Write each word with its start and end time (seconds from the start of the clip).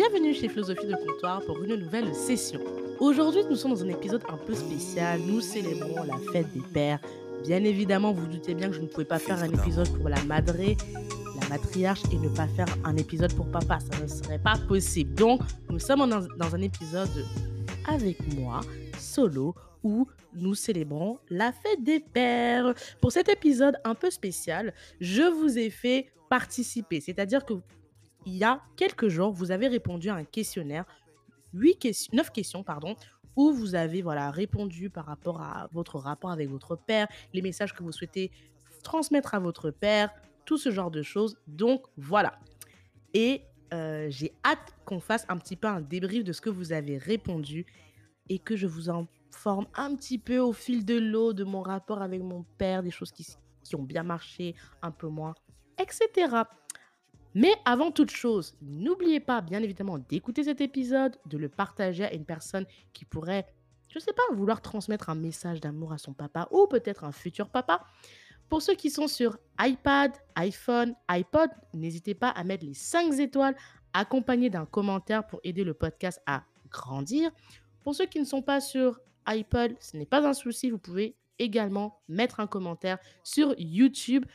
Bienvenue 0.00 0.32
chez 0.32 0.48
Philosophie 0.48 0.86
de 0.86 0.94
Comptoir 0.94 1.42
pour 1.42 1.62
une 1.62 1.74
nouvelle 1.74 2.14
session. 2.14 2.58
Aujourd'hui, 3.00 3.42
nous 3.50 3.54
sommes 3.54 3.72
dans 3.72 3.84
un 3.84 3.88
épisode 3.90 4.22
un 4.30 4.38
peu 4.38 4.54
spécial. 4.54 5.20
Nous 5.20 5.42
célébrons 5.42 6.04
la 6.04 6.16
fête 6.32 6.50
des 6.54 6.62
pères. 6.72 7.00
Bien 7.44 7.62
évidemment, 7.64 8.10
vous, 8.10 8.22
vous 8.22 8.28
doutez 8.28 8.54
bien 8.54 8.68
que 8.70 8.76
je 8.76 8.80
ne 8.80 8.86
pouvais 8.86 9.04
pas 9.04 9.18
faire 9.18 9.42
un 9.42 9.52
épisode 9.52 9.94
pour 9.98 10.08
la 10.08 10.24
madré, 10.24 10.78
la 11.38 11.48
matriarche, 11.50 12.00
et 12.14 12.16
ne 12.16 12.30
pas 12.30 12.46
faire 12.46 12.64
un 12.82 12.96
épisode 12.96 13.34
pour 13.34 13.44
papa. 13.50 13.78
Ça 13.78 14.02
ne 14.02 14.08
serait 14.08 14.38
pas 14.38 14.56
possible. 14.66 15.12
Donc, 15.16 15.42
nous 15.68 15.78
sommes 15.78 16.08
dans, 16.08 16.26
dans 16.38 16.54
un 16.54 16.62
épisode 16.62 17.10
avec 17.86 18.16
moi, 18.34 18.62
solo, 18.98 19.54
où 19.84 20.06
nous 20.32 20.54
célébrons 20.54 21.18
la 21.28 21.52
fête 21.52 21.84
des 21.84 22.00
pères. 22.00 22.72
Pour 23.02 23.12
cet 23.12 23.28
épisode 23.28 23.76
un 23.84 23.94
peu 23.94 24.08
spécial, 24.10 24.72
je 24.98 25.24
vous 25.24 25.58
ai 25.58 25.68
fait 25.68 26.06
participer. 26.30 27.02
C'est-à-dire 27.02 27.44
que 27.44 27.52
il 28.26 28.36
y 28.36 28.44
a 28.44 28.60
quelques 28.76 29.08
jours, 29.08 29.32
vous 29.32 29.50
avez 29.50 29.68
répondu 29.68 30.08
à 30.08 30.14
un 30.14 30.24
questionnaire, 30.24 30.84
8 31.54 31.76
questions, 31.76 32.10
9 32.14 32.30
questions, 32.30 32.62
pardon, 32.62 32.94
où 33.36 33.52
vous 33.52 33.74
avez 33.74 34.02
voilà, 34.02 34.30
répondu 34.30 34.90
par 34.90 35.06
rapport 35.06 35.40
à 35.40 35.68
votre 35.72 35.98
rapport 35.98 36.30
avec 36.30 36.48
votre 36.48 36.76
père, 36.76 37.08
les 37.32 37.42
messages 37.42 37.74
que 37.74 37.82
vous 37.82 37.92
souhaitez 37.92 38.30
transmettre 38.82 39.34
à 39.34 39.38
votre 39.38 39.70
père, 39.70 40.10
tout 40.44 40.58
ce 40.58 40.70
genre 40.70 40.90
de 40.90 41.02
choses. 41.02 41.36
Donc 41.46 41.86
voilà. 41.96 42.38
Et 43.14 43.42
euh, 43.72 44.08
j'ai 44.10 44.32
hâte 44.44 44.74
qu'on 44.84 45.00
fasse 45.00 45.24
un 45.28 45.36
petit 45.36 45.56
peu 45.56 45.68
un 45.68 45.80
débrief 45.80 46.24
de 46.24 46.32
ce 46.32 46.40
que 46.40 46.50
vous 46.50 46.72
avez 46.72 46.98
répondu 46.98 47.66
et 48.28 48.38
que 48.38 48.56
je 48.56 48.66
vous 48.66 48.90
informe 48.90 49.66
un 49.74 49.94
petit 49.96 50.18
peu 50.18 50.38
au 50.38 50.52
fil 50.52 50.84
de 50.84 50.98
l'eau 50.98 51.32
de 51.32 51.44
mon 51.44 51.62
rapport 51.62 52.02
avec 52.02 52.22
mon 52.22 52.44
père, 52.58 52.82
des 52.82 52.90
choses 52.90 53.12
qui, 53.12 53.26
qui 53.64 53.76
ont 53.76 53.82
bien 53.82 54.02
marché, 54.02 54.54
un 54.82 54.90
peu 54.90 55.08
moins, 55.08 55.34
etc. 55.78 56.42
Mais 57.34 57.52
avant 57.64 57.92
toute 57.92 58.10
chose, 58.10 58.56
n'oubliez 58.60 59.20
pas 59.20 59.40
bien 59.40 59.62
évidemment 59.62 59.98
d'écouter 59.98 60.44
cet 60.44 60.60
épisode, 60.60 61.16
de 61.26 61.38
le 61.38 61.48
partager 61.48 62.04
à 62.04 62.12
une 62.12 62.24
personne 62.24 62.66
qui 62.92 63.04
pourrait, 63.04 63.46
je 63.88 63.98
ne 63.98 64.02
sais 64.02 64.12
pas, 64.12 64.22
vouloir 64.34 64.60
transmettre 64.60 65.10
un 65.10 65.14
message 65.14 65.60
d'amour 65.60 65.92
à 65.92 65.98
son 65.98 66.12
papa 66.12 66.48
ou 66.50 66.66
peut-être 66.66 67.04
un 67.04 67.12
futur 67.12 67.48
papa. 67.48 67.84
Pour 68.48 68.62
ceux 68.62 68.74
qui 68.74 68.90
sont 68.90 69.06
sur 69.06 69.38
iPad, 69.60 70.12
iPhone, 70.34 70.94
iPod, 71.08 71.50
n'hésitez 71.72 72.14
pas 72.14 72.30
à 72.30 72.42
mettre 72.42 72.66
les 72.66 72.74
5 72.74 73.16
étoiles 73.20 73.54
accompagnées 73.92 74.50
d'un 74.50 74.66
commentaire 74.66 75.24
pour 75.24 75.40
aider 75.44 75.62
le 75.62 75.74
podcast 75.74 76.20
à 76.26 76.42
grandir. 76.68 77.30
Pour 77.84 77.94
ceux 77.94 78.06
qui 78.06 78.18
ne 78.18 78.24
sont 78.24 78.42
pas 78.42 78.60
sur 78.60 79.00
iPod, 79.26 79.76
ce 79.78 79.96
n'est 79.96 80.06
pas 80.06 80.26
un 80.26 80.34
souci, 80.34 80.70
vous 80.70 80.78
pouvez 80.78 81.16
également 81.38 82.00
mettre 82.08 82.40
un 82.40 82.48
commentaire 82.48 82.98
sur 83.22 83.54
YouTube. 83.56 84.26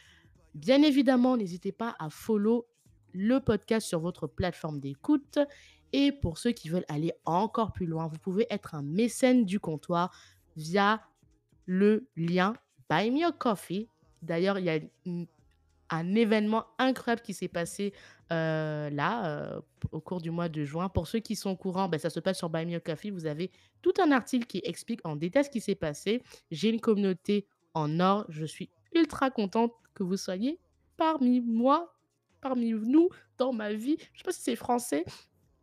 Bien 0.53 0.81
évidemment, 0.81 1.35
n'hésitez 1.35 1.73
pas 1.73 1.95
à 1.99 2.09
follow 2.09 2.65
le 3.16 3.39
podcast 3.39 3.88
sur 3.88 3.99
votre 3.99 4.27
plateforme 4.27 4.80
d'écoute. 4.80 5.39
Et 5.94 6.11
pour 6.11 6.38
ceux 6.38 6.52
qui 6.52 6.69
veulent 6.69 6.85
aller 6.89 7.13
encore 7.23 7.71
plus 7.71 7.85
loin, 7.85 8.08
vous 8.08 8.19
pouvez 8.19 8.45
être 8.49 8.75
un 8.75 8.81
mécène 8.83 9.45
du 9.45 9.59
comptoir 9.59 10.13
via 10.58 11.02
le 11.66 12.08
lien 12.16 12.53
Buy 12.89 13.11
Me 13.11 13.25
a 13.25 13.31
Coffee. 13.31 13.88
D'ailleurs, 14.21 14.59
il 14.59 14.66
y 14.66 14.69
a 14.69 14.80
un 15.89 16.16
événement 16.16 16.66
incroyable 16.77 17.21
qui 17.21 17.33
s'est 17.33 17.47
passé 17.47 17.93
euh, 18.31 18.89
là, 18.89 19.25
euh, 19.27 19.61
au 19.91 20.02
cours 20.02 20.19
du 20.19 20.31
mois 20.31 20.49
de 20.49 20.66
juin. 20.66 20.89
Pour 20.89 21.08
ceux 21.08 21.19
qui 21.19 21.36
sont 21.36 21.52
au 21.52 21.55
courant, 21.55 21.88
ben, 21.88 21.99
ça 21.99 22.09
se 22.09 22.19
passe 22.19 22.38
sur 22.38 22.49
Buy 22.49 22.66
Me 22.66 22.75
a 22.75 22.80
Coffee. 22.80 23.11
Vous 23.11 23.25
avez 23.25 23.52
tout 23.81 23.93
un 24.03 24.11
article 24.11 24.47
qui 24.47 24.61
explique 24.66 24.99
en 25.05 25.16
détail 25.16 25.45
ce 25.45 25.49
qui 25.49 25.61
s'est 25.61 25.75
passé. 25.75 26.23
J'ai 26.52 26.69
une 26.69 26.81
communauté 26.81 27.47
en 27.73 27.99
or. 27.99 28.25
Je 28.30 28.45
suis 28.45 28.69
ultra 28.93 29.30
contente 29.30 29.71
que 29.93 30.03
vous 30.03 30.17
soyez 30.17 30.59
parmi 30.97 31.41
moi 31.41 31.94
parmi 32.41 32.72
nous 32.72 33.09
dans 33.38 33.53
ma 33.53 33.73
vie. 33.73 33.97
Je 34.14 34.19
sais 34.19 34.23
pas 34.23 34.31
si 34.31 34.41
c'est 34.41 34.55
français. 34.55 35.05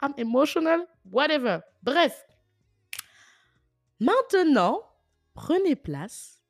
I'm 0.03 0.12
emotional, 0.17 0.87
whatever. 1.11 1.61
Bref. 1.83 2.27
Maintenant, 4.01 4.83
prenez 5.34 5.77
place, 5.77 6.42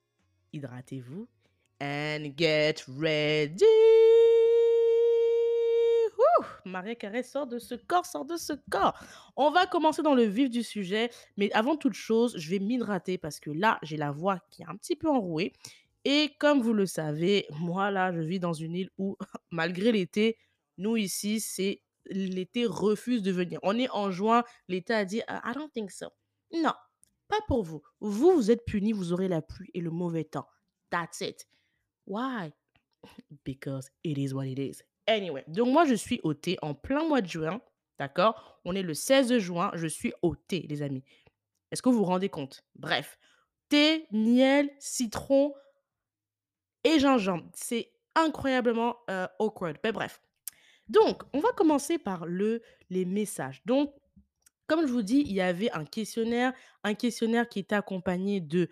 hydratez-vous 0.52 1.28
and 1.80 2.32
get 2.36 2.84
ready. 2.88 3.64
Marie 6.64 6.96
Carré 6.96 7.22
sort 7.22 7.46
de 7.46 7.58
ce 7.58 7.74
corps, 7.74 8.06
sort 8.06 8.24
de 8.24 8.36
ce 8.36 8.52
corps. 8.70 8.98
On 9.36 9.50
va 9.50 9.66
commencer 9.66 10.02
dans 10.02 10.14
le 10.14 10.24
vif 10.24 10.50
du 10.50 10.62
sujet, 10.62 11.10
mais 11.36 11.50
avant 11.52 11.76
toute 11.76 11.94
chose, 11.94 12.34
je 12.38 12.50
vais 12.50 12.58
m'hydrater 12.58 13.18
parce 13.18 13.40
que 13.40 13.50
là, 13.50 13.78
j'ai 13.82 13.96
la 13.96 14.10
voix 14.10 14.38
qui 14.50 14.62
est 14.62 14.66
un 14.68 14.76
petit 14.76 14.96
peu 14.96 15.08
enrouée 15.08 15.52
et 16.04 16.34
comme 16.38 16.60
vous 16.60 16.72
le 16.72 16.86
savez, 16.86 17.46
moi 17.50 17.90
là, 17.90 18.12
je 18.12 18.20
vis 18.20 18.40
dans 18.40 18.52
une 18.52 18.74
île 18.74 18.90
où, 18.98 19.16
malgré 19.50 19.92
l'été, 19.92 20.36
nous 20.78 20.96
ici, 20.96 21.40
c'est 21.40 21.82
l'été 22.06 22.66
refuse 22.66 23.22
de 23.22 23.30
venir. 23.30 23.60
On 23.62 23.78
est 23.78 23.90
en 23.90 24.10
juin, 24.10 24.42
l'été 24.68 24.94
a 24.94 25.04
dit 25.04 25.22
I 25.28 25.52
don't 25.54 25.70
think 25.72 25.90
so. 25.90 26.06
Non, 26.52 26.74
pas 27.28 27.40
pour 27.46 27.62
vous. 27.62 27.82
Vous, 28.00 28.32
vous 28.32 28.50
êtes 28.50 28.64
punis, 28.64 28.92
vous 28.92 29.12
aurez 29.12 29.28
la 29.28 29.42
pluie 29.42 29.70
et 29.74 29.80
le 29.80 29.90
mauvais 29.90 30.24
temps. 30.24 30.48
That's 30.90 31.20
it. 31.20 31.46
Why? 32.06 32.52
Because 33.44 33.90
it 34.04 34.18
is 34.18 34.34
what 34.34 34.46
it 34.46 34.58
is. 34.58 34.82
Anyway, 35.06 35.44
donc 35.48 35.68
moi, 35.68 35.84
je 35.84 35.94
suis 35.94 36.20
au 36.22 36.34
thé 36.34 36.58
en 36.62 36.74
plein 36.74 37.06
mois 37.06 37.20
de 37.20 37.28
juin. 37.28 37.60
D'accord? 37.98 38.60
On 38.64 38.74
est 38.74 38.82
le 38.82 38.94
16 38.94 39.38
juin, 39.38 39.70
je 39.74 39.86
suis 39.86 40.12
au 40.22 40.34
thé, 40.34 40.66
les 40.68 40.82
amis. 40.82 41.04
Est-ce 41.70 41.82
que 41.82 41.88
vous 41.88 41.98
vous 41.98 42.04
rendez 42.04 42.28
compte? 42.28 42.64
Bref, 42.74 43.18
thé, 43.68 44.06
miel, 44.10 44.70
citron, 44.78 45.54
et 46.84 46.98
gingembre. 46.98 47.48
C'est 47.54 47.92
incroyablement 48.14 48.96
euh, 49.10 49.26
awkward. 49.38 49.78
Mais 49.84 49.92
bref. 49.92 50.20
Donc, 50.88 51.22
on 51.32 51.40
va 51.40 51.50
commencer 51.52 51.98
par 51.98 52.26
le, 52.26 52.62
les 52.90 53.04
messages. 53.04 53.62
Donc, 53.64 53.94
comme 54.66 54.86
je 54.86 54.92
vous 54.92 55.02
dis, 55.02 55.22
il 55.26 55.32
y 55.32 55.40
avait 55.40 55.70
un 55.72 55.84
questionnaire, 55.84 56.52
un 56.84 56.94
questionnaire 56.94 57.48
qui 57.48 57.60
était 57.60 57.74
accompagné 57.74 58.40
de, 58.40 58.68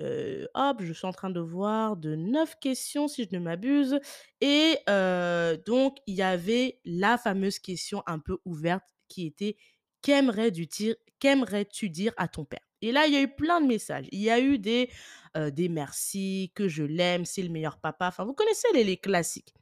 euh, 0.00 0.46
hop, 0.54 0.82
je 0.82 0.92
suis 0.92 1.06
en 1.06 1.12
train 1.12 1.30
de 1.30 1.40
voir, 1.40 1.96
de 1.96 2.14
neuf 2.16 2.56
questions 2.60 3.08
si 3.08 3.24
je 3.24 3.28
ne 3.32 3.38
m'abuse. 3.38 3.98
Et 4.40 4.78
euh, 4.88 5.56
donc, 5.66 5.98
il 6.06 6.14
y 6.14 6.22
avait 6.22 6.80
la 6.84 7.18
fameuse 7.18 7.58
question 7.58 8.02
un 8.06 8.18
peu 8.18 8.38
ouverte 8.44 8.84
qui 9.08 9.26
était, 9.26 9.56
qu'aimerais-tu 10.02 10.66
dire, 10.66 10.96
qu'aimerais-tu 11.20 11.90
dire 11.90 12.12
à 12.16 12.28
ton 12.28 12.44
père? 12.44 12.66
Et 12.88 12.92
là, 12.92 13.06
il 13.06 13.14
y 13.14 13.16
a 13.16 13.22
eu 13.22 13.28
plein 13.28 13.60
de 13.60 13.66
messages. 13.66 14.06
Il 14.12 14.20
y 14.20 14.30
a 14.30 14.40
eu 14.40 14.58
des, 14.58 14.90
des 15.34 15.68
merci, 15.68 16.52
que 16.54 16.68
je 16.68 16.84
l'aime, 16.84 17.24
c'est 17.24 17.42
le 17.42 17.48
meilleur 17.48 17.78
papa. 17.78 18.08
Enfin, 18.08 18.24
vous 18.24 18.34
connaissez 18.34 18.68
les, 18.74 18.84
les 18.84 18.96
classiques. 18.96 19.54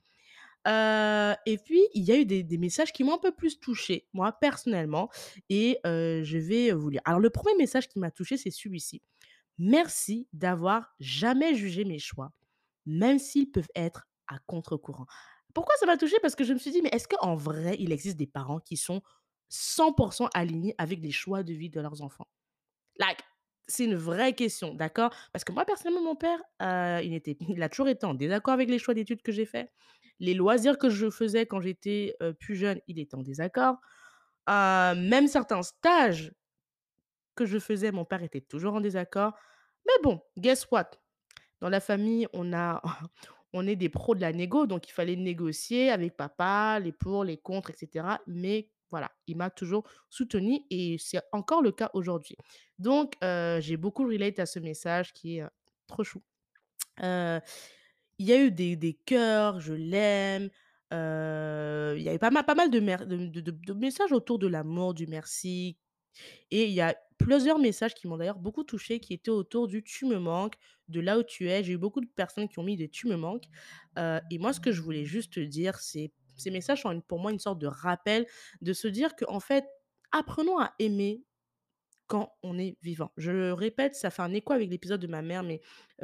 Et 0.67 1.59
puis, 1.65 1.83
il 1.95 2.05
y 2.05 2.13
a 2.13 2.17
eu 2.17 2.25
des, 2.25 2.43
des 2.43 2.59
messages 2.59 2.93
qui 2.93 3.05
m'ont 3.05 3.15
un 3.15 3.19
peu 3.19 3.33
plus 3.33 3.59
touché, 3.59 4.07
moi, 4.13 4.33
personnellement. 4.33 5.09
Et 5.49 5.79
je 5.85 6.39
vais 6.39 6.73
vous 6.73 6.89
lire. 6.89 7.01
Alors, 7.05 7.21
le 7.21 7.31
premier 7.31 7.57
message 7.57 7.89
qui 7.89 7.99
m'a 7.99 8.11
touché, 8.11 8.37
c'est 8.37 8.51
celui-ci. 8.51 9.03
Merci 9.59 10.29
d'avoir 10.33 10.95
jamais 10.99 11.55
jugé 11.55 11.85
mes 11.85 11.99
choix, 11.99 12.33
même 12.87 13.19
s'ils 13.19 13.51
peuvent 13.51 13.69
être 13.75 14.09
à 14.27 14.39
contre-courant. 14.47 15.07
Pourquoi 15.55 15.75
ça 15.79 15.87
m'a 15.87 15.97
touché 15.97 16.17
Parce 16.23 16.35
que 16.35 16.45
je 16.45 16.55
me 16.55 16.59
suis 16.59 16.71
dit, 16.71 16.81
mais 16.83 16.89
est-ce 16.93 17.07
qu'en 17.07 17.35
vrai, 17.35 17.77
il 17.79 17.93
existe 17.93 18.17
des 18.17 18.27
parents 18.27 18.61
qui 18.61 18.77
sont 18.77 19.03
100% 19.51 20.29
alignés 20.33 20.75
avec 20.79 21.01
les 21.01 21.11
choix 21.11 21.43
de 21.43 21.53
vie 21.53 21.69
de 21.69 21.81
leurs 21.81 22.03
enfants? 22.03 22.27
Like, 22.99 23.21
c'est 23.69 23.85
une 23.85 23.95
vraie 23.95 24.35
question, 24.35 24.75
d'accord? 24.75 25.15
Parce 25.33 25.45
que 25.45 25.53
moi, 25.53 25.65
personnellement, 25.65 26.03
mon 26.03 26.17
père, 26.17 26.41
euh, 26.63 27.01
il, 27.03 27.15
était, 27.15 27.37
il 27.49 27.63
a 27.63 27.69
toujours 27.69 27.89
été 27.89 28.07
en 28.07 28.15
désaccord 28.15 28.55
avec 28.55 28.69
les 28.69 28.79
choix 28.79 28.95
d'études 28.95 29.23
que 29.23 29.33
j'ai 29.33 29.47
faits. 29.47 29.71
Les 30.21 30.35
loisirs 30.35 30.79
que 30.79 30.91
je 30.91 31.11
faisais 31.11 31.47
quand 31.47 31.61
j'étais 31.61 32.15
euh, 32.23 32.33
plus 32.33 32.55
jeune, 32.55 32.81
il 32.87 32.99
était 32.99 33.15
en 33.15 33.23
désaccord. 33.23 33.77
Euh, 34.49 34.95
même 34.95 35.27
certains 35.27 35.63
stages 35.63 36.33
que 37.35 37.47
je 37.47 37.59
faisais, 37.59 37.93
mon 37.93 38.05
père 38.05 38.23
était 38.23 38.41
toujours 38.41 38.75
en 38.75 38.81
désaccord. 38.81 39.35
Mais 39.87 39.95
bon, 40.03 40.21
guess 40.37 40.71
what? 40.71 40.91
Dans 41.61 41.69
la 41.69 41.81
famille, 41.81 42.27
on, 42.33 42.53
a, 42.53 42.83
on 43.53 43.67
est 43.67 43.77
des 43.77 43.89
pros 43.89 44.15
de 44.15 44.21
la 44.21 44.33
négo, 44.33 44.67
donc 44.67 44.89
il 44.89 44.93
fallait 44.93 45.17
négocier 45.17 45.91
avec 45.91 46.17
papa, 46.17 46.79
les 46.81 46.93
pour, 46.93 47.25
les 47.25 47.39
contre, 47.39 47.71
etc. 47.71 48.07
Mais 48.27 48.69
voilà, 48.93 49.11
il 49.27 49.39
m'a 49.39 49.49
toujours 49.51 49.89
soutenu 50.11 50.61
et 50.71 50.97
c'est 50.99 51.19
encore 51.33 51.63
le 51.63 51.73
cas 51.73 51.91
aujourd'hui. 51.95 52.37
Donc, 52.79 53.15
j'ai 53.23 53.77
beaucoup 53.79 54.05
relate 54.05 54.39
à 54.39 54.47
ce 54.47 54.59
message 54.61 55.13
qui 55.15 55.39
est 55.39 55.45
trop 55.87 56.05
chou. 56.05 56.23
Il 56.99 57.41
y 58.27 58.33
a 58.33 58.39
eu 58.45 58.53
des, 58.53 58.77
des 58.77 58.93
cœurs, 58.93 59.61
je 59.61 59.73
l'aime. 59.73 60.51
Il 60.93 62.03
y 62.03 62.09
a 62.09 62.15
eu 62.15 62.19
pas 62.19 62.31
mal, 62.31 62.45
pas 62.45 62.55
mal 62.55 62.71
de, 62.71 62.79
de, 62.81 63.73
messages 63.73 64.13
autour 64.13 64.39
de 64.39 64.47
l'amour, 64.47 64.93
du 64.93 65.07
merci. 65.07 65.79
Et 66.51 66.67
il 66.67 66.73
y 66.73 66.83
a 66.83 66.95
plusieurs 67.17 67.59
messages 67.59 67.95
qui 67.95 68.07
m'ont 68.07 68.19
d'ailleurs 68.19 68.39
beaucoup 68.39 68.63
touché, 68.63 69.01
qui 69.01 69.15
étaient 69.15 69.31
autour 69.31 69.69
du 69.69 69.83
tu 69.83 70.05
me 70.05 70.19
manques, 70.19 70.57
de 70.89 71.01
là 71.01 71.19
où 71.19 71.23
tu 71.23 71.49
es. 71.49 71.65
J'ai 71.65 71.73
eu 71.73 71.79
beaucoup 71.79 72.03
de 72.03 72.11
personnes 72.15 72.47
qui 72.47 72.59
ont 72.59 72.63
mis 72.63 72.77
des 72.77 72.91
tu 72.91 73.09
me 73.09 73.17
manques. 73.17 73.47
Et 73.97 74.39
moi, 74.39 74.53
ce 74.53 74.61
que 74.61 74.71
je 74.71 74.83
voulais 74.83 75.07
juste 75.07 75.33
te 75.33 75.41
dire, 75.41 75.79
c'est 75.79 76.13
ces 76.37 76.51
messages 76.51 76.83
sont 76.83 77.01
pour 77.03 77.19
moi 77.21 77.33
une 77.33 77.39
sorte 77.39 77.59
de 77.59 77.67
rappel 77.67 78.27
de 78.61 78.73
se 78.73 78.89
dire 78.89 79.17
que 79.17 79.25
en 79.29 79.41
fait, 79.41 79.67
apprenons 80.13 80.59
à 80.59 80.75
aimer 80.79 81.25
quand 82.07 82.35
on 82.43 82.59
est 82.59 82.77
vivant. 82.83 83.11
Je 83.17 83.31
le 83.33 83.55
répète, 83.55 83.95
ça 83.95 84.11
fait 84.11 84.21
un 84.23 84.35
écho 84.35 84.53
avec 84.53 84.69
l'épisode 84.69 85.01
de 85.01 85.07
ma 85.07 85.23
mère, 85.23 85.43
mais 85.43 85.61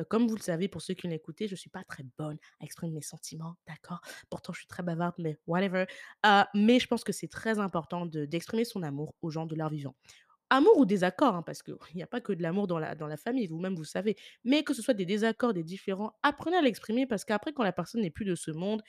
comme 0.08 0.26
vous 0.26 0.36
le 0.36 0.40
savez, 0.40 0.66
pour 0.68 0.80
ceux 0.80 0.94
qui 0.94 1.06
écouté, 1.08 1.48
je 1.48 1.54
suis 1.54 1.68
pas 1.70 1.84
très 1.84 2.04
bonne 2.18 2.38
à 2.60 2.64
exprimer 2.64 2.94
mes 2.94 3.02
sentiments, 3.02 3.56
d'accord? 3.66 4.00
Pourtant, 4.30 4.52
je 4.54 4.60
suis 4.60 4.68
très 4.68 4.82
bavarde, 4.82 5.14
mais 5.18 5.36
whatever. 5.46 5.84
Heu, 6.24 6.42
mais 6.54 6.80
je 6.80 6.86
pense 6.86 7.04
que 7.04 7.12
c'est 7.12 7.28
très 7.28 7.58
important 7.58 8.06
de 8.06 8.24
d'exprimer 8.24 8.64
son 8.64 8.82
amour 8.82 9.14
aux 9.22 9.30
gens 9.30 9.44
de 9.46 9.54
leur 9.54 9.68
vivant. 9.68 9.96
Amour 10.50 10.78
ou 10.78 10.86
désaccord, 10.86 11.34
hein, 11.36 11.42
parce 11.42 11.62
qu'il 11.62 11.76
y 11.94 12.02
a 12.02 12.06
pas 12.06 12.20
que 12.22 12.32
de 12.32 12.42
l'amour 12.42 12.66
dans 12.66 12.78
la 12.78 12.94
dans 12.94 13.06
la 13.06 13.16
famille, 13.18 13.46
vous-même 13.48 13.74
vous 13.76 13.84
savez. 13.84 14.16
Mais 14.44 14.62
que 14.64 14.74
ce 14.74 14.82
soit 14.82 14.94
des 14.94 15.06
désaccords, 15.06 15.54
des 15.54 15.64
différends, 15.64 16.14
apprenez 16.22 16.56
à 16.56 16.62
l'exprimer 16.62 17.06
parce 17.06 17.24
qu'après 17.24 17.52
quand 17.52 17.64
la 17.64 17.72
personne 17.72 18.00
n'est 18.02 18.10
plus 18.10 18.24
de 18.24 18.34
ce 18.34 18.50
monde, 18.50 18.82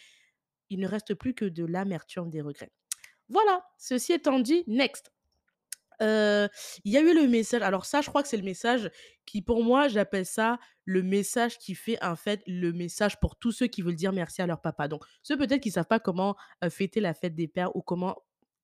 il 0.70 0.80
ne 0.80 0.88
reste 0.88 1.14
plus 1.14 1.34
que 1.34 1.46
de 1.46 1.66
l'amertume, 1.66 2.30
des 2.30 2.42
regrets. 2.42 2.72
Voilà, 3.30 3.64
ceci 3.78 4.14
étant 4.14 4.40
dit, 4.40 4.64
next. 4.68 5.12
Heu, 6.02 6.48
il 6.86 6.94
y 6.94 6.98
a 6.98 7.02
eu 7.02 7.14
le 7.14 7.28
message 7.28 7.62
alors 7.62 7.86
ça, 7.86 8.00
je 8.00 8.08
crois 8.08 8.24
que 8.24 8.30
c'est 8.30 8.38
le 8.38 8.44
message 8.44 8.90
qui 9.26 9.42
pour 9.42 9.64
moi, 9.64 9.90
j'appelle 9.90 10.26
ça 10.26 10.58
le 10.86 11.04
message 11.04 11.58
qui 11.58 11.76
fait, 11.76 12.02
en 12.02 12.16
fait, 12.16 12.42
le 12.48 12.72
message 12.72 13.20
pour 13.20 13.36
tous 13.36 13.52
ceux 13.52 13.68
qui 13.68 13.82
veulent 13.82 13.96
dire 13.96 14.14
merci 14.14 14.42
à 14.42 14.48
leur 14.48 14.62
papa. 14.62 14.88
Donc 14.88 15.04
ceux 15.24 15.38
peut-être 15.38 15.62
qui 15.62 15.72
savent 15.72 15.88
pas 15.88 16.00
comment, 16.00 16.36
heu, 16.64 16.70
fêter 16.70 17.02
la 17.02 17.14
fête 17.14 17.36
des 17.36 17.48
pères 17.50 17.76
ou 17.76 17.82
comment 17.82 18.16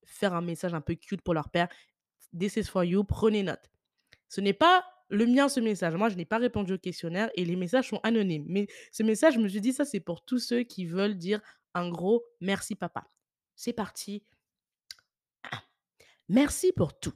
faire 0.05 0.33
un 0.33 0.41
message 0.41 0.73
un 0.73 0.81
peu 0.81 0.95
cute 0.95 1.21
pour 1.21 1.33
leur 1.33 1.49
père, 1.49 1.67
this 2.37 2.55
is 2.55 2.63
for 2.63 2.83
you, 2.85 3.03
prenez 3.03 3.43
note. 3.43 3.69
Ce 4.29 4.41
n'est 4.41 4.53
pas 4.53 4.85
le 5.09 5.25
mien 5.25 5.49
ce 5.49 5.59
message. 5.59 5.93
Moi, 5.95 6.09
je 6.09 6.15
n'ai 6.15 6.25
pas 6.25 6.37
répondu 6.37 6.73
au 6.73 6.77
questionnaire 6.77 7.29
et 7.35 7.45
les 7.45 7.55
messages 7.55 7.89
sont 7.89 7.99
anonymes. 8.03 8.45
Mais 8.47 8.67
ce 8.91 9.03
message, 9.03 9.35
je 9.35 9.39
me 9.39 9.47
suis 9.47 9.61
dit: 9.61 9.73
«Ça, 9.73 9.85
c'est 9.85 9.99
pour 9.99 10.23
tous 10.23 10.39
ceux 10.39 10.63
qui 10.63 10.85
veulent 10.85 11.15
dire 11.15 11.41
un 11.75 11.89
gros 11.89 12.23
merci 12.41 12.75
papa». 12.75 13.07
C'est 13.55 13.73
parti. 13.73 14.23
Merci 16.27 16.71
pour 16.71 16.99
tout 16.99 17.13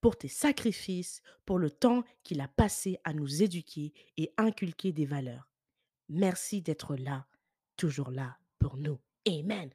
pour 0.00 0.16
tes 0.16 0.28
sacrifices, 0.28 1.22
pour 1.44 1.58
le 1.58 1.70
temps 1.70 2.04
qu'il 2.22 2.40
a 2.40 2.48
passé 2.48 3.00
à 3.04 3.12
nous 3.12 3.42
éduquer 3.42 3.92
et 4.16 4.32
inculquer 4.36 4.92
des 4.92 5.06
valeurs. 5.06 5.48
Merci 6.08 6.62
d'être 6.62 6.96
là, 6.96 7.26
toujours 7.76 8.10
là 8.10 8.38
pour 8.58 8.76
nous. 8.76 9.00
Amen. 9.26 9.70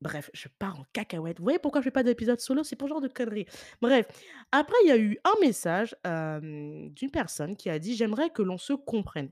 Bref, 0.00 0.30
je 0.34 0.48
pars 0.58 0.80
en 0.80 0.84
cacahuète. 0.92 1.38
Vous 1.38 1.44
voyez 1.44 1.58
pourquoi 1.58 1.80
je 1.80 1.84
fais 1.84 1.90
pas 1.92 2.02
d'épisode 2.02 2.40
solo? 2.40 2.64
C'est 2.64 2.76
pour 2.76 2.88
genre 2.88 3.00
de 3.00 3.08
conneries. 3.08 3.46
Bref, 3.80 4.06
après, 4.50 4.76
il 4.84 4.88
y 4.88 4.92
a 4.92 4.98
eu 4.98 5.18
un 5.24 5.34
message 5.40 5.96
d'une 6.04 7.10
personne 7.12 7.56
qui 7.56 7.70
a 7.70 7.78
dit 7.78 7.94
J'aimerais 7.94 8.30
que 8.30 8.42
l'on 8.42 8.58
se 8.58 8.72
comprenne. 8.72 9.30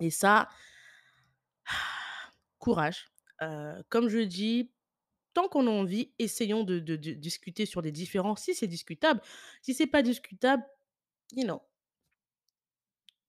Et 0.00 0.10
ça, 0.10 0.48
courage. 2.58 3.06
Comme 3.40 4.08
je 4.08 4.18
dis, 4.18 4.72
tant 5.34 5.48
qu'on 5.48 5.66
a 5.66 5.70
envie, 5.70 6.12
essayons 6.18 6.64
de, 6.64 6.78
discuter 6.96 7.66
sur 7.66 7.82
des 7.82 7.92
différends. 7.92 8.36
Si 8.36 8.54
c'est 8.54 8.66
discutable, 8.66 9.20
si 9.62 9.74
c'est 9.74 9.86
pas 9.86 10.02
discutable, 10.02 10.64
you 11.34 11.44
know, 11.44 11.62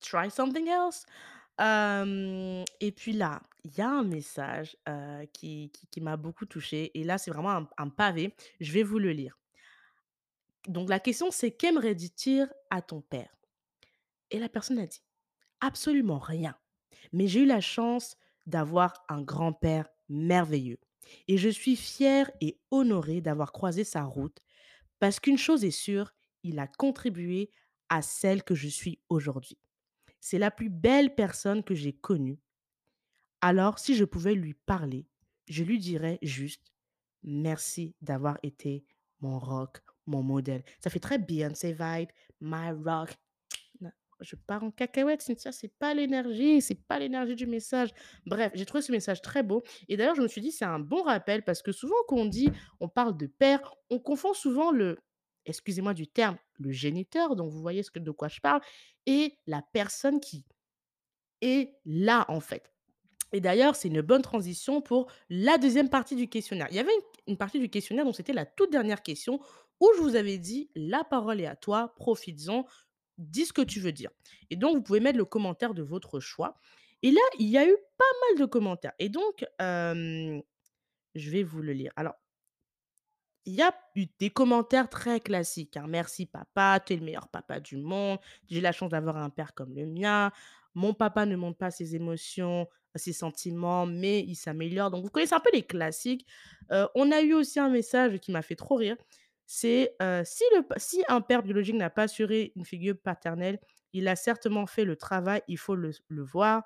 try 0.01 0.31
something 0.31 0.67
else. 0.67 1.05
Et 1.59 2.91
puis 2.91 3.13
là, 3.13 3.41
il 3.63 3.77
y 3.77 3.81
a 3.81 3.89
un 3.89 4.03
message, 4.03 4.77
qui 5.33 5.71
m'a 6.01 6.17
beaucoup 6.17 6.45
touchée 6.45 6.97
et 6.97 7.03
là, 7.03 7.17
c'est 7.17 7.31
vraiment 7.31 7.51
un 7.51 7.69
un 7.77 7.89
pavé. 7.89 8.33
Je 8.59 8.71
vais 8.71 8.83
vous 8.83 8.99
le 8.99 9.11
lire. 9.11 9.37
Donc 10.67 10.89
la 10.89 10.99
question, 10.99 11.31
c'est: 11.31 11.51
«Qu'aimerais-tu 11.51 12.09
dire 12.15 12.51
à 12.69 12.81
ton 12.81 13.01
père?» 13.01 13.33
et 14.31 14.39
la 14.39 14.49
personne 14.49 14.79
a 14.79 14.85
dit: 14.85 15.01
«Absolument 15.61 16.19
rien, 16.19 16.55
mais 17.11 17.27
j'ai 17.27 17.41
eu 17.41 17.45
la 17.45 17.61
chance 17.61 18.17
d'avoir 18.45 19.03
un 19.09 19.21
grand-père 19.21 19.87
merveilleux 20.09 20.79
et 21.27 21.37
je 21.37 21.49
suis 21.49 21.75
fière 21.75 22.31
et 22.41 22.59
honorée 22.71 23.21
d'avoir 23.21 23.51
croisé 23.51 23.83
sa 23.83 24.03
route 24.03 24.39
parce 24.99 25.19
qu'une 25.19 25.37
chose 25.37 25.65
est 25.65 25.71
sûre, 25.71 26.13
il 26.43 26.59
a 26.59 26.67
contribué 26.67 27.51
à 27.89 28.01
celle 28.01 28.43
que 28.43 28.55
je 28.55 28.67
suis 28.67 28.99
aujourd'hui. 29.09 29.57
C'est 30.19 30.39
la 30.39 30.51
plus 30.51 30.69
belle 30.69 31.15
personne 31.15 31.63
que 31.63 31.75
j'ai 31.75 31.93
connue 31.93 32.39
Alors, 33.41 33.79
si 33.79 33.95
je 33.95 34.05
pouvais 34.05 34.33
lui 34.33 34.53
parler, 34.53 35.07
je 35.47 35.63
lui 35.63 35.79
dirais 35.79 36.19
juste: 36.21 36.71
«Merci 37.23 37.95
d'avoir 38.01 38.37
été 38.43 38.85
mon 39.19 39.39
rock, 39.39 39.81
mon 40.05 40.23
modèle». 40.23 40.63
Ça 40.83 40.89
fait 40.89 40.99
très 40.99 41.19
Beyoncé 41.19 41.73
vibe, 41.73 42.09
my 42.41 42.71
rock. 42.71 43.17
Je 44.21 44.35
pars 44.35 44.63
en 44.63 44.71
cacahuète, 44.71 45.21
Cynthia, 45.21 45.51
c'est 45.51 45.73
pas 45.79 45.93
l'énergie, 45.93 46.61
c'est 46.61 46.75
pas 46.87 46.99
l'énergie 46.99 47.35
du 47.35 47.47
message. 47.47 47.89
Bref, 48.25 48.51
j'ai 48.55 48.65
trouvé 48.65 48.81
ce 48.81 48.91
message 48.91 49.21
très 49.21 49.43
beau 49.43 49.63
et 49.87 49.97
d'ailleurs, 49.97 50.15
je 50.15 50.21
me 50.21 50.27
suis 50.27 50.41
dit: 50.41 50.51
«C'est 50.51 50.65
un 50.65 50.79
bon 50.79 51.03
rappel» 51.03 51.43
parce 51.43 51.61
que 51.61 51.71
souvent 51.71 51.95
quand 52.07 52.17
on 52.17 52.25
dit 52.25 52.49
on 52.79 52.89
parle 52.89 53.17
de 53.17 53.27
père, 53.27 53.75
on 53.89 53.99
confond 53.99 54.33
souvent 54.33 54.71
le 54.71 54.97
excusez-moi 55.45 55.93
du 55.93 56.07
terme, 56.07 56.37
le 56.59 56.71
géniteur, 56.71 57.35
donc 57.35 57.51
vous 57.51 57.61
voyez 57.61 57.81
de 57.95 58.11
quoi 58.11 58.27
je 58.27 58.39
parle 58.39 58.61
et 59.05 59.37
la 59.47 59.63
personne 59.73 60.19
qui 60.19 60.45
est 61.41 61.73
là, 61.85 62.25
en 62.27 62.39
fait. 62.39 62.71
Et 63.31 63.41
d'ailleurs, 63.41 63.75
c'est 63.75 63.87
une 63.87 64.01
bonne 64.01 64.21
transition 64.21 64.81
pour 64.81 65.11
la 65.29 65.57
deuxième 65.57 65.89
partie 65.89 66.15
du 66.15 66.27
questionnaire. 66.27 66.67
Il 66.71 66.75
y 66.75 66.79
avait 66.79 66.93
une, 66.93 67.33
une 67.33 67.37
partie 67.37 67.59
du 67.59 67.69
questionnaire, 67.69 68.05
donc 68.05 68.15
c'était 68.15 68.33
la 68.33 68.45
toute 68.45 68.71
dernière 68.71 69.01
question, 69.01 69.39
où 69.79 69.89
je 69.95 70.01
vous 70.01 70.15
avais 70.15 70.37
dit, 70.37 70.69
la 70.75 71.03
parole 71.03 71.39
est 71.39 71.45
à 71.45 71.55
toi, 71.55 71.93
profites-en, 71.95 72.65
dis 73.19 73.45
ce 73.45 73.53
que 73.53 73.61
tu 73.61 73.79
veux 73.79 73.91
dire. 73.91 74.09
Et 74.49 74.55
donc, 74.55 74.75
vous 74.75 74.81
pouvez 74.81 74.99
mettre 74.99 75.17
le 75.19 75.25
commentaire 75.25 75.75
de 75.75 75.83
votre 75.83 76.19
choix. 76.19 76.55
Et 77.03 77.11
là, 77.11 77.21
il 77.37 77.47
y 77.47 77.57
a 77.57 77.67
eu 77.67 77.75
pas 77.97 78.05
mal 78.27 78.39
de 78.39 78.45
commentaires. 78.45 78.93
Et 78.97 79.09
donc, 79.09 79.45
je 79.59 80.41
vais 81.15 81.43
vous 81.43 81.61
le 81.61 81.73
lire. 81.73 81.93
Alors, 81.95 82.15
il 83.45 83.53
y 83.53 83.61
a 83.61 83.73
eu 83.95 84.05
des 84.19 84.29
commentaires 84.29 84.89
très 84.89 85.19
classiques, 85.19 85.77
hein. 85.77 85.85
«Merci 85.87 86.25
papa, 86.25 86.79
tu 86.85 86.93
es 86.93 86.97
le 86.97 87.03
meilleur 87.03 87.29
papa 87.29 87.59
du 87.59 87.77
monde. 87.77 88.19
J'ai 88.47 88.61
la 88.61 88.71
chance 88.71 88.89
d'avoir 88.89 89.17
un 89.17 89.29
père 89.29 89.53
comme 89.53 89.73
le 89.73 89.85
mien. 89.87 90.31
Mon 90.75 90.93
papa 90.93 91.25
ne 91.25 91.35
montre 91.35 91.57
pas 91.57 91.71
ses 91.71 91.95
émotions, 91.95 92.67
ses 92.95 93.13
sentiments, 93.13 93.85
mais 93.85 94.19
il 94.19 94.35
s'améliore». 94.35 94.91
Donc 94.91 95.03
vous 95.03 95.09
connaissez 95.09 95.33
un 95.33 95.39
peu 95.39 95.49
les 95.53 95.63
classiques. 95.63 96.27
On 96.69 97.11
a 97.11 97.21
eu 97.21 97.33
aussi 97.33 97.59
un 97.59 97.69
message 97.69 98.19
qui 98.19 98.31
m'a 98.31 98.41
fait 98.41 98.55
trop 98.55 98.75
rire. 98.75 98.97
C'est, 99.51 99.95
«Si 100.25 100.43
si 100.77 101.03
un 101.07 101.21
père 101.21 101.41
biologique 101.41 101.75
n'a 101.75 101.89
pas 101.89 102.03
assuré 102.03 102.51
une 102.55 102.65
figure 102.65 102.95
paternelle, 103.01 103.59
il 103.93 104.07
a 104.07 104.15
certainement 104.15 104.67
fait 104.67 104.85
le 104.85 104.95
travail, 104.95 105.41
il 105.47 105.57
faut 105.57 105.75
le 105.75 105.91
voir. 106.23 106.63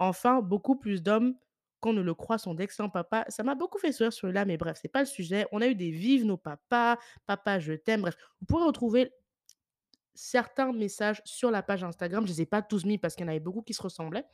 Enfin, 0.00 0.42
beaucoup 0.42 0.74
plus 0.74 1.00
d'hommes 1.00 1.36
qu'on 1.78 1.92
ne 1.92 2.00
le 2.02 2.12
croit, 2.12 2.38
sont 2.38 2.54
d'excellents 2.54 2.90
papas. 2.90 3.24
Ça 3.28 3.44
m'a 3.44 3.54
beaucoup 3.54 3.78
fait 3.78 3.92
sourire 3.92 4.12
celui-là, 4.12 4.46
mais 4.46 4.56
bref, 4.56 4.78
c'est 4.82 4.88
pas 4.88 4.98
le 5.00 5.06
sujet. 5.06 5.46
On 5.52 5.60
a 5.60 5.68
eu 5.68 5.76
des 5.76 5.92
vives 5.92 6.24
nos 6.24 6.36
papas, 6.36 6.98
papa 7.26 7.60
je 7.60 7.74
t'aime, 7.74 8.00
bref. 8.00 8.16
Vous 8.40 8.46
pourrez 8.46 8.64
retrouver 8.64 9.12
certains 10.14 10.72
messages 10.72 11.22
sur 11.24 11.52
la 11.52 11.62
page 11.62 11.84
Instagram. 11.84 12.26
Je 12.26 12.32
les 12.32 12.42
ai 12.42 12.46
pas 12.46 12.62
tous 12.62 12.84
mis 12.84 12.98
parce 12.98 13.14
qu'il 13.14 13.24
y 13.26 13.28
en 13.28 13.30
avait 13.30 13.38
beaucoup 13.40 13.62
qui 13.62 13.74
se 13.74 13.82
ressemblaient. 13.82 14.26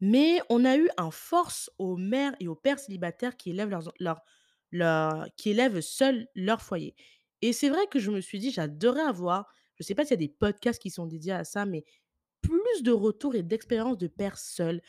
Mais 0.00 0.40
on 0.50 0.64
a 0.64 0.76
eu 0.76 0.88
un 0.96 1.10
force 1.10 1.70
aux 1.78 1.96
mères 1.96 2.34
et 2.40 2.48
aux 2.48 2.54
pères 2.56 2.78
célibataires 2.78 3.36
qui 3.36 3.50
élèvent 3.50 3.68
leurs, 3.70 3.92
leur, 4.00 4.20
qui 5.36 5.50
élèvent 5.50 5.80
seuls 5.80 6.26
leur 6.34 6.62
foyer. 6.62 6.94
Et 7.42 7.52
c'est 7.52 7.68
vrai 7.68 7.86
que 7.90 7.98
je 7.98 8.10
me 8.10 8.20
suis 8.20 8.38
dit, 8.38 8.50
j'adorerais 8.50 9.02
avoir, 9.02 9.46
je 9.76 9.82
sais 9.82 9.94
pas 9.94 10.04
s'il 10.04 10.12
y 10.12 10.14
a 10.14 10.16
des 10.16 10.28
podcasts 10.28 10.80
qui 10.80 10.90
sont 10.90 11.06
dédiés 11.06 11.32
à 11.32 11.44
ça, 11.44 11.66
mais 11.66 11.84
plus 12.40 12.82
de 12.82 12.92
retours 12.92 13.34
et 13.34 13.42
d'expériences 13.42 13.98
de 13.98 14.08
pères 14.08 14.38
seuls, 14.38 14.80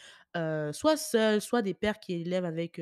soit 0.71 0.97
seuls, 0.97 1.41
soit 1.41 1.61
des 1.61 1.73
pères 1.73 1.99
qui 1.99 2.13
élèvent 2.13 2.45
avec, 2.45 2.79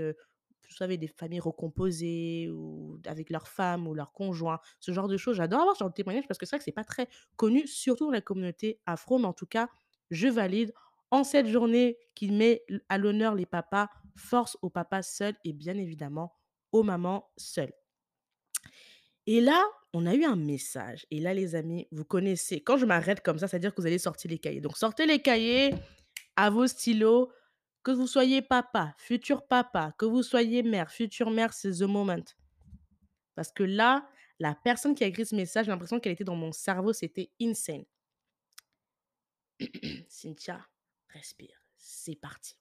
savez, 0.69 0.97
des 0.97 1.07
familles 1.07 1.39
recomposées 1.39 2.49
ou 2.49 2.99
avec 3.05 3.29
leurs 3.29 3.47
femmes 3.47 3.87
ou 3.87 3.93
leurs 3.93 4.11
conjoints, 4.13 4.59
ce 4.79 4.91
genre 4.91 5.07
de 5.07 5.17
choses. 5.17 5.37
J'adore 5.37 5.61
avoir 5.61 5.75
ce 5.75 5.79
genre 5.79 5.89
de 5.89 5.93
témoignage 5.93 6.27
parce 6.27 6.37
que 6.37 6.45
c'est 6.45 6.55
vrai 6.55 6.59
que 6.59 6.63
c'est 6.63 6.71
pas 6.71 6.83
très 6.83 7.07
connu, 7.35 7.67
surtout 7.67 8.05
dans 8.05 8.11
la 8.11 8.21
communauté 8.21 8.79
afro, 8.85 9.17
mais 9.19 9.25
en 9.27 9.33
tout 9.33 9.45
cas, 9.45 9.69
je 10.09 10.27
valide. 10.27 10.73
En 11.13 11.25
cette 11.25 11.47
journée 11.47 11.97
qui 12.15 12.31
met 12.31 12.63
à 12.87 12.97
l'honneur 12.97 13.35
les 13.35 13.45
papas, 13.45 13.89
force 14.15 14.57
aux 14.61 14.69
papas 14.69 15.01
seuls 15.01 15.35
et 15.43 15.51
bien 15.51 15.77
évidemment 15.77 16.33
aux 16.71 16.83
mamans 16.83 17.31
seules. 17.37 17.73
Et 19.27 19.41
là, 19.41 19.63
on 19.93 20.05
a 20.05 20.15
eu 20.15 20.23
un 20.23 20.35
message. 20.35 21.05
Et 21.11 21.19
là, 21.19 21.33
les 21.33 21.55
amis, 21.55 21.87
vous 21.91 22.05
connaissez. 22.05 22.61
Quand 22.61 22.77
je 22.77 22.85
m'arrête 22.85 23.21
comme 23.21 23.39
ça, 23.39 23.47
c'est-à-dire 23.47 23.73
que 23.73 23.81
vous 23.81 23.87
allez 23.87 23.99
sortir 23.99 24.31
les 24.31 24.39
cahiers. 24.39 24.61
Donc, 24.61 24.77
sortez 24.77 25.05
les 25.05 25.21
cahiers 25.21 25.73
à 26.35 26.49
vos 26.49 26.67
stylos. 26.67 27.31
Que 27.83 27.91
vous 27.91 28.05
soyez 28.05 28.43
papa, 28.43 28.93
futur 28.97 29.47
papa, 29.47 29.95
que 29.97 30.05
vous 30.05 30.21
soyez 30.21 30.61
mère, 30.61 30.91
future 30.91 31.31
mère, 31.31 31.51
c'est 31.51 31.79
the 31.79 31.81
moment. 31.81 32.23
Parce 33.33 33.51
que 33.51 33.63
là, 33.63 34.07
la 34.37 34.53
personne 34.53 34.93
qui 34.93 35.03
a 35.03 35.07
écrit 35.07 35.25
ce 35.25 35.35
message, 35.35 35.65
j'ai 35.65 35.71
l'impression 35.71 35.99
qu'elle 35.99 36.11
était 36.11 36.23
dans 36.23 36.35
mon 36.35 36.51
cerveau, 36.51 36.93
c'était 36.93 37.31
insane. 37.41 37.85
Cynthia, 40.09 40.63
respire. 41.09 41.65
C'est 41.75 42.15
parti. 42.15 42.55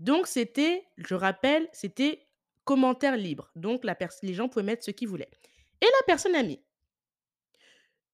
Donc, 0.00 0.26
c'était, 0.26 0.84
je 0.96 1.14
rappelle, 1.14 1.68
c'était 1.72 2.23
commentaire 2.64 3.16
libre. 3.16 3.50
Donc, 3.56 3.84
la 3.84 3.96
les 4.22 4.34
gens 4.34 4.48
pouvaient 4.48 4.64
mettre 4.64 4.84
ce 4.84 4.90
qu'ils 4.90 5.08
voulaient. 5.08 5.30
Et 5.80 5.86
la 5.86 6.06
personne 6.06 6.34
a 6.34 6.42
mis 6.42 6.60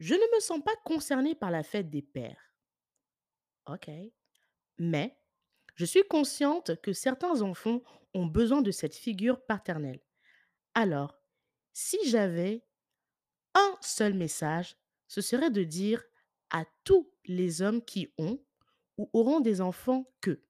Je 0.01 0.15
ne 0.15 0.35
me 0.35 0.41
sens 0.41 0.61
pas 0.65 0.75
concernée 0.85 1.35
par 1.35 1.51
la 1.51 1.63
fête 1.63 1.91
des 1.91 2.03
pères. 2.03 2.55
OK. 3.67 3.91
Mais 4.79 5.17
je 5.75 5.85
suis 5.85 6.05
consciente 6.09 6.81
que 6.83 6.93
certains 6.93 7.43
enfants 7.43 7.83
ont 8.15 8.27
besoin 8.27 8.63
de 8.63 8.71
cette 8.71 8.95
figure 8.95 9.45
paternelle. 9.45 10.01
Alors, 10.75 11.21
si 11.73 11.99
j'avais 12.09 12.65
Un 13.55 13.77
seul 13.81 14.15
message, 14.15 14.77
ce 15.09 15.21
serait 15.21 15.51
de 15.51 15.65
dire 15.65 16.03
à 16.51 16.65
tous 16.85 17.13
les 17.27 17.63
hommes 17.63 17.85
qui 17.85 18.13
ont 18.19 18.41
ou 18.99 19.11
auront 19.13 19.41
des 19.41 19.61
enfants 19.61 20.05
que 20.21 20.43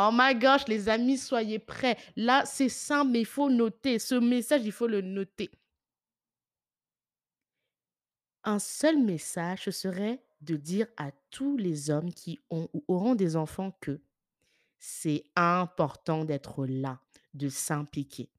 Oh 0.00 0.10
my 0.12 0.32
gosh, 0.36 0.68
les 0.68 0.88
amis, 0.88 1.18
soyez 1.18 1.58
prêts. 1.58 1.98
Là, 2.14 2.44
c'est 2.46 2.68
simple, 2.68 3.10
mais 3.10 3.20
il 3.22 3.26
faut 3.26 3.50
noter. 3.50 3.98
Ce 3.98 4.14
message, 4.14 4.60
il 4.64 4.70
faut 4.70 4.86
le 4.86 5.00
noter. 5.00 5.50
Un 8.44 8.60
seul 8.60 8.96
message, 9.02 9.64
ce 9.64 9.72
serait 9.72 10.22
de 10.40 10.54
dire 10.54 10.86
à 10.98 11.10
tous 11.30 11.56
les 11.56 11.90
hommes 11.90 12.12
qui 12.14 12.38
ont 12.48 12.68
ou 12.72 12.84
auront 12.86 13.16
des 13.16 13.34
enfants 13.34 13.72
que 13.80 14.00
c'est 14.78 15.24
important 15.34 16.24
d'être 16.24 16.64
là, 16.64 17.00
de 17.34 17.48
s'impliquer. 17.48 18.30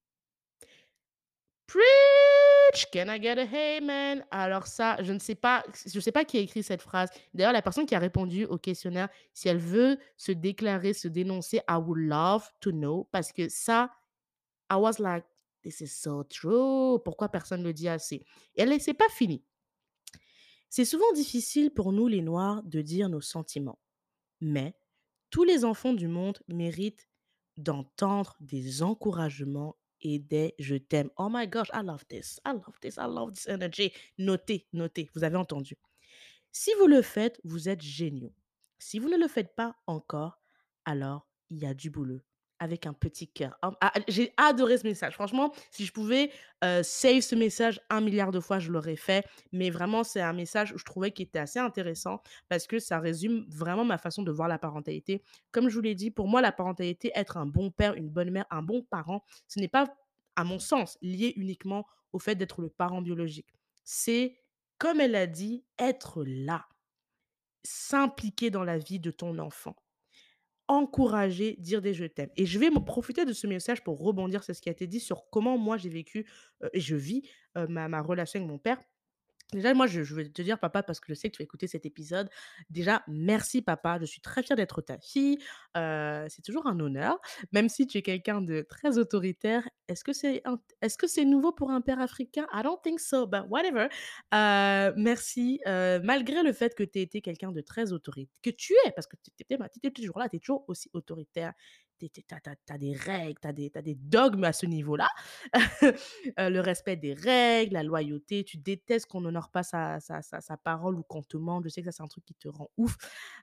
Can 2.92 3.10
I 3.10 3.22
get 3.22 3.40
a 3.40 3.78
amen? 3.78 4.26
Alors 4.32 4.68
ça, 4.68 5.02
je 5.02 5.12
ne 5.12 5.20
sais 5.20 5.36
pas, 5.36 5.64
je 5.86 6.00
sais 6.00 6.12
pas 6.12 6.26
qui 6.26 6.38
a 6.38 6.42
écrit 6.42 6.64
cette 6.64 6.82
phrase. 6.82 7.10
D'ailleurs, 7.34 7.54
la 7.54 7.62
personne 7.62 7.86
qui 7.86 7.96
a 7.96 8.00
répondu 8.00 8.46
au 8.46 8.58
questionnaire, 8.58 9.10
si 9.34 9.50
elle 9.50 9.58
veut 9.58 9.98
se 10.18 10.32
déclarer, 10.32 10.94
se 10.94 11.08
dénoncer, 11.08 11.58
I 11.70 11.76
would 11.76 12.00
love 12.00 12.48
to 12.60 12.72
know 12.72 13.08
parce 13.12 13.32
que 13.32 13.50
ça, 13.50 13.92
I 14.72 14.76
was 14.76 15.00
like, 15.00 15.26
this 15.64 15.82
is 15.82 15.88
so 15.88 16.24
true. 16.24 17.00
Pourquoi 17.04 17.30
personne 17.30 17.62
ne 17.62 17.68
le 17.68 17.74
dit 17.74 17.90
assez? 17.90 18.26
Et 18.56 18.62
elle, 18.62 18.80
c'est 18.80 18.94
pas 18.94 19.10
fini. 19.10 19.44
C'est 20.70 20.86
souvent 20.86 21.12
difficile 21.14 21.72
pour 21.72 21.92
nous, 21.92 22.08
les 22.08 22.22
Noirs, 22.22 22.62
de 22.64 22.82
dire 22.82 23.10
nos 23.10 23.22
sentiments. 23.22 23.80
Mais 24.42 24.76
tous 25.32 25.44
les 25.44 25.66
enfants 25.66 25.94
du 25.94 26.08
monde 26.08 26.40
méritent 26.48 27.10
d'entendre 27.58 28.38
des 28.40 28.84
encouragements 28.84 29.79
et 30.02 30.20
des 30.20 30.56
je 30.60 30.76
t'aime. 30.76 31.10
Oh 31.18 31.30
my 31.30 31.48
gosh, 31.48 31.70
I 31.74 31.84
love 31.84 32.06
this. 32.08 32.40
I 32.46 32.54
love 32.54 32.80
this. 32.82 32.98
I 32.98 33.08
love 33.08 33.34
this 33.34 33.48
energy. 33.48 33.92
Notez, 34.18 34.68
notez. 34.74 35.10
Vous 35.14 35.24
avez 35.24 35.38
entendu. 35.38 35.76
Si 36.52 36.72
vous 36.80 36.88
le 36.88 37.02
faites, 37.02 37.40
vous 37.44 37.70
êtes 37.70 37.82
géniaux. 37.82 38.34
Si 38.80 39.00
vous 39.00 39.10
ne 39.10 39.18
le 39.18 39.28
faites 39.28 39.56
pas 39.56 39.76
encore, 39.88 40.40
alors 40.86 41.28
il 41.50 41.60
y 41.60 41.66
a 41.66 41.74
du 41.74 41.90
boulot 41.90 42.22
avec 42.60 42.86
un 42.86 42.94
petit 42.94 43.28
cœur. 43.28 43.58
Ah, 43.62 43.92
j'ai 44.08 44.34
adoré 44.38 44.78
ce 44.78 44.86
message. 44.86 45.14
Franchement, 45.14 45.54
si 45.72 45.86
je 45.86 45.94
pouvais 45.94 46.32
euh, 46.64 46.84
save 46.84 47.22
ce 47.22 47.36
message 47.36 47.80
un 47.90 48.02
milliard 48.02 48.32
de 48.32 48.40
fois, 48.40 48.60
je 48.60 48.72
l'aurais 48.72 48.96
fait. 48.96 49.26
Mais 49.52 49.70
vraiment, 49.70 50.04
c'est 50.04 50.22
un 50.22 50.34
message 50.34 50.74
où 50.74 50.78
je 50.78 50.84
trouvais 50.84 51.12
qu'il 51.12 51.26
était 51.26 51.40
assez 51.40 51.60
intéressant 51.60 52.22
parce 52.50 52.68
que 52.68 52.80
ça 52.80 53.00
résume 53.00 53.46
vraiment 53.50 53.86
ma 53.86 53.98
façon 53.98 54.24
de 54.24 54.32
voir 54.32 54.48
la 54.48 54.60
parentalité. 54.60 55.24
Comme 55.52 55.70
je 55.70 55.76
vous 55.76 55.82
l'ai 55.82 55.96
dit, 55.96 56.12
pour 56.12 56.28
moi, 56.28 56.42
la 56.42 56.52
parentalité, 56.52 57.12
être 57.16 57.38
un 57.38 57.46
bon 57.46 57.72
père, 57.72 57.96
une 57.96 58.10
bonne 58.10 58.32
mère, 58.32 58.46
un 58.50 58.62
bon 58.62 58.84
parent, 58.84 59.24
ce 59.48 59.60
n'est 59.60 59.68
pas, 59.68 59.96
à 60.36 60.44
mon 60.44 60.60
sens, 60.60 60.98
lié 61.02 61.34
uniquement 61.38 61.86
au 62.12 62.20
fait 62.20 62.36
d'être 62.36 62.62
le 62.62 62.70
parent 62.70 63.02
biologique. 63.02 63.54
C'est, 63.84 64.38
comme 64.78 65.00
elle 65.00 65.16
a 65.16 65.28
dit, 65.28 65.64
être 65.78 66.24
là, 66.26 66.68
s'impliquer 67.64 68.50
dans 68.50 68.64
la 68.64 68.78
vie 68.78 69.00
de 69.00 69.12
ton 69.12 69.38
enfant 69.40 69.76
encourager, 70.70 71.58
dire 71.60 71.82
des 71.82 71.94
je 71.94 72.06
t'aime. 72.06 72.30
Et 72.38 72.46
je 72.46 72.60
vais 72.60 72.70
me 72.70 72.80
profiter 72.80 73.26
de 73.26 73.34
ce 73.34 73.48
message 73.48 73.84
pour 73.84 74.00
rebondir 74.00 74.44
sur 74.44 74.56
ce 74.56 74.62
qui 74.62 74.70
a 74.70 74.72
été 74.72 74.88
dit 74.88 75.00
sur 75.02 75.30
comment 75.32 75.58
moi 75.58 75.78
j'ai 75.78 75.90
vécu 75.90 76.26
euh, 76.64 76.70
et 76.74 76.80
je 76.80 76.96
vis 76.96 77.24
euh, 77.58 77.68
ma, 77.68 77.90
ma 77.90 78.02
relation 78.02 78.40
avec 78.40 78.50
mon 78.50 78.60
père. 78.60 78.80
Déjà, 79.54 79.74
moi, 79.74 79.88
je, 79.88 80.04
je 80.04 80.14
veux 80.14 80.32
te 80.32 80.42
dire, 80.44 80.60
papa, 80.60 80.84
parce 80.84 81.00
que 81.00 81.08
je 81.10 81.16
sais 81.16 81.30
que 81.30 81.36
tu 81.36 81.42
vas 81.42 81.46
écouter 81.46 81.68
cet 81.68 81.86
épisode. 81.86 82.30
Déjà, 82.70 83.04
merci, 83.08 83.64
papa. 83.64 83.98
Je 84.00 84.06
suis 84.06 84.22
très 84.22 84.44
fière 84.44 84.56
d'être 84.56 84.82
ta 84.82 85.00
fille. 85.00 85.40
Euh, 85.76 86.28
c'est 86.30 86.44
toujours 86.44 86.68
un 86.68 86.80
honneur, 86.80 87.20
même 87.52 87.68
si 87.68 87.88
tu 87.88 87.98
es 87.98 88.02
quelqu'un 88.04 88.42
de 88.42 88.62
très 88.62 89.00
autoritaire. 89.00 89.68
Est-ce 89.88 90.04
que 90.04 90.14
c'est 90.14 90.44
est-ce 90.82 90.98
que 91.00 91.08
c'est 91.08 91.26
nouveau 91.26 91.52
pour 91.52 91.72
un 91.72 91.82
père 91.82 92.00
africain? 92.00 92.46
I 92.54 92.62
don't 92.64 92.78
think 92.84 93.00
so, 93.00 93.26
but 93.26 93.42
whatever. 93.50 93.88
Euh, 94.36 94.94
merci. 94.96 95.60
Euh, 95.66 96.00
malgré 96.04 96.44
le 96.44 96.54
fait 96.54 96.76
que 96.76 96.84
tu 96.84 97.00
aies 97.00 97.04
été 97.04 97.22
quelqu'un 97.22 97.52
de 97.52 97.62
très 97.62 97.92
autoritaire, 97.92 98.32
que 98.44 98.52
tu 98.52 98.74
es, 98.86 98.92
parce 98.92 99.08
que 99.08 99.16
tu 99.16 99.32
étais 99.48 99.92
toujours 99.92 100.20
là, 100.20 100.30
tu 100.30 100.36
es 100.36 100.40
toujours 100.40 100.64
aussi 100.68 100.90
autoritaire, 100.94 101.54
tu 102.08 102.24
as, 102.70 102.78
des 102.78 102.94
règles, 102.94 103.40
tu 103.42 103.48
as, 103.48 103.80
as, 103.80 103.82
des 103.82 103.96
dogmes 103.96 104.44
à 104.44 104.54
ce 104.54 104.66
niveau-là. 104.66 105.10
Euh, 106.38 106.50
le 106.50 106.60
respect 106.60 106.96
des 106.96 107.14
règles, 107.14 107.74
la 107.74 107.84
loyauté, 107.84 108.44
tu 108.44 108.58
détestes 108.58 109.08
qu'on 109.08 109.22
n'honore 109.22 109.50
pas 109.50 109.64
sa, 109.64 110.00
sa, 110.00 110.22
sa, 110.22 110.58
parole 110.58 110.96
ou 110.96 111.04
qu'on 111.04 111.24
te 111.24 111.38
mente. 111.38 111.64
Je 111.64 111.70
sais 111.70 111.82
que 111.82 111.86
ça, 111.86 111.92
c'est 111.92 112.04
un 112.04 112.08
truc 112.08 112.24
qui 112.26 112.36
te 112.36 112.48
rend 112.48 112.70
ouf. 112.78 112.96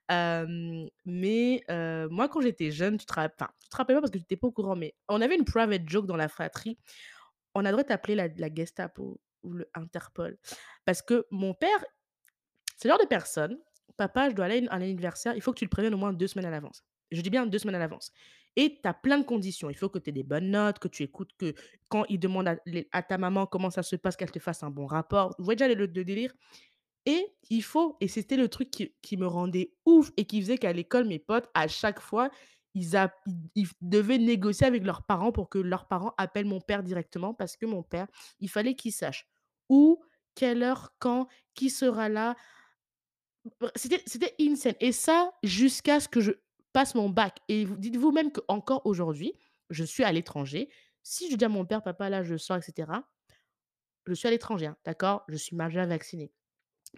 Mais 0.09 1.65
moi, 2.11 2.29
quand 2.29 2.41
j'étais 2.41 2.71
jeune, 2.71 2.97
tu 2.97 3.07
te, 3.07 3.13
rappelles, 3.13 3.49
tu 3.63 3.69
te 3.69 3.77
rappelles 3.77 3.97
pas 3.97 4.03
parce 4.03 4.11
que 4.11 4.19
tu 4.19 4.23
n'étais 4.23 4.37
pas 4.37 4.47
au 4.47 4.53
courant, 4.53 4.77
mais 4.77 4.95
on 5.09 5.21
avait 5.21 5.37
une 5.37 5.45
private 5.45 5.89
joke 5.89 6.07
dans 6.07 6.17
la 6.17 6.29
fratrie. 6.29 6.79
On 7.55 7.65
adorait 7.65 7.85
t'appeler 7.85 8.15
la, 8.15 8.29
la 8.29 8.55
Gestapo 8.55 9.21
ou 9.43 9.53
le 9.53 9.69
Interpol. 9.75 10.39
Parce 10.85 11.03
que 11.03 11.27
mon 11.31 11.55
père, 11.55 11.85
c'est 12.77 12.89
le 12.89 12.93
genre 12.93 13.01
de 13.01 13.09
personne, 13.09 13.59
papa, 13.97 14.31
je 14.31 14.35
dois 14.35 14.47
aller 14.47 14.67
à 14.69 14.75
un 14.75 14.83
anniversaire, 14.83 15.35
il 15.35 15.43
faut 15.43 15.53
que 15.53 15.59
tu 15.59 15.65
le 15.65 15.71
préviennes 15.71 15.95
au 15.95 15.99
moins 15.99 16.13
deux 16.13 16.27
semaines 16.27 16.47
à 16.47 16.51
l'avance. 16.51 16.85
Je 17.11 17.21
dis 17.21 17.31
bien 17.31 17.47
deux 17.47 17.59
semaines 17.59 17.77
à 17.77 17.81
l'avance. 17.81 18.13
Et 18.57 18.79
tu 18.83 18.89
as 18.89 18.95
plein 18.95 19.19
de 19.19 19.25
conditions. 19.25 19.69
Il 19.69 19.77
faut 19.77 19.89
que 19.89 19.99
tu 19.99 20.11
aies 20.11 20.13
des 20.13 20.23
bonnes 20.23 20.51
notes, 20.51 20.79
que 20.79 20.89
tu 20.89 21.03
écoutes, 21.03 21.31
que 21.39 21.55
quand 21.89 22.05
il 22.09 22.19
demande 22.19 22.59
à, 22.93 23.03
ta 23.03 23.19
maman 23.19 23.47
comment 23.47 23.71
ça 23.71 23.83
se 23.83 23.97
passe, 23.97 24.17
qu'elle 24.17 24.31
te 24.31 24.39
fasse 24.39 24.63
un 24.63 24.71
bon 24.71 24.87
rapport. 24.87 25.35
Vous 25.39 25.45
voyez 25.45 25.57
déjà 25.57 25.69
le, 25.69 25.87
le 25.87 26.05
délire? 26.05 26.33
Et 27.05 27.25
il 27.51 27.63
faut, 27.63 27.97
et 28.01 28.09
c'était 28.09 28.37
le 28.37 28.49
truc 28.49 28.71
qui, 28.71 28.93
qui, 29.01 29.17
me 29.17 29.27
rendait 29.27 29.73
ouf 29.85 30.11
et 30.17 30.25
qui 30.25 30.41
faisait 30.41 30.59
qu'à 30.59 30.73
l'école, 30.73 31.05
mes 31.05 31.21
potes, 31.21 31.49
à 31.55 31.69
chaque 31.69 32.01
fois, 32.01 32.31
ils, 32.75 32.97
a, 32.97 33.15
ils, 33.55 33.69
devaient 33.81 34.19
négocier 34.19 34.67
avec 34.67 34.85
leurs 34.85 35.05
parents 35.05 35.33
pour 35.33 35.49
que 35.49 35.59
leurs 35.59 35.87
parents 35.87 36.15
appellent 36.19 36.47
mon 36.47 36.61
père 36.61 36.83
directement 36.83 37.33
parce 37.33 37.57
que 37.57 37.65
mon 37.65 37.83
père, 37.83 38.09
il 38.41 38.51
fallait 38.51 38.75
qu'il 38.75 38.93
sache 38.93 39.29
où, 39.69 40.03
quelle 40.35 40.63
heure, 40.63 40.95
quand, 40.99 41.29
qui 41.55 41.71
sera 41.71 42.09
là. 42.09 42.37
C'était 43.77 44.35
insane. 44.41 44.75
Et 44.81 44.93
ça, 44.93 45.33
jusqu'à 45.43 46.01
ce 46.01 46.09
que 46.09 46.21
je 46.21 46.33
passe 46.77 46.95
mon 46.95 47.09
bac. 47.09 47.39
Et 47.49 47.65
dites-vous 47.65 48.13
même 48.13 48.31
qu'encore 48.31 48.85
aujourd'hui, 48.85 49.33
je 49.71 49.83
suis 49.83 50.05
à 50.05 50.13
l'étranger. 50.13 50.69
Si 51.03 51.31
je 51.31 51.37
dis 51.37 51.45
à 51.47 51.49
mon 51.49 51.65
père, 51.65 51.83
papa, 51.83 52.11
là, 52.11 52.23
je 52.23 52.37
sors, 52.37 52.59
etc., 52.59 52.93
je 54.07 54.13
suis 54.13 54.29
à 54.29 54.31
l'étranger, 54.31 54.67
hein, 54.67 54.77
d'accord? 54.85 55.25
Je 55.29 55.37
suis 55.37 55.57
majeur 55.57 55.87
vacciné. 55.87 56.31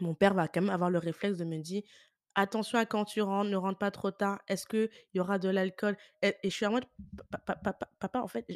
Mon 0.01 0.17
père 0.17 0.35
va 0.35 0.49
quand 0.49 0.63
même 0.63 0.71
avoir 0.71 0.91
le 0.91 0.99
réflexe 0.99 1.37
de 1.37 1.45
me 1.45 1.59
dire 1.59 1.85
attention 2.35 2.77
à 2.77 2.87
quand 2.87 3.05
tu 3.05 3.23
rentres, 3.23 3.51
ne 3.51 3.57
rentre 3.57 3.79
pas 3.79 3.93
trop 3.93 4.11
tard. 4.11 4.41
Est-ce 4.49 4.67
qu'il 4.67 4.91
y 5.15 5.21
aura 5.21 5.39
de 5.39 5.49
l'alcool? 5.49 5.97
Et, 6.23 6.35
je 6.43 6.51
suis 6.51 6.67
en 6.67 6.73
mode 6.73 6.85
papa, 7.31 7.79
papa 8.01 8.21
en 8.21 8.27
fait, 8.27 8.47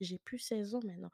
j'ai 0.00 0.18
plus 0.18 0.38
16 0.38 0.74
ans 0.74 0.80
maintenant. 0.86 1.10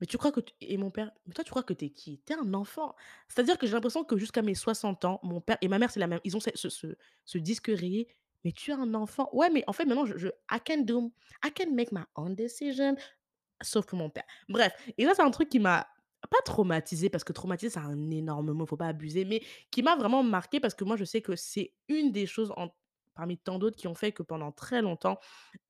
Mais 0.00 0.06
tu 0.06 0.18
crois 0.18 0.32
que 0.32 0.40
et 0.60 0.76
mon 0.76 0.90
père 0.90 1.10
mais 1.26 1.32
toi 1.32 1.44
tu 1.44 1.50
crois 1.50 1.62
que 1.62 1.72
tu 1.72 1.86
es 1.86 1.90
qui? 1.90 2.20
Tu 2.26 2.32
es 2.32 2.36
un 2.36 2.52
enfant. 2.54 2.94
C'est-à-dire 3.28 3.58
que 3.58 3.66
j'ai 3.66 3.72
l'impression 3.72 4.04
que 4.04 4.16
jusqu'à 4.18 4.42
mes 4.42 4.54
60 4.54 5.04
ans, 5.04 5.20
mon 5.22 5.40
père 5.40 5.56
et 5.62 5.68
ma 5.68 5.78
mère 5.78 5.90
c'est 5.90 6.00
la 6.00 6.06
même, 6.06 6.20
ils 6.24 6.36
ont 6.36 6.40
ce 6.40 6.50
ce 6.54 6.68
ce, 6.68 6.86
ce 7.24 7.38
disque 7.38 7.68
rayé: 7.68 8.08
«Mais 8.44 8.52
tu 8.52 8.70
es 8.70 8.74
un 8.74 8.94
enfant». 8.94 9.28
Ouais, 9.32 9.50
mais 9.50 9.64
en 9.66 9.72
fait 9.72 9.84
maintenant 9.86 10.04
je 10.06 10.18
je 10.18 10.28
I 10.52 10.58
can 10.64 10.82
do 10.82 11.12
I 11.44 11.50
can 11.52 11.72
make 11.74 11.92
my 11.92 12.02
own 12.16 12.34
decision, 12.34 12.96
sauf 13.62 13.86
pour 13.86 13.98
mon 13.98 14.10
père. 14.10 14.24
Bref, 14.48 14.72
et 14.98 15.04
là 15.04 15.14
c'est 15.14 15.22
un 15.22 15.30
truc 15.30 15.48
qui 15.50 15.60
m'a 15.60 15.86
pas 16.30 16.42
traumatisé 16.44 17.10
parce 17.10 17.24
que 17.24 17.32
traumatisé 17.32 17.70
c'est 17.70 17.80
un 17.80 18.10
énorme 18.10 18.52
mot, 18.52 18.66
faut 18.66 18.76
pas 18.76 18.88
abuser, 18.88 19.24
mais 19.24 19.42
qui 19.70 19.82
m'a 19.82 19.96
vraiment 19.96 20.22
marqué 20.24 20.60
parce 20.60 20.74
que 20.74 20.84
moi 20.84 20.96
je 20.96 21.04
sais 21.04 21.22
que 21.22 21.36
c'est 21.36 21.74
une 21.88 22.12
des 22.12 22.26
choses 22.26 22.52
parmi 23.14 23.38
tant 23.38 23.58
d'autres 23.58 23.76
qui 23.76 23.88
ont 23.88 23.94
fait 23.94 24.12
que 24.12 24.22
pendant 24.22 24.52
très 24.52 24.82
longtemps, 24.82 25.18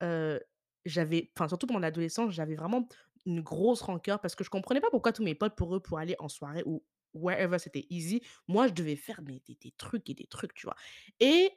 heu, 0.03 0.41
j'avais 0.87 1.31
enfin 1.37 1.49
surtout 1.49 1.67
pendant 1.67 1.81
l'adolescence, 1.81 2.33
j'avais 2.33 2.57
vraiment 2.57 2.89
une 3.27 3.41
grosse 3.41 3.83
rancœur 3.83 4.21
parce 4.21 4.35
que 4.35 4.45
je 4.45 4.51
comprenais 4.51 4.81
pas 4.81 4.91
pourquoi 4.91 5.13
tous 5.13 5.23
mes 5.23 5.35
potes, 5.35 5.57
pour 5.57 5.75
eux, 5.75 5.81
pour 5.81 5.99
aller 5.99 6.17
en 6.19 6.29
soirée 6.29 6.63
ou 6.65 6.83
wherever 7.15 7.59
c'était 7.59 7.87
easy, 7.91 8.23
moi 8.47 8.69
je 8.69 8.73
devais 8.73 8.97
faire 8.97 9.23
des, 9.23 9.43
des, 9.47 9.73
trucs 9.77 10.09
et 10.11 10.15
des 10.15 10.27
trucs, 10.27 10.55
tu 10.55 10.67
vois. 10.67 10.77
Et 11.21 11.51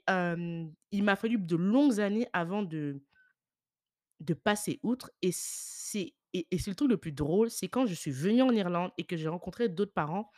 il 0.91 1.03
m'a 1.03 1.15
fallu 1.15 1.37
de 1.37 1.55
longues 1.55 1.99
années 1.99 2.27
avant 2.33 2.63
de, 2.63 3.01
de 4.19 4.33
passer 4.33 4.79
outre. 4.83 5.11
Et 5.21 5.31
c'est 5.33 6.13
et, 6.33 6.47
et 6.51 6.59
c'est 6.59 6.69
le 6.69 6.75
truc 6.75 6.89
le 6.89 6.97
plus 6.97 7.11
drôle, 7.11 7.49
c'est 7.49 7.67
quand 7.67 7.87
je 7.87 7.93
suis 7.95 8.11
venue 8.11 8.43
en 8.43 8.51
Irlande 8.51 8.91
et 8.99 9.03
que 9.03 9.17
j'ai 9.17 9.27
rencontré 9.27 9.67
d'autres 9.67 9.93
parents 9.93 10.29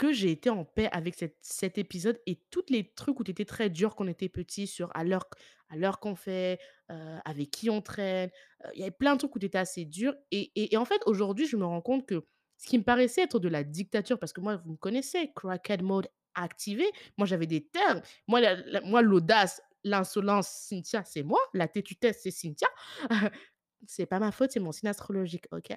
que 0.00 0.14
j'ai 0.14 0.30
été 0.30 0.48
en 0.48 0.64
paix 0.64 0.88
avec 0.92 1.14
cette, 1.14 1.36
cet 1.42 1.76
épisode 1.76 2.18
et 2.24 2.40
tous 2.50 2.64
les 2.70 2.90
trucs 2.94 3.20
où 3.20 3.24
tu 3.24 3.32
étais 3.32 3.44
très 3.44 3.68
dur 3.68 3.94
quand 3.94 4.06
on 4.06 4.08
était 4.08 4.30
petit 4.30 4.66
sur 4.66 4.90
à 4.94 5.04
l'heure 5.04 5.28
à 5.68 5.76
l'heure 5.76 6.00
qu'on 6.00 6.16
fait, 6.16 6.58
euh, 6.90 7.18
avec 7.26 7.50
qui 7.50 7.68
on 7.68 7.82
traîne. 7.82 8.30
Il 8.72 8.80
y 8.80 8.82
avait 8.82 8.90
plein 8.90 9.12
de 9.12 9.18
trucs 9.18 9.36
où 9.36 9.38
tu 9.38 9.44
étais 9.44 9.58
assez 9.58 9.84
dur. 9.84 10.14
Et, 10.30 10.50
et, 10.56 10.76
en 10.78 10.86
fait, 10.86 11.02
aujourd'hui, 11.04 11.46
je 11.46 11.56
me 11.58 11.66
rends 11.66 11.82
compte 11.82 12.08
que 12.08 12.26
ce 12.56 12.66
qui 12.66 12.78
me 12.78 12.82
paraissait 12.82 13.24
être 13.24 13.38
de 13.38 13.48
la 13.48 13.62
dictature, 13.62 14.18
parce 14.18 14.32
que 14.32 14.40
moi, 14.40 14.56
vous 14.56 14.72
me 14.72 14.76
connaissez, 14.78 15.30
crackhead 15.36 15.82
mode 15.82 16.08
activé, 16.34 16.90
moi 17.18 17.26
j'avais 17.26 17.46
des 17.46 17.66
termes. 17.66 18.00
Moi, 18.26 18.40
moi 18.84 19.02
l'audace, 19.02 19.60
l'insolence, 19.84 20.48
Cynthia, 20.48 21.04
c'est 21.04 21.22
moi. 21.22 21.40
La 21.52 21.68
têtutesse, 21.68 22.20
c'est 22.22 22.30
Cynthia. 22.30 22.68
c'est 23.86 24.06
pas 24.06 24.18
ma 24.18 24.32
faute, 24.32 24.50
c'est 24.50 24.60
mon 24.60 24.72
signe 24.72 24.88
astrologique, 24.88 25.44
ok? 25.52 25.76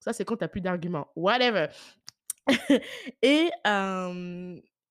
Ça, 0.00 0.12
c'est 0.12 0.24
quand 0.24 0.36
tu 0.36 0.44
n'as 0.44 0.48
plus 0.48 0.60
d'arguments. 0.60 1.08
Whatever. 1.16 1.68
et, 3.22 3.50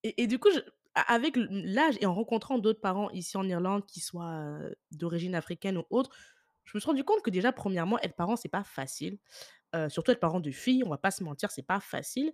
et, 0.03 0.27
du 0.27 0.39
coup, 0.39 0.49
avec 0.95 1.35
l'âge 1.37 1.95
et 2.01 2.05
en 2.05 2.13
rencontrant 2.13 2.57
d'autres 2.59 2.81
parents 2.81 3.09
ici 3.11 3.37
en 3.37 3.47
Irlande 3.47 3.85
qui 3.85 3.99
soient 3.99 4.59
d'origine 4.91 5.35
africaine 5.35 5.77
ou 5.77 5.83
autre, 5.89 6.09
je 6.65 6.71
me 6.75 6.79
suis 6.79 6.87
rendu 6.87 7.03
compte 7.03 7.21
que 7.21 7.29
déjà, 7.29 7.51
premièrement, 7.51 7.99
être 7.99 8.15
parent, 8.15 8.35
c'est 8.35 8.49
pas 8.49 8.63
facile. 8.63 9.17
Surtout 9.89 10.11
être 10.11 10.19
parent 10.21 10.39
de 10.39 10.51
filles, 10.51 10.83
on 10.85 10.89
va 10.89 10.97
pas 10.97 11.11
se 11.11 11.23
mentir, 11.23 11.51
c'est 11.51 11.61
pas 11.67 11.79
facile, 11.81 12.31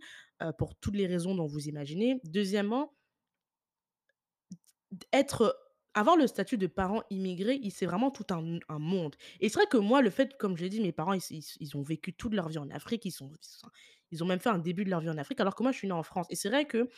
pour 0.58 0.76
toutes 0.76 0.96
les 0.96 1.08
raisons 1.08 1.36
dont 1.36 1.48
vous 1.48 1.68
imaginez. 1.68 2.20
Deuxièmement 2.24 2.94
être 5.14 5.58
avoir 5.94 6.16
le 6.16 6.26
statut 6.28 6.58
de 6.58 6.68
parent 6.68 7.04
immigré, 7.10 7.60
c'est 7.70 7.86
vraiment 7.86 8.12
tout 8.12 8.26
un 8.30 8.80
monde 8.80 9.16
et 9.42 9.50
c'est 9.50 9.56
vrai 9.56 9.68
que 9.68 9.78
moi, 9.78 10.02
le 10.02 10.10
fait, 10.10 10.38
comme 10.38 10.56
je 10.56 10.64
l'ai 10.64 10.70
dit, 10.70 10.80
mes 10.82 10.94
parents, 10.94 11.14
ils 11.14 11.22
ils 11.32 11.44
ils 11.60 11.78
ont 11.78 11.82
vécu 11.82 12.14
toute 12.14 12.34
leur 12.34 12.48
vie 12.48 12.58
en 12.60 12.70
Afrique, 12.70 13.04
ils 13.06 13.12
sont 13.12 13.32
ils 14.12 14.20
sont 14.20 14.26
ont 14.26 14.28
même 14.28 14.40
fait 14.40 14.50
un 14.50 14.60
début 14.60 14.84
de 14.86 14.90
leur 14.90 15.00
vie 15.00 15.10
en 15.10 15.18
Afrique, 15.18 15.40
alors 15.40 15.56
que 15.56 15.64
moi, 15.64 15.72
je 15.72 15.78
suis 15.78 15.88
née 15.88 15.94
en 15.94 16.04
France 16.04 16.28
et 16.30 16.36
c'est 16.36 16.50
vrai 16.50 16.66
que, 16.66 16.90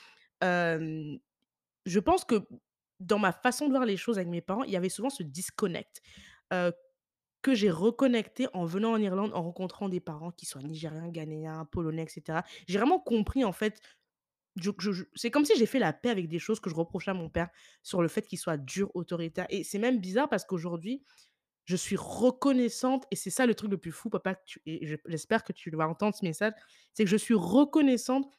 je 0.41 2.00
pense 2.00 2.25
que 2.25 2.36
dans 3.00 3.20
ma 3.20 3.32
façon 3.32 3.65
de 3.67 3.72
voir 3.72 3.86
les 3.86 3.98
choses 3.98 4.17
avec 4.17 4.29
mes 4.29 4.41
parents, 4.41 4.63
il 4.63 4.72
y 4.72 4.77
avait 4.77 4.89
souvent 4.89 5.10
ce 5.10 5.24
disconnect, 5.24 6.01
que 6.50 7.53
j'ai 7.55 7.70
reconnecté 7.70 8.48
en 8.53 8.63
venant 8.63 8.93
en 8.93 8.98
Irlande, 8.98 9.32
en 9.34 9.41
rencontrant 9.43 9.89
des 9.89 10.00
parents 10.00 10.32
qui 10.32 10.46
soient 10.46 10.62
nigériens, 10.62 11.10
ghanéens, 11.10 11.65
polonais 11.65 12.03
et 12.03 12.08
cetera. 12.08 12.46
J'ai 12.67 12.77
vraiment 12.77 13.00
compris, 13.00 13.43
en 13.43 13.51
fait, 13.51 13.82
c'est 15.15 15.32
comme 15.32 15.43
si 15.46 15.58
j'ai 15.58 15.65
fait 15.65 15.79
la 15.79 15.91
paix 15.91 16.10
avec 16.10 16.29
des 16.29 16.39
choses 16.39 16.60
que 16.62 16.70
je 16.70 16.75
reprochais 16.75 17.12
à 17.12 17.15
mon 17.15 17.27
père 17.29 17.50
sur 17.82 18.01
le 18.01 18.08
fait 18.08 18.22
qu'il 18.25 18.38
soit 18.39 18.55
dur, 18.58 18.91
autoritaire 18.93 19.46
et 19.50 19.63
c'est 19.63 19.79
même 19.79 20.00
bizarre 20.00 20.29
parce 20.29 20.46
qu'aujourd'hui, 20.46 21.03
je 21.65 21.75
suis 21.75 21.96
reconnaissante 21.96 23.05
et 23.12 23.15
c'est 23.15 23.29
ça 23.29 23.46
le 23.46 23.55
truc 23.55 23.72
le 23.72 23.77
plus 23.77 23.91
fou, 23.91 24.10
papa, 24.10 24.36
et 24.65 24.86
je 24.86 24.96
j'espère 25.05 25.43
que 25.43 25.53
tu 25.53 25.70
vas 25.72 25.88
entendre 25.88 26.15
ce 26.15 26.25
message, 26.25 26.53
c'est 26.93 27.03
que 27.03 27.10
je 27.10 27.17
suis 27.17 27.34
reconnaissante 27.34 28.32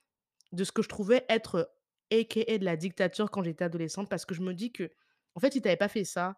de 0.53 0.65
ce 0.65 0.73
que 0.73 0.83
je 0.83 0.89
trouvais 0.89 1.25
être, 1.29 1.71
AKA 2.13 2.59
de 2.59 2.65
la 2.65 2.77
dictature 2.77 3.31
quand 3.31 3.43
j'étais 3.43 3.65
adolescente 3.65 4.09
parce 4.11 4.25
que 4.25 4.35
je 4.35 4.43
me 4.43 4.53
dis 4.53 4.73
que, 4.73 4.91
en 5.35 5.41
fait, 5.41 5.53
si 5.53 5.63
tu 5.63 5.69
avais 5.69 5.77
pas 5.77 5.89
fait 5.89 6.05
ça, 6.05 6.37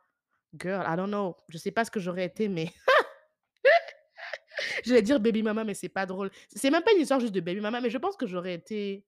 girl, 0.55 0.85
I 0.87 0.97
don't 0.97 1.09
know, 1.09 1.37
je 1.49 1.59
sais 1.59 1.73
pas 1.73 1.85
ce 1.85 1.91
que 1.91 2.01
j'aurais 2.01 2.25
été, 2.25 2.49
mais 2.49 2.73
j'allais 4.85 5.03
dire 5.03 5.21
baby 5.21 5.43
mama, 5.43 5.65
mais 5.65 5.75
c'est 5.75 5.89
pas 5.89 6.07
drôle. 6.07 6.31
C'est 6.55 6.71
même 6.71 6.83
pas 6.83 6.93
une 6.93 7.01
histoire 7.01 7.21
juste 7.21 7.35
de 7.35 7.41
baby 7.41 7.61
mama, 7.61 7.81
mais 7.81 7.91
je 7.91 7.99
pense 7.99 8.17
que 8.17 8.27
j'aurais 8.27 8.55
été 8.55 9.05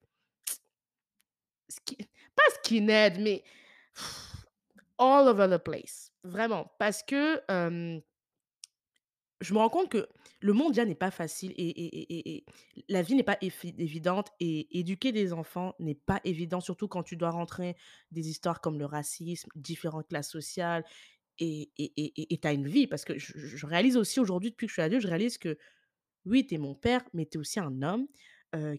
pas 2.35 2.42
skinhead, 2.56 3.20
mais 3.20 3.44
all 4.99 5.28
over 5.28 5.49
the 5.49 5.62
place, 5.62 6.08
vraiment. 6.25 6.73
Parce 6.79 7.03
que, 7.03 7.43
je 9.41 9.55
me 9.55 9.59
rends 9.59 9.69
compte 9.69 9.89
que 9.89 10.09
le 10.41 10.53
monde 10.53 10.73
déjà 10.73 10.85
n'est 10.85 10.97
pas 10.97 11.13
facile 11.13 11.53
et 11.57 12.45
la 12.89 13.03
vie 13.03 13.15
n'est 13.15 13.23
pas 13.23 13.39
évidente 13.41 14.31
et 14.41 14.79
éduquer 14.79 15.13
des 15.13 15.33
enfants 15.33 15.75
n'est 15.79 15.95
pas 15.95 16.21
évident, 16.25 16.61
surtout 16.61 16.89
quand 16.89 17.05
tu 17.05 17.17
dois 17.17 17.31
rentrer 17.31 17.77
des 18.11 18.29
histoires 18.31 18.61
comme 18.61 18.79
le 18.79 18.85
racisme, 18.85 19.49
différentes 19.55 20.09
classes 20.09 20.31
sociales 20.31 20.85
et 21.39 21.71
tu 21.77 22.49
as 22.49 22.53
une 22.53 22.67
vie. 22.67 22.89
Parce 22.89 23.05
que 23.05 23.17
je 23.17 23.67
réalise 23.67 23.97
aussi 23.97 24.19
aujourd'hui, 24.19 24.51
depuis 24.51 24.67
que 24.67 24.71
je 24.71 24.75
suis 24.75 24.83
adulte, 24.83 25.03
je 25.03 25.09
réalise 25.09 25.39
que 25.39 25.57
oui, 26.25 26.47
tu 26.47 26.57
es 26.57 26.59
mon 26.59 26.75
père, 26.75 27.03
mais 27.15 27.27
tu 27.27 27.39
es 27.39 27.41
aussi 27.41 27.61
un 27.61 27.83
homme, 27.83 28.09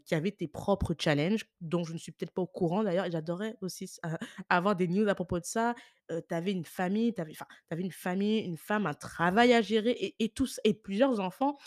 qui 0.05 0.15
avait 0.15 0.31
tes 0.31 0.47
propres 0.47 0.95
challenges, 0.99 1.45
dont 1.61 1.83
je 1.83 1.93
ne 1.93 1.97
suis 1.97 2.11
peut-être 2.11 2.31
pas 2.33 2.41
au 2.41 2.47
courant 2.47 2.83
d'ailleurs 2.83 3.05
et 3.05 3.11
j'adorerais 3.11 3.55
aussi 3.61 3.89
avoir 4.49 4.75
des 4.75 4.88
news 4.88 5.07
à 5.07 5.15
propos 5.15 5.39
de 5.39 5.45
ça. 5.45 5.75
Heu, 6.11 6.21
tu 6.27 6.33
avais 6.35 6.51
une 6.51 6.65
famille, 6.65 7.13
tu 7.13 7.21
avais 7.21 7.33
avais 7.69 7.83
une 7.83 7.91
famille, 7.91 8.39
une 8.39 8.57
femme, 8.57 8.88
un 8.88 8.93
travail 8.95 9.53
à 9.53 9.61
gérer 9.61 9.91
et 9.91 10.15
et 10.19 10.29
tous 10.29 10.59
et 10.63 10.73
plusieurs 10.73 11.19
enfants 11.19 11.57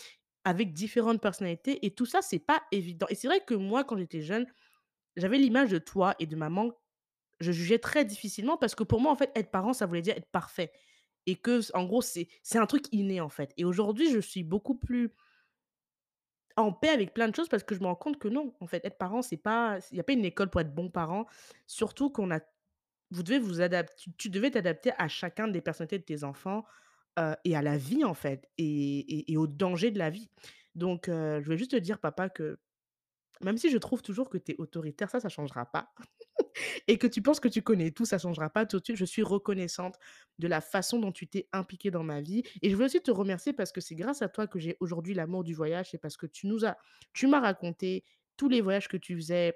avec 0.45 0.73
différentes 0.73 1.21
personnalités 1.23 1.85
et 1.87 1.95
tout 1.95 2.07
ça, 2.07 2.23
c'est 2.23 2.39
pas 2.41 2.63
évident 2.73 3.07
et 3.11 3.15
c'est 3.17 3.29
vrai 3.29 3.41
que 3.45 3.55
moi, 3.55 3.85
quand 3.85 3.97
j'étais 3.99 4.23
jeune, 4.23 4.47
j'avais 5.17 5.39
l'image 5.39 5.71
de 5.71 5.79
toi 5.79 6.15
et 6.19 6.27
de 6.27 6.37
maman, 6.37 6.73
je 7.41 7.53
jugeais 7.53 7.79
très 7.79 8.05
difficilement 8.05 8.57
parce 8.57 8.75
que 8.75 8.85
pour 8.85 9.01
moi, 9.01 9.13
en 9.13 9.17
fait, 9.17 9.33
être 9.37 9.51
parent, 9.51 9.73
ça 9.73 9.87
voulait 9.87 10.03
dire 10.03 10.17
être 10.17 10.31
parfait 10.31 10.73
et 11.27 11.37
que 11.37 11.61
en 11.77 11.85
gros, 11.87 12.03
c'est 12.03 12.29
c'est 12.43 12.59
un 12.59 12.67
truc 12.67 12.87
inné, 12.93 13.21
en 13.21 13.29
fait 13.31 13.53
et 13.57 13.65
aujourd'hui, 13.65 14.11
je 14.13 14.21
suis 14.21 14.45
beaucoup 14.45 14.77
plus 14.77 15.13
en 16.57 16.73
paix 16.73 16.89
avec 16.91 17.15
plein 17.15 17.29
de 17.29 17.35
choses 17.35 17.49
parce 17.49 17.63
que 17.65 17.75
je 17.75 17.81
me 17.81 17.87
rends 17.87 17.95
compte 17.95 18.19
que 18.19 18.29
non, 18.29 18.55
en 18.61 18.67
fait, 18.67 18.85
être 18.85 18.99
parent, 18.99 19.23
c'est 19.23 19.37
pas 19.37 19.79
il 19.91 19.97
y 19.97 20.01
a 20.01 20.05
pas 20.05 20.13
une 20.13 20.25
école 20.25 20.51
pour 20.51 20.61
être 20.61 20.75
bon 20.75 20.91
parent. 20.91 21.27
Surtout 21.67 22.11
qu'on 22.11 22.31
a 22.31 22.41
vous 23.11 23.23
devez 23.23 23.39
vous 23.39 23.61
adapt 23.61 24.07
tu 24.19 24.31
devais 24.31 24.51
t'adapter 24.51 24.93
à 24.99 25.09
chacun 25.09 25.49
des 25.49 25.61
personnalités 25.61 25.99
de 25.99 26.05
tes 26.05 26.25
enfants, 26.25 26.65
et 27.45 27.57
à 27.57 27.63
la 27.63 27.77
vie, 27.77 28.05
en 28.05 28.15
fait 28.15 28.49
et 28.59 28.99
et 29.19 29.33
et 29.33 29.37
aux 29.37 29.47
dangers 29.47 29.91
de 29.91 29.99
la 29.99 30.11
vie. 30.11 30.31
Donc 30.75 31.05
je 31.09 31.45
voulais 31.45 31.59
juste 31.59 31.73
te 31.73 31.77
dire, 31.77 31.99
papa, 31.99 32.29
que 32.31 32.59
même 33.43 33.59
si 33.59 33.71
je 33.71 33.79
trouve 33.79 34.03
toujours 34.03 34.31
que 34.31 34.39
tu 34.39 34.53
es 34.53 34.57
autoritaire, 34.59 35.11
ça, 35.11 35.21
ça 35.21 35.29
changera 35.29 35.67
pas 35.67 35.93
et 36.89 36.99
que 36.99 37.07
tu 37.07 37.23
penses 37.23 37.41
que 37.41 37.49
tu 37.49 37.63
connais 37.63 37.91
tout, 37.91 38.05
ça 38.05 38.19
changera 38.19 38.51
pas 38.51 38.67
tout 38.67 38.79
de 38.81 38.85
suite. 38.85 38.97
Je 38.97 39.05
suis 39.05 39.23
reconnaissante 39.23 39.97
de 40.39 40.49
la 40.49 40.61
façon 40.61 40.99
dont 40.99 41.13
tu 41.13 41.27
t'es 41.29 41.49
impliqué 41.53 41.91
dans 41.91 42.05
ma 42.05 42.21
vie 42.21 42.43
et 42.63 42.71
je 42.71 42.77
veux 42.77 42.85
aussi 42.87 43.01
te 43.01 43.11
remercier 43.11 43.53
parce 43.53 43.73
que 43.73 43.81
c'est 43.81 43.95
grâce 43.95 44.23
à 44.23 44.29
toi 44.29 44.47
que 44.47 44.59
j'ai 44.59 44.77
aujourd'hui 44.81 45.15
l'amour 45.15 45.45
du 45.45 45.55
voyage. 45.55 45.89
C'est 45.91 45.99
parce 45.99 46.17
que 46.17 46.27
tu 46.27 46.47
nous 46.47 46.65
as 46.65 46.77
tu 47.13 47.27
m'as 47.27 47.41
raconté 47.41 48.05
tous 48.37 48.49
les 48.49 48.61
voyages 48.61 48.89
que 48.89 48.97
tu 48.97 49.15
faisais 49.17 49.55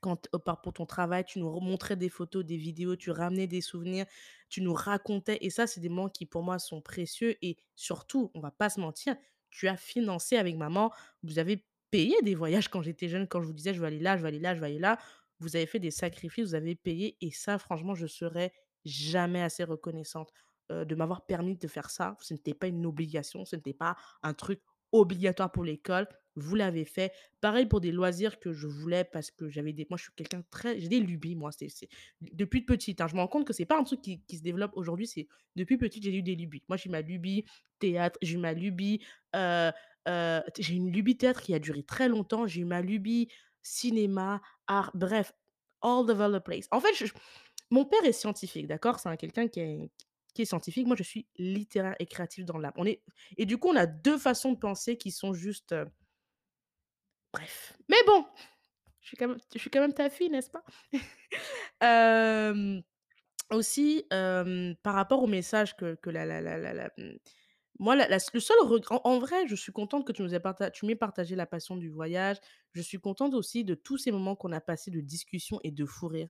quand 0.00 0.28
pour 0.62 0.72
ton 0.72 0.86
travail, 0.86 1.24
tu 1.26 1.38
nous 1.40 1.52
remontrais 1.52 1.96
des 1.96 2.08
photos, 2.08 2.44
des 2.44 2.56
vidéos, 2.56 2.96
tu 2.96 3.10
ramenais 3.10 3.46
des 3.46 3.60
souvenirs, 3.60 4.06
tu 4.48 4.62
nous 4.62 4.72
racontais 4.72 5.38
et 5.42 5.50
ça, 5.50 5.66
c'est 5.66 5.80
des 5.80 5.90
moments 5.90 6.08
qui, 6.08 6.24
pour 6.24 6.42
moi, 6.42 6.58
sont 6.58 6.80
précieux 6.80 7.36
et 7.42 7.58
surtout, 7.74 8.30
on 8.34 8.40
va 8.40 8.50
pas 8.50 8.70
se 8.70 8.80
mentir, 8.80 9.14
tu 9.50 9.68
as 9.68 9.76
financé 9.76 10.36
avec 10.38 10.56
maman, 10.56 10.90
vous 11.22 11.38
avez 11.38 11.66
payé 11.90 12.14
des 12.22 12.34
voyages 12.34 12.68
quand 12.68 12.80
j'étais 12.82 13.08
jeune, 13.08 13.26
quand 13.28 13.42
je 13.42 13.46
vous 13.46 13.52
disais: 13.52 13.74
«Je 13.74 13.80
veux 13.80 13.86
aller 13.86 13.98
là, 13.98 14.16
je 14.16 14.22
veux 14.22 14.28
aller 14.28 14.38
là, 14.38 14.54
je 14.54 14.60
veux 14.60 14.66
aller 14.66 14.78
là». 14.78 14.98
Vous 15.40 15.56
avez 15.56 15.66
fait 15.66 15.80
des 15.80 15.90
sacrifices, 15.90 16.48
vous 16.50 16.54
avez 16.54 16.74
payé 16.76 17.16
et 17.20 17.30
ça, 17.32 17.58
franchement, 17.58 17.94
je 17.94 18.06
serai 18.06 18.52
jamais 18.84 19.42
assez 19.42 19.64
reconnaissante, 19.64 20.30
de 20.70 20.94
m'avoir 20.94 21.26
permis 21.26 21.56
de 21.56 21.66
faire 21.66 21.90
ça. 21.90 22.16
Ce 22.20 22.32
n'était 22.32 22.54
pas 22.54 22.68
une 22.68 22.86
obligation, 22.86 23.44
ce 23.44 23.56
n'était 23.56 23.74
pas 23.74 23.96
un 24.22 24.34
truc 24.34 24.60
obligatoire 24.92 25.50
pour 25.50 25.64
l'école. 25.64 26.06
Vous 26.36 26.54
l'avez 26.54 26.84
fait. 26.84 27.12
Pareil 27.40 27.66
pour 27.66 27.80
des 27.80 27.90
loisirs 27.90 28.38
que 28.38 28.52
je 28.52 28.68
voulais 28.68 29.02
parce 29.04 29.32
que 29.32 29.48
j'avais 29.48 29.72
des 29.72 29.86
moi, 29.90 29.96
je 29.98 30.04
suis 30.04 30.12
quelqu'un 30.14 30.42
très 30.50 30.78
j'ai 30.78 30.88
des 30.88 31.00
lubies, 31.00 31.34
moi, 31.34 31.50
c'est 31.50 31.68
c'est 31.68 31.88
depuis 32.20 32.62
petite, 32.64 33.00
hein. 33.00 33.08
Je 33.08 33.14
me 33.16 33.20
rends 33.20 33.26
compte 33.28 33.46
que 33.46 33.52
c'est 33.52 33.66
pas 33.66 33.78
un 33.78 33.82
truc 33.82 34.00
qui 34.00 34.22
qui 34.26 34.38
se 34.38 34.42
développe 34.42 34.70
aujourd'hui, 34.74 35.08
c'est 35.08 35.26
depuis 35.56 35.76
petite, 35.76 36.04
j'ai 36.04 36.14
eu 36.16 36.22
des 36.22 36.36
lubies. 36.36 36.62
Moi, 36.68 36.76
j'ai 36.76 36.88
ma 36.88 37.00
lubie 37.02 37.44
théâtre, 37.80 38.16
j'ai 38.22 38.36
ma 38.36 38.52
lubie, 38.52 39.02
j'ai 39.34 40.74
une 40.74 40.92
lubie 40.92 41.16
théâtre 41.16 41.42
qui 41.42 41.52
a 41.54 41.58
duré 41.58 41.82
très 41.82 42.08
longtemps, 42.08 42.46
j'ai 42.46 42.64
ma 42.64 42.80
lubie 42.80 43.28
cinéma, 43.62 44.40
art, 44.66 44.90
bref, 44.94 45.32
all 45.82 46.10
over 46.10 46.28
the 46.32 46.42
place. 46.44 46.66
En 46.70 46.80
fait, 46.80 46.92
mon 47.70 47.84
père 47.84 48.04
est 48.04 48.12
scientifique, 48.12 48.66
d'accord? 48.66 48.98
C'est 49.00 49.08
un 49.08 49.16
quelqu'un 49.16 49.48
qui 49.48 49.60
est 49.60 49.90
qui 50.34 50.42
est 50.42 50.46
scientifique. 50.46 50.86
Moi, 50.86 50.96
je 50.96 51.02
suis 51.02 51.26
littéraire 51.38 51.96
et 51.98 52.06
créative 52.06 52.44
dans 52.44 52.58
l'âme. 52.58 52.72
On 52.76 52.86
est 52.86 53.02
et 53.36 53.46
du 53.46 53.58
coup, 53.58 53.68
on 53.68 53.76
a 53.76 53.86
2 53.86 54.18
façons 54.18 54.52
de 54.52 54.58
penser 54.58 54.96
qui 54.96 55.10
sont 55.10 55.32
juste, 55.34 55.72
heu 55.72 55.86
bref. 57.32 57.72
Mais 57.88 57.96
bon, 58.06 58.24
je 59.00 59.08
suis 59.08 59.16
quand 59.16 59.28
même 59.28 59.38
je 59.54 59.58
suis 59.60 59.70
quand 59.70 59.80
même 59.80 59.94
ta 59.94 60.10
fille, 60.10 60.30
n'est-ce 60.30 60.50
pas? 60.50 60.64
Aussi, 63.50 64.06
par 64.10 64.94
rapport 64.94 65.22
au 65.22 65.26
message 65.26 65.76
que 65.76 65.94
que 65.96 66.10
la 66.10 66.24
la 66.24 66.40
la 66.40 66.58
la 66.58 66.72
la, 66.72 66.90
mmh, 66.98 67.16
moi, 67.80 67.96
le 67.96 68.40
seul 68.40 68.58
regret 68.62 69.00
en 69.04 69.18
vrai, 69.18 69.48
je 69.48 69.56
suis 69.56 69.72
contente 69.72 70.06
que 70.06 70.12
tu 70.12 70.22
nous 70.22 70.34
aies 70.34 70.40
m'aies 70.84 70.96
partagé 70.96 71.36
la 71.36 71.46
passion 71.46 71.76
du 71.76 71.88
voyage. 71.90 72.36
Je 72.74 72.82
suis 72.82 72.98
contente 73.00 73.34
aussi 73.34 73.64
de 73.64 73.74
tous 73.74 73.98
ces 73.98 74.12
moments 74.12 74.36
qu'on 74.36 74.52
a 74.52 74.60
passés 74.60 74.92
de 74.92 75.00
discussion 75.00 75.60
et 75.64 75.72
de 75.72 75.86
fou 75.86 76.08
rire, 76.08 76.28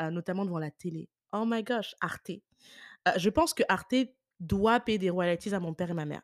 heu, 0.00 0.10
notamment 0.10 0.44
devant 0.44 0.58
la 0.60 0.70
télé. 0.70 1.08
Oh 1.32 1.44
my 1.46 1.64
gosh, 1.64 1.94
Arte. 2.02 2.30
Heu, 3.08 3.12
je 3.18 3.30
pense 3.30 3.54
que 3.54 3.64
Arte 3.68 3.94
doit 4.40 4.80
payer 4.80 4.98
des 4.98 5.10
royalties 5.10 5.54
à 5.54 5.60
mon 5.60 5.74
père 5.74 5.90
et 5.90 5.94
ma 5.94 6.06
mère. 6.06 6.22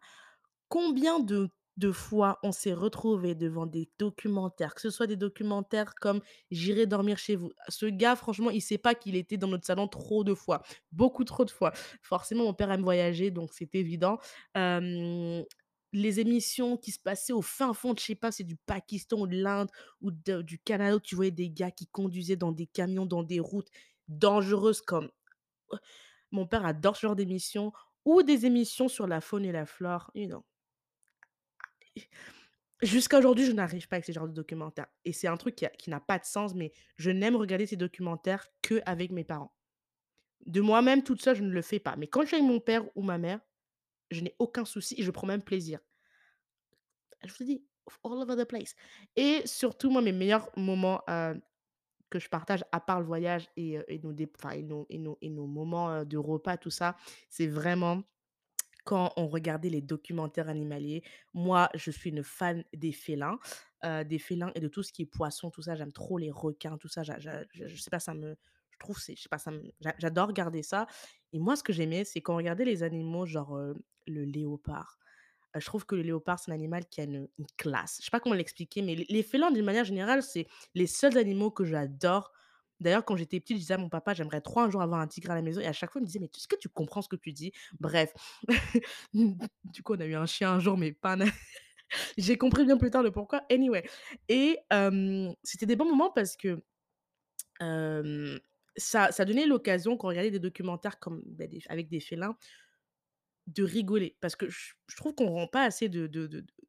Combien 0.69 1.21
de 1.21 1.49
de 1.77 1.93
fois 1.93 2.39
on 2.43 2.53
s'est 2.53 2.73
retrouvés 2.73 3.35
devant 3.35 3.67
des 3.67 3.89
documentaires, 3.99 4.75
que 4.75 4.81
ce 4.81 4.91
soit 4.91 5.07
des 5.07 5.17
documentaires 5.17 5.95
comme 5.95 6.21
«J'irai 6.51 6.87
dormir 6.87 7.19
chez 7.19 7.37
vous». 7.37 7.53
Ce 7.69 7.87
gars, 7.87 8.17
franchement, 8.17 8.51
il 8.51 8.63
sait 8.63 8.79
pas 8.79 8.95
qu'il 8.95 9.17
était 9.17 9.37
dans 9.37 9.49
notre 9.49 9.67
salon 9.67 9.89
trop 9.89 10.25
de 10.25 10.35
fois, 10.35 10.63
beaucoup 10.93 11.25
trop 11.25 11.45
de 11.45 11.51
fois. 11.51 11.73
Forcément, 12.03 12.45
mon 12.45 12.55
père 12.55 12.71
aime 12.73 12.83
voyager, 12.83 13.31
donc 13.31 13.51
c'est 13.53 13.75
évident. 13.75 14.19
Les 15.93 16.21
émissions 16.21 16.77
qui 16.77 16.91
se 16.91 16.99
passaient 16.99 17.33
au 17.33 17.43
fin 17.43 17.73
fond 17.73 17.95
de 17.95 17.99
je 17.99 18.05
sais 18.05 18.15
pas, 18.15 18.31
c'est 18.33 18.45
du 18.45 18.57
Pakistan 18.57 19.21
ou 19.21 19.27
de 19.27 19.37
l'Inde 19.37 19.71
ou 20.03 20.11
du 20.11 20.59
Canada 20.59 20.97
où 20.97 21.01
tu 21.01 21.15
voyais 21.15 21.31
des 21.31 21.49
gars 21.51 21.71
qui 21.71 21.87
conduisaient 21.87 22.37
dans 22.37 22.53
des 22.53 22.67
camions, 22.67 23.07
dans 23.07 23.23
des 23.23 23.41
routes 23.41 23.71
dangereuses 24.09 24.83
comme 24.83 25.11
mon 26.31 26.47
père 26.47 26.67
adore 26.67 26.97
ce 26.97 27.07
genre 27.07 27.17
d'émissions 27.17 27.73
ou 28.05 28.23
des 28.23 28.47
émissions 28.47 28.89
sur 28.89 29.07
la 29.07 29.21
faune 29.21 29.45
et 29.45 29.53
la 29.53 29.67
flore, 29.67 30.11
you 30.15 30.27
know. 30.27 30.45
Jusqu'à 32.83 33.19
aujourd'hui, 33.19 33.47
je 33.47 33.53
n'arrive 33.53 33.89
pas 33.89 33.97
avec 33.97 34.05
ce 34.05 34.13
genre 34.13 34.29
de 34.29 34.35
documentaire 34.35 34.87
et 35.07 35.13
c'est 35.13 35.29
un 35.29 35.37
truc 35.39 35.55
qui 35.57 35.65
a 35.65 35.71
qui 35.71 35.89
n'a 35.89 36.01
pas 36.01 36.19
de 36.19 36.25
sens, 36.27 36.55
mais 36.55 36.73
je 36.97 37.11
n'aime 37.11 37.37
regarder 37.37 37.67
ces 37.67 37.77
documentaires 37.77 38.49
qu'avec 38.63 39.13
mes 39.13 39.25
parents. 39.25 39.55
De 40.47 40.61
moi-même, 40.61 41.03
toute 41.05 41.23
seule, 41.23 41.37
je 41.37 41.45
ne 41.45 41.51
le 41.53 41.63
fais 41.63 41.81
pas, 41.81 41.97
mais 41.97 42.09
quand 42.09 42.23
je 42.23 42.29
suis 42.29 42.37
avec 42.37 42.49
mon 42.49 42.61
père 42.61 42.85
ou 42.97 43.03
ma 43.03 43.19
mère, 43.19 43.41
je 44.11 44.23
n'ai 44.23 44.37
aucun 44.41 44.65
souci 44.67 44.97
et 44.99 45.05
je 45.05 45.11
prends 45.13 45.27
même 45.29 45.43
plaisir. 45.43 45.81
Je 47.25 47.33
vous 47.39 47.45
dis, 47.45 47.65
all 48.05 48.13
over 48.23 48.37
the 48.37 48.47
place 48.47 48.75
et 49.17 49.43
surtout, 49.47 49.91
moi, 49.91 50.03
mes 50.03 50.13
meilleurs 50.13 50.51
moments, 50.57 51.03
heu, 51.09 51.41
que 52.11 52.19
je 52.21 52.29
partage 52.29 52.65
à 52.73 52.81
part 52.81 53.01
le 53.01 53.07
voyage 53.07 53.49
et 53.57 53.79
heu 53.79 53.85
et 53.89 53.99
nos 55.31 55.47
moments, 55.47 55.93
heu, 56.03 56.07
de 56.07 56.19
repas, 56.19 56.57
tout 56.59 56.71
ça, 56.71 56.97
c'est 57.31 57.49
vraiment 57.49 58.03
quand 58.87 59.13
on 59.19 59.29
regardait 59.29 59.69
les 59.69 59.83
documentaires 59.83 60.49
animaliers. 60.49 61.03
Moi, 61.35 61.69
je 61.75 61.91
suis 61.91 62.11
une 62.11 62.23
fan 62.25 62.65
des 62.75 62.93
félins, 62.93 63.39
des 63.85 64.19
félins 64.19 64.53
et 64.55 64.61
de 64.61 64.69
tout 64.69 64.83
ce 64.83 64.93
qui 64.93 65.03
est 65.03 65.07
poisson, 65.07 65.51
tout 65.51 65.63
ça. 65.63 65.75
J'aime 65.77 65.93
trop 65.93 66.19
les 66.19 66.31
requins, 66.31 66.79
tout 66.79 66.89
ça. 66.89 67.03
Je 67.05 67.77
sais 67.77 67.91
pas, 67.91 68.01
ça 68.01 68.15
me 68.15 68.37
je 68.73 68.79
trouve 68.79 68.99
c'est 68.99 69.17
je 69.17 69.23
sais 69.23 69.29
pas, 69.31 69.39
ça 69.39 69.51
me 69.53 69.63
j'a 69.81 69.95
j'adore 69.99 70.29
regarder 70.29 70.63
ça 70.63 70.87
et 71.33 71.39
moi, 71.39 71.57
ce 71.57 71.63
que 71.63 71.73
j'aimais, 71.73 72.05
c'est 72.05 72.21
quand 72.21 72.35
on 72.35 72.37
regardait 72.39 72.65
les 72.67 72.83
animaux 72.83 73.27
genre, 73.27 73.59
le 74.07 74.25
léopard. 74.25 74.99
Je 75.59 75.65
trouve 75.67 75.87
que 75.87 75.97
le 75.97 76.03
léopard, 76.03 76.39
c'est 76.39 76.51
un 76.51 76.55
animal 76.55 76.87
qui 76.87 77.01
a 77.01 77.05
une 77.05 77.29
une 77.39 77.47
classe. 77.57 77.99
Je 78.01 78.05
sais 78.07 78.11
pas 78.11 78.21
comment 78.21 78.35
l'expliquer, 78.35 78.83
mais 78.83 78.95
les 78.95 79.07
les 79.09 79.23
félins, 79.23 79.51
d'une 79.51 79.65
manière 79.65 79.85
générale, 79.85 80.23
c'est 80.23 80.47
les 80.75 80.87
seuls 80.87 81.17
animaux 81.19 81.51
que 81.51 81.65
j'adore. 81.65 82.33
D'ailleurs, 82.81 83.05
quand 83.05 83.17
j'étais 83.17 83.41
petite, 83.41 83.57
je 83.57 83.61
disais 83.63 83.75
à 83.75 83.79
mon 83.79 83.89
papa: 83.89 84.13
«J'aimerais 84.15 84.41
trop 84.43 84.61
un 84.61 84.71
jour 84.71 84.83
avoir 84.83 85.01
un 85.01 85.07
tigre 85.07 85.31
à 85.31 85.35
la 85.35 85.43
maison» 85.43 85.61
et 85.61 85.67
à 85.67 85.73
chaque 85.73 85.91
fois, 85.93 86.01
il 86.01 86.03
me 86.03 86.07
disait: 86.07 86.19
«Mais 86.21 86.27
est-ce 86.27 86.49
que 86.49 86.57
tu 86.57 86.69
comprends 86.69 87.03
ce 87.03 87.09
que 87.09 87.17
tu 87.17 87.33
dis?» 87.33 87.53
bref. 87.81 88.13
Du 89.65 89.83
coup, 89.83 89.95
on 89.95 90.01
a 90.01 90.07
eu 90.07 90.15
un 90.15 90.27
chien 90.27 90.53
un 90.53 90.61
jour, 90.61 90.77
mais 90.79 90.93
pas 90.93 91.17
j'ai 92.19 92.39
compris 92.39 92.65
bien 92.67 92.79
plus 92.79 92.91
tard 92.91 93.03
le 93.05 93.13
pourquoi. 93.13 93.43
Anyway 93.51 93.85
et 94.29 94.59
c'était 95.45 95.67
des 95.67 95.77
bons 95.77 95.87
moments 95.91 96.11
parce 96.13 96.37
que, 96.37 96.63
ça 98.79 99.13
ça 99.13 99.25
donnait 99.27 99.47
l'occasion, 99.47 99.97
quand 99.99 100.09
on 100.09 100.11
regardait 100.11 100.31
des 100.33 100.41
documentaires 100.41 100.99
comme, 101.01 101.23
bah, 101.27 101.47
avec 101.69 101.89
des 101.91 102.01
félins, 102.01 102.37
de 103.49 103.65
rigoler 103.65 104.17
parce 104.21 104.37
que 104.37 104.49
je 104.51 104.97
trouve 104.97 105.15
qu'on 105.15 105.31
rend 105.31 105.47
pas 105.49 105.65
assez 105.65 105.89
de 105.89 106.11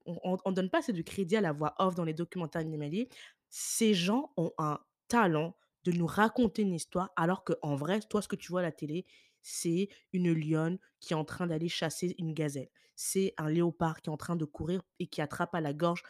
on 0.05 0.51
donne 0.51 0.69
pas 0.69 0.79
assez 0.79 0.93
de 0.93 1.01
crédit 1.01 1.35
à 1.37 1.41
la 1.41 1.51
voix 1.53 1.75
off 1.79 1.95
dans 1.95 2.05
les 2.05 2.13
documentaires 2.13 2.61
animaliers. 2.61 3.09
Ces 3.49 3.93
gens 3.95 4.33
ont 4.37 4.51
un 4.59 4.79
talent 5.09 5.55
de 5.87 5.97
nous 5.97 6.05
raconter 6.05 6.63
une 6.63 6.73
histoire 6.73 7.11
alors 7.15 7.45
qu'en 7.45 7.75
vrai, 7.75 8.01
toi, 8.01 8.21
ce 8.21 8.27
que 8.27 8.35
tu 8.35 8.51
vois 8.51 8.59
à 8.59 8.63
la 8.63 8.73
télé, 8.73 9.05
c'est 9.41 9.87
une 10.11 10.33
lionne 10.33 10.79
qui 10.99 11.13
est 11.13 11.15
en 11.15 11.23
train 11.23 11.47
d'aller 11.47 11.69
chasser 11.69 12.13
une 12.19 12.33
gazelle. 12.33 12.67
C'est 12.97 13.33
un 13.37 13.49
léopard 13.49 14.01
qui 14.01 14.09
est 14.09 14.13
en 14.13 14.17
train 14.17 14.35
de 14.35 14.43
courir 14.43 14.81
et 14.99 15.07
qui 15.07 15.21
attrape 15.21 15.55
à 15.55 15.61
la 15.61 15.73
gorge, 15.73 16.03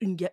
une 0.00 0.16
ga 0.16 0.30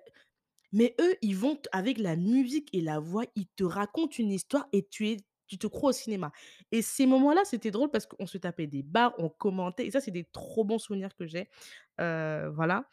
mais 0.74 0.96
eux, 1.00 1.16
ils 1.22 1.36
vont 1.36 1.60
avec 1.72 1.98
la 1.98 2.16
musique 2.18 2.70
et 2.74 2.82
la 2.82 3.00
voix, 3.00 3.24
ils 3.36 3.48
te 3.48 3.64
racontent 3.64 4.16
une 4.18 4.32
histoire 4.32 4.68
et 4.74 4.88
tu 4.88 5.10
es 5.10 5.18
tu 5.48 5.58
te 5.58 5.68
crois 5.68 5.92
au 5.92 5.94
cinéma 5.94 6.34
et 6.74 6.82
ces 6.82 7.06
moments-là, 7.06 7.46
c'était 7.46 7.72
drôle 7.72 7.90
parce 7.90 8.06
qu'on 8.06 8.28
se 8.28 8.38
tapait 8.38 8.68
des 8.68 8.84
barres, 8.84 9.14
on 9.18 9.30
commentait 9.30 9.88
et 9.88 9.92
ça, 9.92 10.02
c'est 10.02 10.12
des 10.12 10.26
trop 10.26 10.66
bons 10.66 10.80
souvenirs 10.80 11.16
que 11.16 11.26
j'ai, 11.26 11.50
voilà 11.98 12.90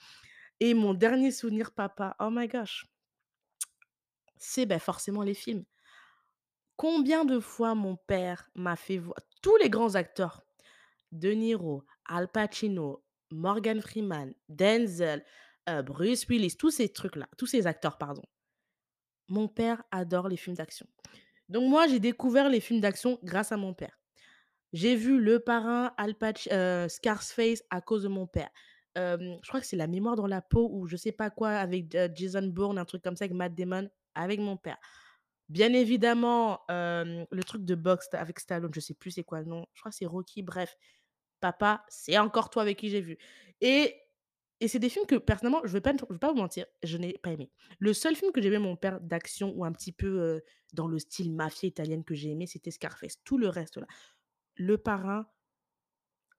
et 0.60 0.74
mon 0.74 0.94
dernier 0.94 1.32
souvenir 1.32 1.72
papa, 1.72 2.16
oh 2.20 2.30
my 2.30 2.46
gosh, 2.48 2.86
c'est, 4.36 4.66
bah, 4.66 4.78
forcément 4.78 5.22
les 5.22 5.34
films. 5.34 5.64
Combien 6.76 7.24
de 7.24 7.40
fois 7.40 7.74
mon 7.74 7.96
père 7.96 8.50
m'a 8.54 8.76
fait 8.76 8.98
voir 8.98 9.16
tous 9.42 9.56
les 9.56 9.70
grands 9.70 9.94
acteurs, 9.94 10.42
De 11.12 11.30
Niro, 11.32 11.84
Al 12.06 12.28
Pacino, 12.30 13.04
Morgan 13.30 13.80
Freeman, 13.80 14.34
Denzel, 14.48 15.24
heu, 15.68 15.82
Bruce 15.82 16.26
Willis, 16.28 16.56
tous 16.56 16.70
ces 16.70 16.88
trucs-là, 16.90 17.28
tous 17.38 17.46
ces 17.46 17.66
acteurs, 17.66 17.98
pardon. 17.98 18.22
Mon 19.28 19.48
père 19.48 19.82
adore 19.90 20.28
les 20.28 20.36
films 20.36 20.56
d'action. 20.56 20.86
Donc 21.48 21.68
moi, 21.68 21.86
j'ai 21.88 22.00
découvert 22.00 22.48
les 22.48 22.60
films 22.60 22.80
d'action 22.80 23.18
grâce 23.22 23.52
à 23.52 23.56
mon 23.56 23.74
père. 23.74 23.98
J'ai 24.72 24.96
vu 24.96 25.20
Le 25.20 25.40
Parrain, 25.40 25.92
Al 25.98 26.16
Pac 26.16 26.48
heu, 26.52 26.88
Scarface 26.88 27.62
à 27.70 27.80
cause 27.80 28.04
de 28.04 28.08
mon 28.08 28.26
père. 28.26 28.50
Je 28.96 29.48
crois 29.48 29.60
que 29.60 29.66
c'est 29.66 29.76
La 29.76 29.86
mémoire 29.86 30.16
dans 30.16 30.26
la 30.26 30.42
peau 30.42 30.70
ou 30.72 30.86
je 30.86 30.96
sais 30.96 31.12
pas 31.12 31.30
quoi 31.30 31.50
avec, 31.50 31.94
heu, 31.94 32.10
Jason 32.14 32.46
Bourne, 32.48 32.78
un 32.78 32.84
truc 32.84 33.02
comme 33.02 33.16
ça 33.16 33.24
avec 33.24 33.36
Matt 33.36 33.54
Damon, 33.54 33.88
avec 34.14 34.40
mon 34.40 34.56
père. 34.56 34.78
Bien 35.48 35.72
évidemment, 35.72 36.60
le 36.68 37.42
truc 37.42 37.64
de 37.64 37.74
boxe 37.74 38.08
avec 38.12 38.40
Stallone, 38.40 38.72
je 38.74 38.80
sais 38.80 38.94
plus 38.94 39.10
c'est 39.10 39.24
quoi 39.24 39.40
le 39.40 39.46
nom, 39.46 39.66
je 39.74 39.80
crois 39.80 39.90
que 39.90 39.96
c'est 39.96 40.06
Rocky, 40.06 40.42
bref. 40.42 40.76
Papa, 41.40 41.84
c'est 41.88 42.16
encore 42.16 42.48
toi 42.48 42.62
avec 42.62 42.78
qui 42.78 42.88
j'ai 42.88 43.02
vu 43.02 43.18
et 43.60 43.94
et 44.60 44.68
c'est 44.68 44.78
des 44.78 44.88
films 44.88 45.04
que 45.04 45.16
personnellement, 45.16 45.60
je 45.64 45.72
vais 45.72 45.80
pas 45.82 45.92
vais 45.92 46.18
pas 46.18 46.32
vous 46.32 46.38
mentir, 46.38 46.64
je 46.82 46.96
n'ai 46.96 47.14
pas 47.14 47.32
aimé. 47.32 47.50
Le 47.80 47.92
seul 47.92 48.16
film 48.16 48.32
que 48.32 48.40
j'ai 48.40 48.48
avec 48.48 48.60
mon 48.60 48.76
père 48.76 49.00
d'action 49.00 49.52
ou 49.54 49.64
un 49.64 49.72
petit 49.72 49.92
peu, 49.92 50.42
dans 50.72 50.86
le 50.86 50.98
style 50.98 51.32
mafia 51.34 51.68
italienne 51.68 52.04
que 52.04 52.14
j'ai 52.14 52.30
aimé, 52.30 52.46
c'était 52.46 52.70
Scarface. 52.70 53.22
Tout 53.24 53.36
le 53.36 53.48
reste 53.48 53.76
là, 53.76 53.86
Le 54.56 54.78
Parrain, 54.78 55.26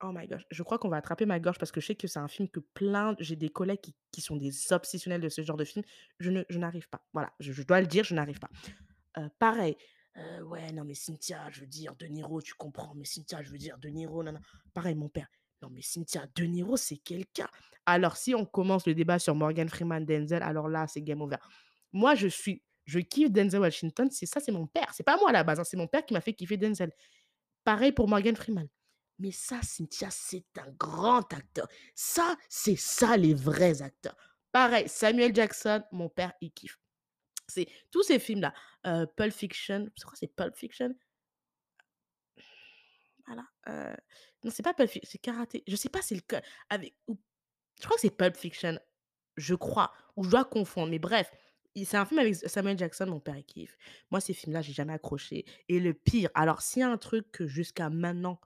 oh 0.02 0.12
my 0.12 0.26
gosh, 0.26 0.42
je 0.50 0.62
crois 0.62 0.78
qu'on 0.78 0.88
va 0.88 0.96
attraper 0.96 1.26
ma 1.26 1.40
gorge 1.40 1.58
parce 1.58 1.72
que 1.72 1.80
je 1.80 1.86
sais 1.86 1.94
que 1.94 2.08
c'est 2.08 2.18
un 2.18 2.28
film 2.28 2.48
que 2.48 2.60
plein 2.60 3.14
j'ai 3.20 3.36
des 3.36 3.48
collègues 3.50 3.80
qui 3.80 3.94
qui 4.12 4.20
sont 4.22 4.36
des 4.36 4.72
obsessionnels 4.72 5.20
de 5.20 5.28
ce 5.28 5.42
genre 5.42 5.56
de 5.56 5.64
film. 5.64 5.84
Je 6.18 6.30
ne 6.30 6.42
je 6.48 6.58
n'arrive 6.58 6.88
pas. 6.88 7.06
Voilà, 7.12 7.32
je 7.40 7.62
dois 7.62 7.80
le 7.80 7.86
dire, 7.86 8.04
je 8.04 8.14
n'arrive 8.14 8.38
pas. 8.40 8.50
Pareil, 9.38 9.76
ouais, 10.44 10.72
non 10.72 10.84
mais 10.84 10.94
Cynthia, 10.94 11.48
je 11.50 11.60
veux 11.60 11.66
dire 11.66 11.94
De 11.96 12.06
Niro, 12.06 12.40
tu 12.42 12.54
comprends, 12.54 12.94
mais 12.94 13.04
Cynthia, 13.04 13.42
je 13.42 13.50
veux 13.50 13.58
dire 13.58 13.78
De 13.78 13.88
Niro, 13.88 14.22
non, 14.22 14.32
non. 14.32 14.40
Pareil, 14.74 14.94
mon 14.94 15.08
père: 15.08 15.28
«Non 15.62 15.70
mais 15.70 15.82
Cynthia, 15.82 16.26
De 16.34 16.44
Niro, 16.44 16.76
c'est 16.76 16.98
quelqu'un». 16.98 17.48
Alors 17.86 18.16
si 18.16 18.34
on 18.34 18.44
commence 18.44 18.86
le 18.86 18.94
débat 18.94 19.18
sur 19.18 19.34
Morgan 19.34 19.68
Freeman, 19.68 20.04
Denzel, 20.04 20.42
alors 20.42 20.68
là, 20.68 20.86
c'est 20.86 21.02
game 21.02 21.22
over. 21.22 21.36
Moi, 21.92 22.14
je 22.14 22.28
suis 22.28 22.62
je 22.84 23.00
kiffe 23.00 23.30
Denzel 23.30 23.60
Washington, 23.60 24.08
c'est 24.10 24.26
ça, 24.26 24.38
c'est 24.38 24.52
mon 24.52 24.66
père. 24.66 24.92
C'est 24.94 25.02
pas 25.02 25.16
moi 25.16 25.30
à 25.30 25.32
la 25.32 25.42
base, 25.44 25.58
hein, 25.58 25.64
c'est 25.64 25.76
mon 25.76 25.88
père 25.88 26.04
qui 26.04 26.14
m'a 26.14 26.20
fait 26.20 26.34
kiffer 26.34 26.56
Denzel. 26.56 26.92
Pareil 27.64 27.90
pour 27.92 28.06
Morgan 28.06 28.36
Freeman. 28.36 28.68
Mais 29.18 29.32
ça, 29.32 29.60
Cynthia, 29.62 30.08
c'est 30.10 30.44
un 30.58 30.70
grand 30.78 31.32
acteur. 31.32 31.66
Ça, 31.94 32.36
c'est 32.48 32.76
ça 32.76 33.16
les 33.16 33.34
vrais 33.34 33.82
acteurs. 33.82 34.16
Pareil, 34.52 34.88
Samuel 34.88 35.34
Jackson, 35.34 35.82
mon 35.90 36.08
père, 36.08 36.32
il 36.40 36.52
kiffe. 36.52 36.78
C'est 37.48 37.68
tous 37.90 38.02
ces 38.02 38.18
films-là, 38.18 38.52
heu, 38.86 39.06
Pulp 39.16 39.32
Fiction, 39.32 39.88
c'est 39.96 40.04
quoi, 40.04 40.14
c'est 40.16 40.34
Pulp 40.34 40.56
Fiction? 40.56 40.94
Voilà, 43.26 43.42
heu, 43.68 43.96
non, 44.44 44.50
c'est 44.50 44.62
pas 44.62 44.74
Pulp 44.74 44.88
Fic 44.88 45.04
c'est 45.06 45.18
Karaté. 45.18 45.64
Je 45.66 45.74
sais 45.76 45.88
pas, 45.88 46.00
c'est 46.02 46.14
lequel 46.14 46.42
avec 46.70 46.94
je 47.08 47.84
crois 47.84 47.96
que 47.96 48.02
c'est 48.02 48.16
Pulp 48.16 48.36
Fiction, 48.36 48.78
je 49.36 49.54
crois, 49.54 49.92
ou 50.16 50.24
je 50.24 50.30
dois 50.30 50.44
confondre, 50.44 50.90
mais 50.90 50.98
bref, 51.00 51.30
c'est 51.76 51.96
un 51.96 52.06
film 52.06 52.20
avec 52.20 52.36
Samuel 52.36 52.78
Jackson, 52.78 53.06
mon 53.06 53.20
père, 53.20 53.36
kiffe. 53.46 53.76
Moi, 54.10 54.20
ces 54.20 54.34
films-là, 54.34 54.62
j'ai 54.62 54.72
jamais 54.72 54.94
accroché 54.94 55.44
et 55.68 55.80
le 55.80 55.94
pire, 55.94 56.30
alors 56.34 56.62
s'il 56.62 56.80
y 56.80 56.84
a 56.84 56.90
un 56.90 56.98
truc 56.98 57.30
que 57.32 57.46
jusqu'à 57.46 57.90
maintenant, 57.90 58.40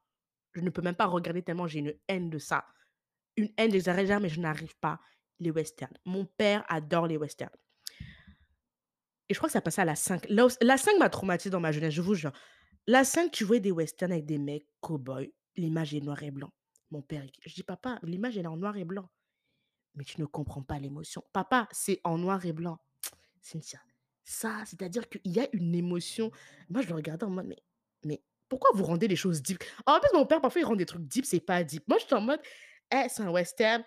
je 0.54 0.62
ne 0.62 0.70
peux 0.70 0.82
même 0.82 0.96
pas 0.96 1.06
regarder 1.06 1.42
tellement 1.42 1.66
j'ai 1.68 1.80
une 1.80 1.94
haine 2.08 2.30
de 2.30 2.38
ça, 2.38 2.66
une 3.36 3.50
haine 3.58 3.74
exagérée, 3.74 4.20
mais 4.20 4.28
je 4.30 4.40
n'arrive 4.40 4.76
pas, 4.78 5.00
les 5.40 5.50
westerns. 5.50 5.96
Mon 6.06 6.26
père 6.26 6.64
adore 6.68 7.06
les 7.08 7.16
westerns. 7.18 7.50
Et 9.30 9.32
je 9.32 9.38
crois 9.38 9.48
que 9.48 9.52
ça 9.52 9.60
passait 9.60 9.80
à 9.80 9.84
la 9.84 9.94
5. 9.94 10.26
La 10.28 10.48
la 10.60 10.76
5 10.76 10.98
m'a 10.98 11.08
traumatisée 11.08 11.50
dans 11.50 11.60
ma 11.60 11.70
jeunesse, 11.70 11.94
je 11.94 12.02
vous 12.02 12.14
jure. 12.14 12.32
La 12.88 13.04
5, 13.04 13.30
tu 13.30 13.44
voyais 13.44 13.60
des 13.60 13.70
westerns 13.70 14.10
avec 14.10 14.26
des 14.26 14.38
mecs 14.38 14.66
cow-boys, 14.80 15.28
l'image 15.56 15.94
est 15.94 16.00
noir 16.00 16.20
et 16.24 16.32
blanc. 16.32 16.52
Mon 16.90 17.00
père, 17.00 17.24
je 17.46 17.54
dis: 17.54 17.62
«Papa, 17.62 18.00
l'image, 18.02 18.36
elle 18.36 18.44
est 18.44 18.48
en 18.48 18.56
noir 18.56 18.76
et 18.76 18.84
blanc». 18.84 19.08
«Mais 19.94 20.02
tu 20.02 20.20
ne 20.20 20.26
comprends 20.26 20.62
pas 20.64 20.80
l'émotion». 20.80 21.22
«Papa, 21.32 21.68
c'est 21.70 22.00
en 22.02 22.18
noir 22.18 22.44
et 22.44 22.52
blanc». 22.52 22.78
Cynthia, 23.40 23.78
ça, 24.24 24.64
c'est-à-dire 24.66 25.08
qu'il 25.08 25.30
y 25.30 25.38
a 25.38 25.48
une 25.52 25.76
émotion. 25.76 26.32
Moi, 26.68 26.82
je 26.82 26.88
le 26.88 26.94
regardais 26.96 27.24
en 27.24 27.30
mode: 27.30 27.46
«Mais 27.46 27.62
mais 28.04 28.24
pourquoi 28.48 28.70
vous 28.74 28.82
rendez 28.82 29.06
les 29.06 29.14
choses 29.14 29.42
deep?» 29.42 29.62
en 29.86 30.00
plus, 30.00 30.10
mon 30.12 30.26
père, 30.26 30.40
parfois, 30.40 30.60
il 30.60 30.64
rend 30.64 30.74
des 30.74 30.86
trucs 30.86 31.06
deep, 31.06 31.24
c'est 31.24 31.38
pas 31.38 31.62
deep. 31.62 31.86
Moi, 31.86 31.98
j'étais 32.00 32.14
en 32.14 32.20
mode: 32.20 32.40
«Eh, 32.92 33.06
c'est 33.08 33.22
un 33.22 33.30
western, 33.30 33.84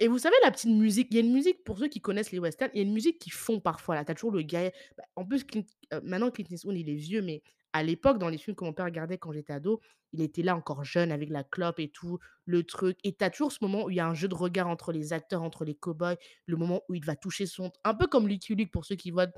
et 0.00 0.08
vous 0.08 0.18
savez 0.18 0.36
la 0.42 0.50
petite 0.50 0.70
musique, 0.70 1.08
il 1.10 1.14
y 1.16 1.18
a 1.18 1.22
une 1.22 1.32
musique 1.32 1.64
pour 1.64 1.78
ceux 1.78 1.88
qui 1.88 2.00
connaissent 2.00 2.32
les 2.32 2.38
westerns, 2.40 2.70
il 2.74 2.78
y 2.78 2.80
a 2.80 2.86
une 2.86 2.92
musique 2.92 3.18
qu'ils 3.18 3.32
font 3.32 3.60
parfois 3.60 3.94
là, 3.94 4.04
tu 4.04 4.10
as 4.12 4.14
toujours 4.14 4.32
le 4.32 4.42
gars 4.42 4.70
bah, 4.96 5.04
en 5.16 5.24
plus 5.24 5.44
heu, 5.92 6.00
maintenant 6.02 6.30
Clint 6.30 6.46
Eastwood 6.50 6.76
il 6.76 6.88
est 6.90 6.94
vieux, 6.94 7.22
mais 7.22 7.42
à 7.72 7.82
l'époque 7.82 8.18
dans 8.18 8.28
les 8.28 8.38
films 8.38 8.56
que 8.56 8.64
mon 8.64 8.72
père 8.72 8.86
regardait 8.86 9.18
quand 9.18 9.32
j'étais 9.32 9.52
ado, 9.52 9.80
il 10.12 10.20
était 10.20 10.42
là 10.42 10.56
encore 10.56 10.84
jeune 10.84 11.10
avec 11.12 11.28
la 11.30 11.44
clope 11.44 11.80
et 11.80 11.88
tout, 11.88 12.18
le 12.44 12.62
truc 12.64 12.98
et 13.04 13.14
tu 13.14 13.24
as 13.24 13.30
toujours 13.30 13.52
ce 13.52 13.58
moment 13.62 13.84
où 13.84 13.90
il 13.90 13.96
y 13.96 14.00
a 14.00 14.06
un 14.06 14.14
jeu 14.14 14.28
de 14.28 14.34
regard 14.34 14.68
entre 14.68 14.92
les 14.92 15.12
acteurs, 15.12 15.42
entre 15.42 15.64
les 15.64 15.74
cow-boys, 15.74 16.16
le 16.46 16.56
moment 16.56 16.82
où 16.88 16.94
il 16.94 17.04
va 17.04 17.16
toucher 17.16 17.46
son 17.46 17.72
un 17.84 17.94
peu 17.94 18.06
comme 18.06 18.28
Lucky 18.28 18.54
Luke 18.54 18.70
pour 18.72 18.84
ceux 18.84 18.96
qui 18.96 19.10
voient. 19.10 19.28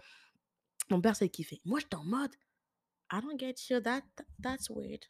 Mon 0.91 1.01
père 1.01 1.17
c'est 1.17 1.29
kiffé. 1.29 1.61
Moi 1.65 1.81
j'étais 1.81 1.97
en 1.97 2.05
mode: 2.05 2.35
«I 3.13 3.21
don't 3.23 3.39
get 3.39 3.55
you, 3.71 3.81
that 3.81 4.03
that's 4.43 4.71
weird». 4.71 5.05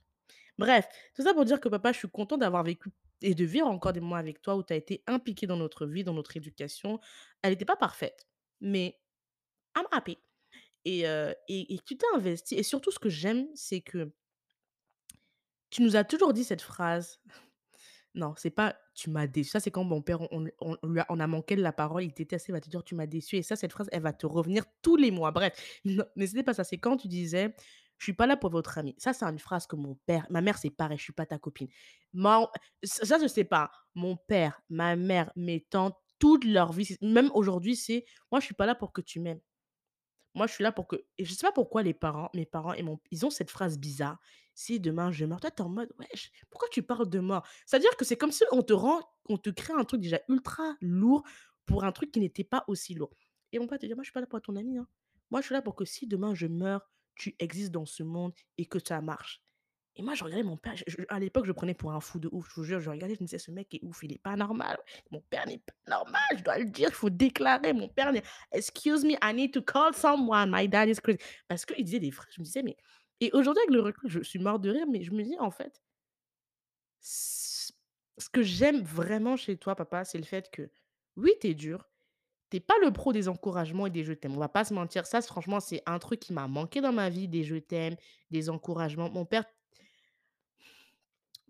Bref, 0.59 0.87
tout 1.15 1.23
ça 1.23 1.35
pour 1.35 1.45
dire 1.45 1.61
que 1.61 1.69
papa, 1.69 1.93
je 1.93 1.99
suis 1.99 2.09
contente 2.11 2.41
d'avoir 2.41 2.65
vécu 2.65 2.91
et 3.23 3.35
de 3.35 3.45
vivre 3.45 3.67
encore 3.69 3.93
des 3.93 4.01
moments 4.01 4.17
avec 4.17 4.43
toi 4.43 4.57
où 4.57 4.63
tu 4.63 4.73
as 4.73 4.77
été 4.77 5.03
impliqué 5.07 5.47
dans 5.47 5.57
notre 5.57 5.87
vie, 5.87 6.05
dans 6.05 6.15
notre 6.15 6.37
éducation. 6.37 7.01
Elle 7.43 7.53
était 7.55 7.65
pas 7.65 7.77
parfaite, 7.77 8.29
mais 8.61 9.01
I'm 9.77 9.87
happy 9.93 10.19
et 10.85 11.03
et 11.03 11.75
et 11.75 11.81
tu 11.87 11.99
t'es 11.99 12.07
investi 12.15 12.57
et 12.57 12.63
surtout 12.65 12.91
ce 12.93 12.99
que 13.01 13.11
j'aime, 13.11 13.49
c'est 13.55 13.83
que 13.83 14.13
tu 15.71 15.83
nous 15.83 15.97
as 15.97 16.05
toujours 16.05 16.33
dit 16.33 16.45
cette 16.45 16.63
phrase 16.63 17.21
non, 18.15 18.35
c'est 18.39 18.51
pas: 18.51 18.77
«Tu 18.95 19.11
m'as 19.11 19.27
déçu». 19.27 19.51
Ça, 19.51 19.61
c'est 19.61 19.71
quand 19.71 19.85
mon 19.85 20.03
père, 20.03 20.23
on 20.33 20.47
on 20.61 20.77
on 20.83 20.97
on 21.11 21.21
a 21.21 21.27
manqué 21.29 21.57
la 21.57 21.73
parole, 21.73 22.05
il 22.05 22.15
déteste, 22.15 22.49
il 22.49 22.53
va 22.53 22.61
te 22.63 22.71
dire: 22.71 22.85
«Tu 22.85 22.95
m'as 22.95 23.07
déçu» 23.07 23.37
et 23.37 23.43
ça, 23.43 23.57
cette 23.57 23.73
phrase, 23.73 23.89
elle 23.93 24.03
va 24.03 24.13
te 24.15 24.27
revenir 24.27 24.65
tous 24.83 24.97
les 24.97 25.11
mois. 25.13 25.33
Bref, 25.33 25.81
non, 25.85 26.05
mais 26.17 26.27
c'était 26.27 26.43
pas 26.45 26.55
ça, 26.55 26.65
c'est 26.65 26.79
quand 26.79 26.97
tu 26.99 27.09
disais: 27.09 27.55
«Je 27.99 28.05
suis 28.05 28.13
pas 28.15 28.27
là 28.27 28.37
pour 28.37 28.51
votre 28.51 28.79
ami». 28.79 28.95
Ça, 28.99 29.13
c'est 29.13 29.25
une 29.25 29.39
phrase 29.39 29.67
que 29.67 29.77
mon 29.77 29.95
père 30.07 30.27
ma 30.31 30.41
mère, 30.43 30.59
c'est 30.59 30.71
pareil: 30.71 30.99
«Je 30.99 31.05
suis 31.05 31.13
pas 31.13 31.27
ta 31.27 31.39
copine». 31.39 31.69
Mon 32.13 32.49
ça, 32.85 33.19
je 33.21 33.27
sais 33.27 33.45
pas. 33.45 33.71
Mon 33.95 34.17
père, 34.17 34.61
ma 34.71 34.97
mère, 34.97 35.33
mes 35.37 35.61
tantes, 35.63 35.97
toute 36.19 36.45
leur 36.45 36.73
vie, 36.73 36.97
même 37.03 37.31
aujourd'hui, 37.35 37.77
c'est: 37.77 38.05
«Moi, 38.33 38.41
je 38.41 38.47
suis 38.47 38.55
pas 38.55 38.67
là 38.67 38.75
pour 38.75 38.93
que 38.93 39.01
tu 39.03 39.21
m'aimes. 39.21 39.41
Moi, 40.35 40.47
je 40.47 40.53
suis 40.55 40.65
là 40.65 40.73
pour 40.73 40.87
que» 40.89 40.97
et 41.19 41.25
je 41.25 41.33
sais 41.35 41.47
pas 41.47 41.53
pourquoi 41.53 41.83
les 41.83 41.95
parents 41.95 42.31
mes 42.35 42.47
parents 42.47 42.75
et 42.75 42.83
mon 42.83 43.01
ils 43.11 43.25
ont 43.27 43.31
cette 43.31 43.51
phrase 43.51 43.79
bizarre. 43.79 44.19
si 44.55 44.81
demain 44.81 45.13
je 45.13 45.25
meurs», 45.27 45.41
toi, 45.41 45.51
tu 45.51 45.59
es 45.63 45.67
en 45.67 45.69
mode: 45.71 45.91
«Wesh, 45.99 46.31
pourquoi 46.51 46.69
tu 46.71 46.83
parles 46.83 47.09
de 47.11 47.21
mort?» 47.21 47.47
c'est-à-dire 47.67 47.97
que 47.97 48.05
c'est 48.05 48.17
comme 48.17 48.33
si 48.33 48.45
on 48.53 48.63
te 48.63 48.73
rend 48.75 49.01
on 49.29 49.39
te 49.39 49.51
crée 49.51 49.73
un 49.75 49.85
truc 49.85 50.01
déjà 50.03 50.21
ultra 50.29 50.77
lourd 50.81 51.25
pour 51.67 51.85
un 51.85 51.93
truc 51.93 52.13
qui 52.13 52.21
n'était 52.21 52.45
pas 52.45 52.65
aussi 52.69 52.95
lourd 52.95 53.11
et 53.53 53.59
mon 53.59 53.67
père 53.69 53.79
te 53.79 53.87
dit: 53.87 53.95
«Moi, 53.95 54.03
je 54.05 54.09
suis 54.09 54.13
pas 54.15 54.21
là 54.21 54.27
pour 54.27 54.41
ton 54.43 54.57
ami, 54.57 54.79
hein. 54.79 54.87
Moi, 55.31 55.41
je 55.41 55.47
suis 55.47 55.55
là 55.55 55.63
pour 55.63 55.75
que 55.77 55.85
si 55.85 56.07
demain 56.07 56.35
je 56.35 56.47
meurs, 56.47 56.91
tu 57.17 57.35
existes 57.39 57.73
dans 57.73 57.87
ce 57.87 58.03
monde 58.03 58.33
et 58.59 58.67
que 58.67 58.79
ça 58.79 59.01
marche». 59.01 59.43
Et 59.99 60.03
moi, 60.03 60.15
je 60.15 60.25
regardais 60.25 60.45
mon 60.45 60.59
père, 60.59 60.75
à 61.09 61.19
l'époque, 61.19 61.47
je 61.47 61.53
prenais 61.53 61.73
pour 61.73 61.91
un 61.91 62.01
fou 62.01 62.19
de 62.19 62.29
ouf, 62.31 62.51
je 62.51 62.55
vous 62.57 62.65
jure, 62.65 62.81
je 62.81 62.91
regardais, 62.91 63.15
je 63.15 63.23
me 63.23 63.27
disais: 63.27 63.39
«Ce 63.39 63.51
mec 63.51 63.73
est 63.73 63.83
ouf, 63.83 64.03
il 64.03 64.13
est 64.13 64.19
pas 64.19 64.37
normal. 64.37 64.77
Mon 65.11 65.23
père 65.23 65.47
n'est 65.47 65.57
pas 65.57 65.73
normal, 65.89 66.21
je 66.37 66.43
dois 66.43 66.59
le 66.59 66.67
dire, 66.67 66.91
il 66.91 66.95
faut 66.95 67.09
déclarer, 67.09 67.73
mon 67.73 67.89
père 67.89 68.13
n'est 68.13 68.23
excuse 68.53 69.05
me, 69.05 69.15
I 69.23 69.33
need 69.33 69.55
to 69.55 69.63
call 69.63 69.95
someone, 69.95 70.51
my 70.53 70.69
dad 70.69 70.91
is 70.91 70.97
crazy». 70.97 71.19
Parce 71.49 71.65
qu'il 71.65 71.83
disait 71.83 71.99
des 71.99 72.11
phrases, 72.11 72.29
je 72.35 72.43
me 72.43 72.45
disais: 72.45 72.63
«Mais» 72.63 72.77
et 73.21 73.31
aujourd'hui, 73.33 73.63
avec 73.63 73.75
le 73.75 73.81
recul, 73.81 74.11
je 74.11 74.21
suis 74.21 74.39
morte 74.39 74.61
de 74.61 74.69
rire, 74.69 74.87
mais 74.87 75.03
je 75.03 75.13
me 75.13 75.23
dis: 75.23 75.35
«En 75.39 75.51
fait» 75.51 75.83
«ce 77.01 77.73
que 78.31 78.43
j'aime 78.43 78.83
vraiment 78.83 79.37
chez 79.37 79.57
toi, 79.57 79.75
papa, 79.77 80.05
c'est 80.05 80.19
le 80.19 80.25
fait 80.25 80.51
que, 80.51 80.71
oui, 81.17 81.33
tu 81.41 81.49
es 81.49 81.55
dur, 81.55 81.89
tu 82.51 82.59
es 82.59 82.61
pas 82.61 82.75
le 82.83 82.93
pro 82.93 83.13
des 83.13 83.29
encouragements 83.29 83.87
et 83.87 83.91
des 83.91 84.05
je 84.05 84.13
t'aime, 84.13 84.35
on 84.35 84.41
va 84.41 84.49
pas 84.49 84.65
se 84.65 84.75
mentir. 84.75 85.07
Ça, 85.07 85.21
franchement, 85.23 85.61
c'est 85.61 85.83
un 85.87 85.99
truc 85.99 86.21
qui 86.21 86.33
m'a 86.33 86.49
manqué 86.49 86.81
dans 86.81 86.93
ma 86.93 87.11
vie, 87.11 87.29
des 87.29 87.45
je 87.45 87.57
t'aime, 87.57 87.97
des 88.31 88.51
encouragements. 88.51 89.11
Mon 89.11 89.25
père 89.25 89.45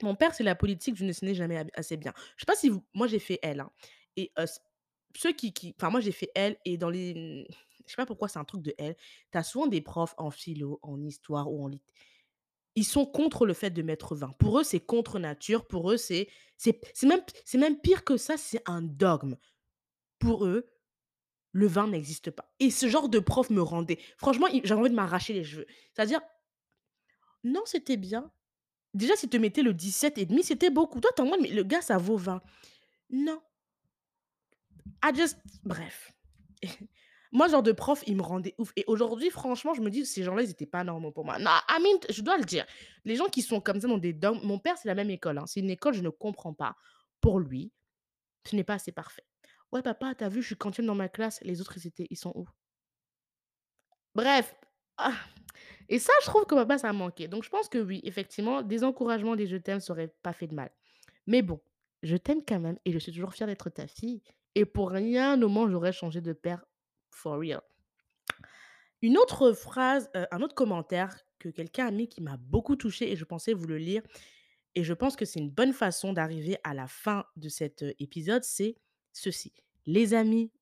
mon 0.03 0.15
père, 0.15 0.35
c'est 0.35 0.45
la 0.45 0.55
politique, 0.55 0.95
je 0.97 1.07
ne 1.07 1.13
sais 1.13 1.35
jamais 1.35 1.65
assez 1.73 1.97
bien. 1.97 2.13
Je 2.37 2.43
sais 2.43 2.47
pas 2.47 2.55
si 2.55 2.69
vous 2.69 2.85
moi, 2.93 3.07
j'ai 3.07 3.19
fait 3.19 3.39
L, 3.43 3.61
hein 3.61 3.71
et 4.17 4.31
ceux 5.15 5.33
qui 5.33 5.53
qui 5.53 5.75
enfin, 5.79 5.91
moi, 5.91 6.01
j'ai 6.01 6.13
fait 6.13 6.31
L 6.35 6.57
et 6.67 6.77
dans 6.77 6.91
les 6.91 7.15
mmh, 7.15 7.55
je 7.87 7.91
sais 7.91 7.97
pas 7.97 8.05
pourquoi 8.07 8.29
c'est 8.29 8.39
un 8.39 8.45
truc 8.45 8.63
de 8.63 8.75
L, 8.79 8.95
tu 9.33 9.39
as 9.39 9.43
souvent 9.43 9.67
des 9.67 9.81
profs 9.81 10.15
en 10.19 10.31
philo, 10.31 10.79
en 10.83 11.03
histoire 11.03 11.51
ou 11.51 11.65
en 11.65 11.69
lit 11.69 11.81
ils 12.77 12.85
sont 12.85 13.07
contre 13.07 13.47
le 13.47 13.55
fait 13.55 13.71
de 13.71 13.83
mettre 13.83 14.15
20. 14.15 14.33
Pour 14.39 14.61
eux, 14.61 14.65
c'est 14.65 14.81
contre 14.81 15.19
nature. 15.19 15.67
Pour 15.67 15.91
eux, 15.91 15.97
c'est 15.97 16.29
c'est 16.59 16.79
même 17.05 17.23
c'est 17.45 17.59
même 17.59 17.81
pire 17.81 18.05
que 18.05 18.17
ça, 18.19 18.37
c'est 18.37 18.63
un 18.67 18.83
dogme. 18.83 19.37
Pour 20.19 20.47
eux, 20.47 20.67
le 21.57 21.67
20 21.67 21.89
n'existe 21.89 22.31
pas 22.31 22.53
et 22.61 22.71
ce 22.71 22.87
genre 22.87 23.09
de 23.09 23.19
prof 23.19 23.49
me 23.51 23.63
rendait 23.63 23.99
franchement, 24.19 24.47
j'avais 24.63 24.81
envie 24.81 24.91
de 24.91 24.95
m'arracher 24.95 25.33
les 25.33 25.45
cheveux. 25.45 25.67
C'est-à-dire 25.95 26.21
non, 27.47 27.63
c'était 27.65 27.97
bien. 27.97 28.31
Déjà, 28.93 29.15
s'il 29.15 29.29
te 29.29 29.37
mettait 29.37 29.63
le 29.63 29.73
17,5, 29.73 30.43
c'était 30.43 30.71
beaucoup. 30.71 31.01
Toi, 31.01 31.11
tu 31.15 31.23
es 31.23 31.25
en 31.25 31.29
mode: 31.29 31.41
«Mais 31.41 31.51
le 31.51 31.63
gars, 31.63 31.81
ça 31.81 31.97
vaut 31.97 32.17
20». 32.17 32.43
Non. 33.11 33.41
Just 35.15 35.39
bref. 35.63 36.13
Moi, 37.33 37.49
genre 37.49 37.63
de 37.63 37.73
prof, 37.73 38.03
il 38.07 38.17
me 38.17 38.23
rendait 38.23 38.55
ouf 38.59 38.73
et 38.77 38.85
aujourd'hui, 38.87 39.31
franchement, 39.31 39.75
je 39.75 39.81
me 39.81 39.91
dis: 39.91 40.05
«Ces 40.05 40.25
gens-là, 40.25 40.43
ils 40.43 40.51
étaient 40.51 40.67
pas 40.67 40.83
normaux 40.83 41.13
pour 41.13 41.25
moi». 41.25 41.39
Non, 41.39 41.51
I 41.69 41.81
mean, 41.83 41.99
je 42.11 42.23
dois 42.23 42.39
le 42.39 42.45
dire. 42.45 42.67
Les 43.05 43.15
gens 43.15 43.27
qui 43.27 43.43
sont 43.43 43.61
comme 43.61 43.81
ça 43.81 43.87
dans 43.87 43.99
des 43.99 44.13
dogmes 44.13 44.41
mon 44.43 44.59
père, 44.59 44.77
c'est 44.79 44.89
la 44.89 44.95
même 44.95 45.11
école, 45.11 45.39
hein. 45.39 45.47
C'est 45.47 45.61
une 45.61 45.71
école, 45.71 45.95
je 45.95 46.03
ne 46.03 46.09
comprends 46.09 46.55
pas. 46.55 46.77
Pour 47.21 47.39
lui, 47.39 47.73
ce 48.49 48.57
n'est 48.57 48.65
pas 48.65 48.75
assez 48.75 48.93
parfait. 48.93 49.25
«Ouais, 49.73 49.83
papa, 49.83 50.15
tu 50.15 50.23
as 50.25 50.29
vu, 50.29 50.43
je 50.43 50.47
suis 50.49 50.57
quantième 50.57 50.87
dans 50.87 50.95
ma 50.95 51.09
classe, 51.09 51.41
les 51.43 51.61
autres, 51.61 51.77
ils 51.85 51.93
ils 52.11 52.17
sont 52.17 52.33
où?» 52.37 52.47
Bref, 54.15 54.55
ah 54.99 55.13
et 55.89 55.99
ça, 56.01 56.13
je 56.23 56.27
trouve 56.27 56.47
que 56.47 56.55
papa, 56.55 56.79
ça 56.79 56.89
a 56.91 56.93
manqué. 56.93 57.29
Donc 57.29 57.45
je 57.45 57.51
pense 57.51 57.69
que 57.69 57.79
oui, 57.79 58.01
effectivement, 58.05 58.63
des 58.63 58.85
encouragements, 58.85 59.37
des 59.37 59.47
je 59.47 59.57
t'aime, 59.57 59.81
ça 59.81 59.93
aurait 59.93 60.09
pas 60.23 60.33
fait 60.33 60.47
de 60.49 60.55
mal. 60.55 60.71
Mais 61.27 61.43
bon, 61.43 61.61
je 62.03 62.17
t'aime 62.17 62.43
quand 62.47 62.61
même 62.61 62.79
et 62.85 62.93
je 62.93 62.99
suis 62.99 63.13
toujours 63.13 63.35
fière 63.35 63.49
d'être 63.49 63.71
ta 63.71 63.87
fille 63.87 64.23
et 64.55 64.65
pour 64.65 64.91
rien 64.91 65.41
au 65.43 65.49
monde, 65.49 65.71
j'aurais 65.71 65.93
changé 65.93 66.21
de 66.21 66.33
père, 66.33 66.65
for 67.11 67.39
real. 67.39 67.63
Une 69.03 69.19
autre 69.19 69.53
phrase, 69.53 70.11
heu, 70.17 70.27
un 70.31 70.41
autre 70.43 70.55
commentaire 70.55 71.19
que 71.39 71.49
quelqu'un 71.49 71.87
a 71.87 71.91
mis 71.91 72.09
qui 72.09 72.23
m'a 72.23 72.37
beaucoup 72.39 72.77
touchée 72.77 73.11
et 73.13 73.17
je 73.17 73.25
pensais 73.25 73.53
vous 73.53 73.67
le 73.67 73.77
lire 73.79 74.03
et 74.75 74.85
je 74.85 74.95
pense 74.95 75.17
que 75.17 75.25
c'est 75.25 75.41
une 75.41 75.51
bonne 75.51 75.73
façon 75.73 76.13
d'arriver 76.13 76.59
à 76.65 76.75
la 76.75 76.89
fin 76.89 77.27
de 77.37 77.49
cet, 77.49 77.83
heu, 77.83 77.95
épisode, 78.01 78.45
c'est 78.45 78.77
ceci: 79.17 79.53
«Les 79.87 80.15
amis, 80.15 80.53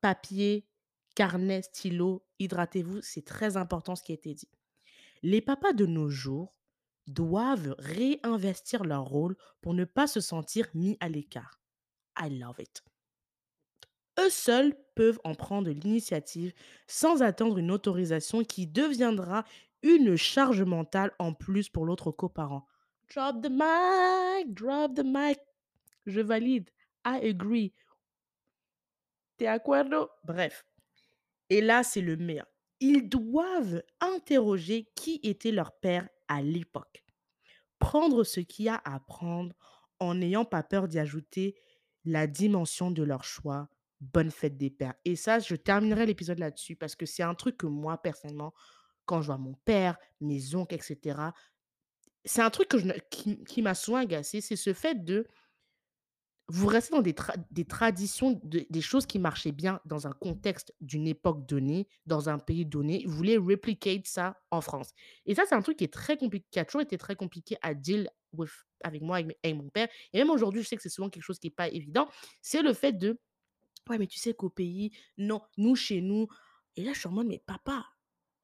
papier, 0.00 0.66
carnet, 1.14 1.62
stylo, 1.62 2.24
hydratez-vous, 2.38 3.00
c'est 3.02 3.24
très 3.24 3.56
important 3.56 3.94
ce 3.94 4.02
qui 4.02 4.12
a 4.12 4.14
été 4.14 4.34
dit». 4.34 4.50
Les 5.22 5.40
papas 5.40 5.72
de 5.72 5.86
nos 5.86 6.08
jours 6.08 6.54
doivent 7.06 7.74
réinvestir 7.78 8.84
leur 8.84 9.04
rôle 9.04 9.36
pour 9.60 9.74
ne 9.74 9.84
pas 9.84 10.06
se 10.06 10.20
sentir 10.20 10.68
mis 10.74 10.96
à 11.00 11.08
l'écart. 11.08 11.60
I 12.18 12.30
love 12.38 12.56
it. 12.58 12.82
Eux 14.18 14.30
seuls 14.30 14.74
peuvent 14.94 15.20
en 15.24 15.34
prendre 15.34 15.70
l'initiative 15.70 16.52
sans 16.86 17.22
attendre 17.22 17.58
une 17.58 17.70
autorisation 17.70 18.44
qui 18.44 18.66
deviendra 18.66 19.44
une 19.82 20.16
charge 20.16 20.62
mentale 20.62 21.12
en 21.18 21.32
plus 21.32 21.68
pour 21.68 21.86
l'autre 21.86 22.10
coparent. 22.10 22.66
Drop 23.14 23.42
the 23.42 23.50
mic, 23.50 24.54
drop 24.54 24.94
the 24.94 25.04
mic. 25.04 25.38
Je 26.06 26.20
valide. 26.20 26.70
I 27.04 27.28
agree. 27.28 27.72
Bref. 30.24 30.64
Et 31.48 31.60
là, 31.60 31.82
c'est 31.82 32.00
le 32.00 32.16
meilleur. 32.16 32.46
Ils 32.80 33.08
doivent 33.08 33.82
interroger 34.00 34.90
qui 34.94 35.20
était 35.22 35.52
leur 35.52 35.72
père 35.80 36.08
à 36.28 36.42
l'époque. 36.42 37.04
Prendre 37.78 38.24
ce 38.24 38.40
qu'il 38.40 38.66
y 38.66 38.68
a 38.68 38.80
à 38.84 39.00
prendre 39.00 39.54
en 39.98 40.14
n'ayant 40.14 40.44
pas 40.44 40.62
peur 40.62 40.88
d'y 40.88 40.98
ajouter 40.98 41.56
la 42.04 42.26
dimension 42.26 42.90
de 42.90 43.02
leur 43.02 43.24
choix. 43.24 43.68
Bonne 44.00 44.30
fête 44.30 44.56
des 44.56 44.70
pères. 44.70 44.94
Et 45.04 45.16
ça, 45.16 45.40
je 45.40 45.54
terminerai 45.54 46.06
l'épisode 46.06 46.38
là-dessus 46.38 46.76
parce 46.76 46.96
que 46.96 47.04
c'est 47.04 47.22
un 47.22 47.34
truc 47.34 47.58
que 47.58 47.66
moi, 47.66 48.00
personnellement, 48.00 48.54
quand 49.04 49.20
je 49.20 49.26
vois 49.26 49.38
mon 49.38 49.54
père, 49.64 49.98
mes 50.20 50.54
oncles, 50.54 50.76
et 50.76 50.80
cetera, 50.80 51.34
c'est 52.24 52.42
un 52.42 52.50
truc 52.50 52.68
que 52.68 52.76
qui 53.10 53.42
qui 53.44 53.60
m'a 53.60 53.74
souvent 53.74 53.98
agacée, 53.98 54.40
c'est 54.40 54.56
ce 54.56 54.72
fait 54.72 55.04
de 55.04 55.26
vous 56.50 56.66
restez 56.66 56.92
dans 56.94 57.02
des 57.02 57.14
des 57.50 57.64
traditions, 57.64 58.40
de 58.44 58.66
des 58.70 58.80
choses 58.82 59.06
qui 59.06 59.18
marchaient 59.18 59.52
bien 59.52 59.80
dans 59.86 60.06
un 60.06 60.12
contexte 60.12 60.74
d'une 60.80 61.06
époque 61.08 61.46
donnée, 61.46 61.88
dans 62.06 62.28
un 62.28 62.38
pays 62.38 62.66
donné, 62.66 63.04
vous 63.06 63.16
voulez 63.16 63.36
replicate 63.38 64.06
ça 64.06 64.42
en 64.50 64.60
France. 64.60 64.90
Et 65.26 65.34
ça, 65.34 65.44
c'est 65.48 65.54
un 65.54 65.62
truc 65.62 65.78
qui 65.78 65.84
est 65.84 65.92
très 65.92 66.16
compliqué, 66.16 66.46
qui 66.50 66.58
a 66.60 66.64
toujours 66.64 66.82
été 66.82 66.98
très 66.98 67.16
compliqué 67.16 67.56
à 67.62 67.74
deal 67.74 68.10
with 68.32 68.50
avec 68.84 69.02
moi, 69.02 69.22
mes 69.22 69.36
avec 69.44 69.56
mon 69.56 69.68
père 69.70 69.88
et 70.12 70.18
même 70.18 70.30
aujourd'hui, 70.30 70.62
je 70.62 70.68
sais 70.68 70.76
que 70.76 70.82
c'est 70.82 70.88
souvent 70.90 71.10
quelque 71.10 71.22
chose 71.24 71.38
qui 71.38 71.48
est 71.48 71.50
pas 71.50 71.68
évident. 71.68 72.08
C'est 72.42 72.62
le 72.62 72.72
fait 72.74 72.92
de: 72.94 73.20
«Ouais, 73.88 73.98
mais 73.98 74.06
tu 74.06 74.18
sais 74.18 74.34
qu'au 74.34 74.50
pays, 74.50 74.92
non, 75.18 75.42
nous, 75.58 75.74
chez 75.76 76.00
nous» 76.00 76.28
et 76.76 76.84
là, 76.84 76.92
je 76.94 77.00
suis 77.00 77.08
en 77.08 77.12
mode: 77.12 77.26
«Mais 77.28 77.42
papa, 77.44 77.86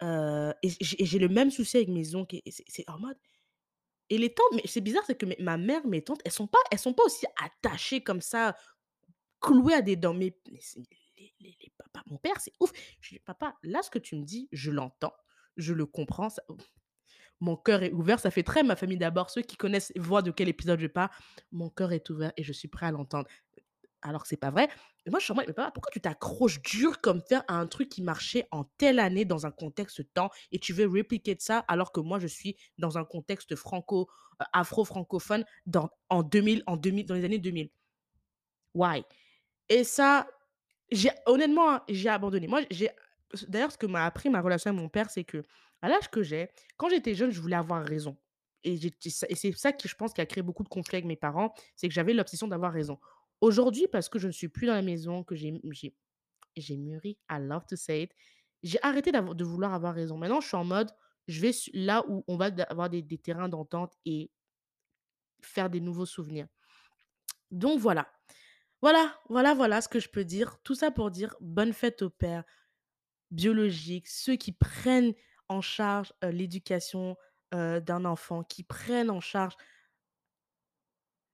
heu» 0.03 0.53
et 0.63 0.71
j'ai 0.81 1.17
et 1.17 1.19
le 1.19 1.29
même 1.29 1.51
souci 1.51 1.77
avec 1.79 1.89
mes 1.91 2.15
oncles 2.17 2.37
et 2.37 2.51
c'est 2.51 2.89
en 2.91 2.99
mode 3.01 3.19
et 4.11 4.19
les 4.19 4.33
tantes, 4.35 4.53
mais 4.55 4.63
c'est 4.67 4.81
bizarre, 4.81 5.03
c'est 5.07 5.17
que 5.19 5.27
ma 5.43 5.57
mère, 5.57 5.87
mes 5.87 6.03
tantes, 6.03 6.21
elles 6.25 6.33
sont 6.33 6.47
pas 6.47 6.59
elles 6.71 6.79
sont 6.79 6.95
pas 6.95 7.05
aussi 7.05 7.27
attachées 7.43 8.03
comme 8.03 8.21
ça, 8.21 8.57
clouées 9.41 9.75
à 9.75 9.83
des 9.83 9.97
dents, 9.97 10.15
mais 10.15 10.37
les 10.47 10.61
les 11.41 11.73
papas 11.79 12.03
mon 12.07 12.19
père, 12.19 12.41
c'est 12.41 12.53
ouf. 12.61 12.73
Je 13.01 13.15
dis: 13.17 13.21
«Papa, 13.21 13.57
là, 13.63 13.83
ce 13.83 13.91
que 13.91 13.99
tu 13.99 14.17
me 14.17 14.25
dis, 14.25 14.49
je 14.53 14.71
l'entends, 14.71 15.15
je 15.57 15.73
le 15.75 15.87
comprends, 15.87 16.29
ça 16.31 16.43
mon 17.41 17.57
cœur 17.57 17.83
est 17.83 17.93
ouvert». 17.93 18.21
Ça 18.21 18.31
fait 18.31 18.43
très 18.43 18.63
ma 18.63 18.77
famille 18.77 18.99
d'abord, 18.99 19.31
ceux 19.31 19.43
qui 19.43 19.57
connaissent 19.57 19.93
voient 19.97 20.23
de 20.23 20.31
quel 20.31 20.49
épisode 20.49 20.81
je 20.81 20.87
parle. 20.87 21.11
Mon 21.53 21.71
cœur 21.71 21.93
est 21.93 22.09
ouvert 22.11 22.33
et 22.37 22.43
je 22.45 22.53
suis 22.53 22.69
prêt 22.69 22.87
à 22.87 22.91
l'entendre. 22.93 23.29
Alors 24.03 24.23
que 24.23 24.29
c'est 24.29 24.37
pas 24.37 24.51
vrai. 24.51 24.69
Et 25.07 25.11
moi, 25.11 25.19
je 25.19 25.25
suis 25.25 25.33
en 25.33 25.37
mode: 25.37 25.47
«Mais 25.49 25.55
pourquoi 25.75 25.91
tu 25.93 26.01
t'accroches 26.01 26.61
dur 26.63 27.01
comme 27.01 27.21
fer 27.23 27.43
à 27.49 27.55
un 27.59 27.67
truc 27.67 27.89
qui 27.89 28.03
marchait 28.03 28.47
en 28.51 28.65
telle 28.79 28.99
année 28.99 29.25
dans 29.25 29.47
un 29.47 29.51
contexte 29.51 30.13
temps 30.13 30.31
et 30.53 30.59
tu 30.59 30.73
veux 30.73 30.87
replicate 30.87 31.41
ça 31.41 31.61
alors 31.69 31.93
que 31.93 32.01
moi, 32.01 32.19
je 32.19 32.27
suis 32.27 32.57
dans 32.79 32.99
un 32.99 33.05
contexte 33.05 33.57
franco 33.57 34.09
heu, 34.41 34.45
afro-francophone 34.53 35.45
dans 35.67 35.89
en 36.11 36.23
2000 36.23 36.63
en 36.67 36.77
2000 36.77 37.07
dans 37.07 37.15
les 37.15 37.25
années 37.25 37.39
2000? 37.39 37.71
Why?» 38.75 39.05
et 39.71 39.85
ça, 39.85 40.29
j'ai 40.93 41.11
honnêtement, 41.27 41.73
hein, 41.75 41.83
j'ai 41.89 42.09
abandonné. 42.11 42.49
Moi, 42.49 42.63
j'ai 42.71 42.91
d'ailleurs, 43.49 43.73
ce 43.73 43.79
que 43.79 43.87
m'a 43.87 44.05
appris 44.07 44.31
ma 44.31 44.41
relation 44.43 44.71
avec 44.71 44.81
mon 44.83 44.89
père, 44.91 45.11
c'est 45.11 45.25
qu'à 45.25 45.43
l'âge 45.83 46.11
que 46.11 46.23
j'ai, 46.23 46.49
quand 46.79 46.91
j'étais 46.91 47.15
jeune, 47.15 47.31
je 47.33 47.41
voulais 47.41 47.57
avoir 47.57 47.85
raison 47.85 48.19
et 48.65 48.75
et 48.77 49.35
c'est 49.37 49.53
ça 49.55 49.73
qui, 49.73 49.89
je 49.89 49.97
pense, 49.97 50.13
qui 50.15 50.21
a 50.23 50.27
créé 50.27 50.43
beaucoup 50.43 50.65
de 50.65 50.69
conflits 50.71 50.97
avec 50.97 51.07
mes 51.07 51.17
parents, 51.17 51.55
c'est 51.77 51.89
que 51.89 51.95
j'avais 51.95 52.15
l'obsession 52.15 52.49
d'avoir 52.49 52.73
raison. 52.73 52.99
Aujourd'hui, 53.41 53.87
parce 53.89 54.09
que 54.09 54.19
je 54.19 54.27
ne 54.27 54.33
suis 54.33 54.49
plus 54.49 54.67
dans 54.67 54.75
la 54.75 54.83
maison, 54.83 55.25
que 55.25 55.35
j'ai 55.35 55.61
j'ai 55.71 55.95
j'ai 56.57 56.77
mûri, 56.77 57.19
I 57.31 57.39
love 57.39 57.67
to 57.67 57.77
say 57.77 58.05
it, 58.05 58.13
j'ai 58.63 58.79
arrêté 58.83 59.13
de 59.13 59.45
vouloir 59.45 59.75
avoir 59.75 59.95
raison. 59.95 60.17
Maintenant, 60.17 60.41
je 60.41 60.49
suis 60.49 60.57
en 60.57 60.65
mode, 60.65 60.91
je 61.29 61.41
vais 61.41 61.53
là 61.75 62.05
où 62.09 62.25
on 62.29 62.37
va 62.37 62.51
avoir 62.69 62.89
des 62.91 63.03
des 63.03 63.19
terrains 63.19 63.49
d'entente 63.49 63.95
et 64.07 64.31
faire 65.43 65.71
des 65.71 65.81
nouveaux 65.81 66.07
souvenirs. 66.07 66.49
Donc 67.51 67.79
voilà. 67.81 68.09
Voilà, 68.83 69.19
voilà, 69.29 69.55
voilà 69.55 69.81
ce 69.81 69.89
que 69.89 70.01
je 70.01 70.09
peux 70.09 70.25
dire. 70.25 70.59
Tout 70.63 70.75
ça 70.75 70.91
pour 70.91 71.11
dire 71.11 71.35
bonne 71.41 71.73
fête 71.73 72.03
aux 72.03 72.11
pères 72.11 72.45
biologiques, 73.31 74.09
ceux 74.09 74.37
qui 74.37 74.53
prennent 74.53 75.15
en 75.49 75.61
charge, 75.61 76.13
l'éducation, 76.23 77.17
d'un 77.53 78.05
enfant, 78.05 78.43
qui 78.45 78.65
prennent 78.65 79.11
en 79.11 79.21
charge 79.21 79.57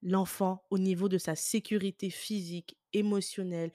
l'enfant 0.03 0.65
au 0.71 0.79
niveau 0.79 1.09
de 1.09 1.19
sa 1.19 1.35
sécurité 1.35 2.11
physique, 2.11 2.77
émotionnelle, 2.93 3.73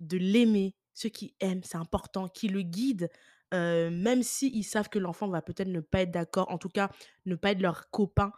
de 0.00 0.18
l'aimer, 0.18 0.76
ceux 0.94 1.08
qui 1.10 1.36
aiment, 1.40 1.62
c'est 1.64 1.78
important, 1.78 2.28
qui 2.28 2.48
le 2.48 2.62
guident, 2.62 3.08
heu, 3.54 3.90
même 3.90 4.22
s'ils 4.22 4.64
savent 4.64 4.88
que 4.90 4.98
l'enfant 4.98 5.28
va 5.28 5.42
peut-être 5.42 5.68
ne 5.68 5.80
pas 5.80 6.02
être 6.02 6.10
d'accord, 6.10 6.50
en 6.50 6.58
tout 6.58 6.68
cas, 6.70 6.90
ne 7.26 7.34
pas 7.36 7.52
être 7.52 7.62
leur 7.62 7.90
copain 7.90 8.32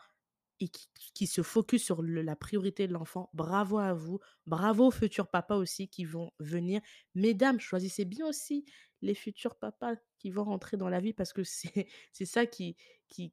et 0.61 0.69
qui 1.15 1.27
se 1.29 1.43
focus 1.43 1.85
sur 1.85 2.03
la 2.03 2.35
priorité 2.35 2.89
de 2.89 2.93
l'enfant, 2.93 3.31
bravo 3.33 3.79
à 3.79 3.95
vous. 3.95 4.19
Bravo 4.47 4.87
aux 4.89 4.91
futurs 4.91 5.29
papas 5.31 5.57
aussi 5.57 5.89
qui 5.89 6.05
vont 6.05 6.33
venir. 6.41 6.81
Mesdames, 7.15 7.61
choisissez 7.61 8.05
bien 8.05 8.27
aussi 8.27 8.65
les 9.01 9.15
futurs 9.15 9.57
papas 9.57 9.95
qui 10.19 10.31
vont 10.31 10.43
rentrer 10.45 10.77
dans 10.77 10.89
la 10.89 10.99
vie 11.01 11.13
parce 11.13 11.33
que 11.33 11.45
c'est 11.45 11.87
ça 12.25 12.47
qui 12.47 12.77
qui 13.09 13.31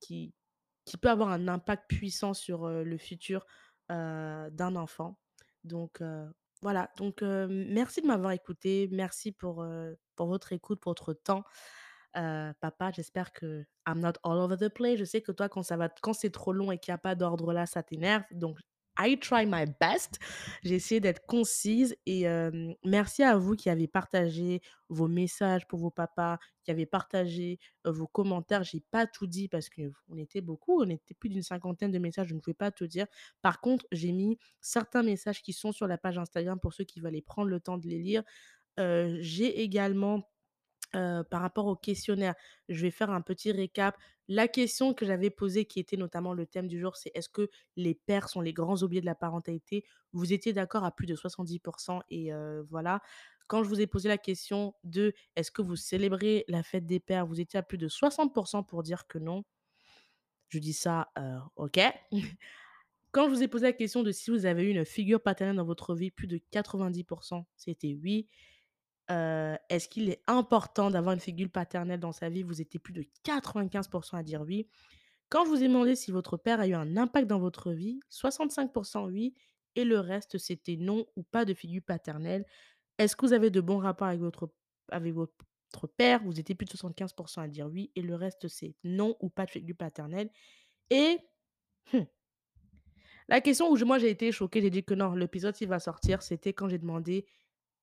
qui 0.85 0.97
peut 0.97 1.09
avoir 1.09 1.29
un 1.29 1.47
impact 1.47 1.89
puissant 1.89 2.33
sur, 2.33 2.67
heu, 2.67 2.83
le 2.83 2.97
futur, 2.97 3.45
heu, 3.91 4.50
d'un 4.52 4.76
enfant. 4.76 5.19
Donc 5.63 6.02
heu, 6.02 6.28
voilà, 6.62 6.89
donc 6.98 7.21
heu, 7.24 7.48
merci 7.48 8.02
de 8.02 8.08
m'avoir 8.08 8.32
écoutée, 8.34 8.89
merci 8.91 9.32
pour, 9.32 9.65
pour 10.15 10.28
votre 10.28 10.54
écoute, 10.54 10.80
pour 10.82 10.91
votre 10.91 11.13
temps. 11.13 11.43
Papa, 12.13 12.91
j'espère 12.91 13.34
que 13.34 13.65
I'm 13.88 14.00
not 14.00 14.13
all 14.24 14.38
over 14.39 14.58
the 14.58 14.69
place. 14.69 14.98
Je 15.00 15.04
sais 15.06 15.21
que 15.21 15.32
toi, 15.32 15.50
quand 15.50 15.63
ça 15.63 15.78
va 15.78 15.89
quand 16.02 16.13
c'est 16.13 16.30
trop 16.32 16.54
long 16.54 16.71
et 16.71 16.78
qu'il 16.80 16.91
y 16.91 16.95
a 16.95 16.98
pas 16.98 17.15
d'ordre 17.15 17.54
là, 17.54 17.65
ça 17.65 17.84
t'énerve. 17.84 18.24
Donc 18.32 18.60
I 18.97 19.17
try 19.19 19.45
my 19.45 19.65
best. 19.79 20.19
J'ai 20.63 20.75
essayé 20.75 21.01
d'être 21.01 21.25
concise 21.25 21.95
et 22.05 22.25
merci 22.84 23.23
à 23.23 23.38
vous 23.38 23.55
qui 23.55 23.69
avez 23.69 23.88
partagé 23.88 24.62
vos 24.89 25.08
messages 25.08 25.67
pour 25.67 25.79
vos 25.79 25.91
papas, 25.91 26.38
qui 26.63 26.71
avez 26.71 26.86
partagé, 26.86 27.60
vos 27.84 28.08
commentaires. 28.08 28.63
J'ai 28.63 28.84
pas 28.91 29.08
tout 29.08 29.27
dit 29.27 29.47
parce 29.47 29.69
qu'on 29.69 30.17
était 30.17 30.41
beaucoup, 30.41 30.81
on 30.81 30.89
était 30.89 31.13
plus 31.13 31.29
d'une 31.29 31.43
cinquantaine 31.43 31.91
de 31.91 31.99
messages, 31.99 32.27
je 32.27 32.36
ne 32.36 32.39
pouvais 32.39 32.53
pas 32.53 32.71
tout 32.71 32.88
dire. 32.88 33.08
Par 33.41 33.62
contre, 33.62 33.86
j'ai 33.91 34.12
mis 34.12 34.38
certains 34.62 35.03
messages 35.03 35.41
qui 35.41 35.53
sont 35.53 35.71
sur 35.71 35.88
la 35.88 35.97
page 35.97 36.17
Instagram 36.17 36.60
pour 36.60 36.73
ceux 36.73 36.84
qui 36.84 36.99
veulent 36.99 37.21
prendre 37.21 37.49
le 37.49 37.60
temps 37.60 37.77
de 37.77 37.88
les 37.88 37.99
lire. 37.99 38.23
J'ai 38.77 39.62
également 39.62 40.29
Heu, 40.95 41.23
par 41.29 41.41
rapport 41.41 41.67
au 41.67 41.75
questionnaire, 41.75 42.36
je 42.69 42.81
vais 42.81 42.91
faire 42.91 43.12
un 43.12 43.21
petit 43.21 43.51
récap. 43.51 43.97
La 44.27 44.47
question 44.47 44.93
que 44.93 45.05
j'avais 45.05 45.29
posée, 45.29 45.65
qui 45.65 45.79
était 45.79 45.97
notamment 45.97 46.34
le 46.34 46.45
thème 46.47 46.67
du 46.67 46.79
jour, 46.79 46.95
c'est: 46.97 47.12
«Est-ce 47.15 47.29
que 47.29 47.49
les 47.75 47.95
pères 47.95 48.29
sont 48.29 48.41
les 48.41 48.53
grands 48.53 48.77
oubliés 48.84 49.01
de 49.01 49.05
la 49.05 49.15
parentalité?» 49.15 49.86
vous 50.13 50.31
étiez 50.34 50.53
d'accord 50.53 50.86
à 50.86 50.91
plus 50.95 51.08
de 51.08 51.15
70% 51.15 52.01
et 52.10 52.31
heu, 52.34 52.65
voilà. 52.69 53.01
Quand 53.47 53.63
je 53.63 53.69
vous 53.69 53.81
ai 53.81 53.88
posé 53.88 54.08
la 54.10 54.17
question 54.17 54.73
de: 54.84 55.13
«Est-ce 55.36 55.51
que 55.51 55.62
vous 55.62 55.75
célébrez 55.75 56.45
la 56.47 56.63
fête 56.63 56.86
des 56.88 56.99
pères?» 57.01 57.25
vous 57.27 57.41
étiez 57.41 57.60
à 57.60 57.63
plus 57.63 57.77
de 57.77 57.88
60% 57.89 58.63
pour 58.63 58.84
dire 58.84 59.08
que 59.08 59.17
non. 59.19 59.43
Je 60.49 60.60
dis 60.60 60.73
ça, 60.73 61.10
heu, 61.17 61.39
OK. 61.55 61.79
Quand 63.12 63.25
je 63.25 63.36
vous 63.36 63.43
ai 63.43 63.47
posé 63.47 63.65
la 63.67 63.73
question 63.73 64.03
de 64.03 64.12
si 64.12 64.31
vous 64.31 64.45
avez 64.45 64.63
eu 64.63 64.71
une 64.71 64.86
figure 64.86 65.21
paternelle 65.21 65.58
dans 65.58 65.65
votre 65.65 65.95
vie, 65.95 66.12
plus 66.12 66.27
de 66.27 66.39
90% 66.51 67.47
c'était 67.55 67.97
oui. 68.01 68.27
Est-ce 69.07 69.87
qu'il 69.87 70.09
est 70.09 70.23
important 70.27 70.89
d'avoir 70.89 71.13
une 71.13 71.19
figure 71.19 71.49
paternelle 71.49 71.99
dans 71.99 72.11
sa 72.11 72.29
vie? 72.29 72.43
Vous 72.43 72.61
étiez 72.61 72.79
plus 72.79 72.93
de 72.93 73.05
95% 73.23 74.17
à 74.17 74.23
dire 74.23 74.41
oui. 74.41 74.67
Quand 75.29 75.45
vous 75.45 75.63
ai 75.63 75.67
demandé 75.67 75.95
si 75.95 76.11
votre 76.11 76.37
père 76.37 76.59
a 76.59 76.67
eu 76.67 76.73
un 76.73 76.97
impact 76.97 77.27
dans 77.27 77.39
votre 77.39 77.71
vie, 77.71 77.99
65% 78.11 79.09
oui 79.11 79.33
et 79.75 79.83
le 79.83 79.99
reste, 79.99 80.37
c'était 80.37 80.77
non 80.77 81.05
ou 81.15 81.23
pas 81.23 81.45
de 81.45 81.53
figure 81.53 81.81
paternelle. 81.83 82.45
Est-ce 82.97 83.15
que 83.15 83.25
vous 83.25 83.33
avez 83.33 83.49
de 83.49 83.59
bons 83.59 83.79
rapports 83.79 84.07
avec 84.07 84.19
votre 84.21 84.49
avec 84.91 85.13
votre 85.13 85.33
père? 85.97 86.23
Vous 86.23 86.39
étiez 86.39 86.55
plus 86.55 86.65
de 86.65 86.71
75% 86.71 87.41
à 87.41 87.47
dire 87.47 87.67
oui 87.67 87.91
et 87.95 88.01
le 88.01 88.15
reste, 88.15 88.47
c'est 88.47 88.75
non 88.83 89.17
ou 89.19 89.29
pas 89.29 89.45
de 89.45 89.51
figure 89.51 89.75
paternelle 89.75 90.29
et 90.89 91.17
mmh, 91.93 91.99
la 93.27 93.41
question 93.41 93.69
où 93.71 93.85
moi 93.85 93.97
j'ai 93.97 94.09
été 94.09 94.31
choquée, 94.31 94.61
j'ai 94.61 94.69
dit 94.69 94.83
que 94.83 94.93
non, 94.93 95.13
l'épisode 95.13 95.55
s'il 95.55 95.67
va 95.67 95.79
sortir, 95.79 96.21
c'était 96.21 96.53
quand 96.53 96.69
j'ai 96.69 96.77
demandé: 96.77 97.25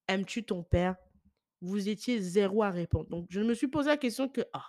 «Aimes-tu 0.09 0.45
ton 0.45 0.63
père?» 0.63 0.97
Vous 1.63 1.89
étiez 1.89 2.21
zéro 2.21 2.63
à 2.65 2.71
répondre. 2.71 3.09
Donc 3.11 3.27
je 3.31 3.41
me 3.41 3.55
suis 3.55 3.69
posé 3.69 3.89
la 3.91 3.97
question 3.99 4.29
que: 4.29 4.43
«Ah!» 4.53 4.67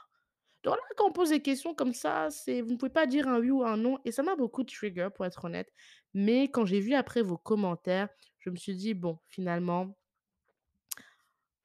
donc 0.63 0.75
là, 0.75 0.81
quand 0.97 1.09
on 1.09 1.13
pose 1.13 1.29
des 1.31 1.41
questions 1.41 1.75
comme 1.75 1.93
ça, 1.93 2.29
c'est 2.31 2.61
vous 2.61 2.71
ne 2.73 2.77
pouvez 2.77 2.91
pas 2.91 3.07
dire 3.07 3.27
un 3.27 3.39
oui 3.39 3.51
ou 3.51 3.63
un 3.65 3.77
non 3.77 3.99
et 4.05 4.11
ça 4.13 4.23
m'a 4.23 4.35
beaucoup 4.37 4.63
trigger 4.65 5.09
pour 5.15 5.25
être 5.25 5.45
honnête. 5.45 5.71
Mais 6.13 6.49
quand 6.51 6.65
j'ai 6.65 6.79
vu 6.81 6.93
après 6.95 7.21
vos 7.23 7.37
commentaires, 7.37 8.09
je 8.39 8.49
me 8.51 8.55
suis 8.57 8.75
dit: 8.75 8.93
«Bon, 8.95 9.19
finalement, 9.29 9.97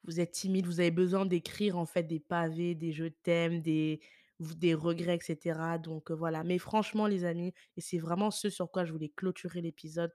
vous 0.03 0.19
êtes 0.19 0.31
timide, 0.31 0.65
vous 0.65 0.79
avez 0.79 0.91
besoin 0.91 1.25
d'écrire 1.25 1.77
en 1.77 1.85
fait 1.85 2.03
des 2.03 2.19
pavés, 2.19 2.75
des 2.75 2.91
je 2.91 3.05
t'aime, 3.05 3.61
des 3.61 3.99
des 4.39 4.73
regrets 4.73 5.17
et 5.17 5.19
cetera». 5.21 5.77
Donc 5.77 6.11
heu, 6.11 6.15
voilà. 6.15 6.43
Mais 6.43 6.57
franchement 6.57 7.07
les 7.07 7.25
amis 7.25 7.53
et 7.77 7.81
c'est 7.81 7.97
vraiment 7.99 8.31
ce 8.31 8.49
sur 8.49 8.71
quoi 8.71 8.85
je 8.85 8.91
voulais 8.93 9.09
clôturer 9.09 9.61
l'épisode, 9.61 10.11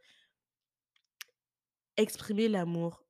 exprimez 1.96 2.48
l'amour 2.48 3.04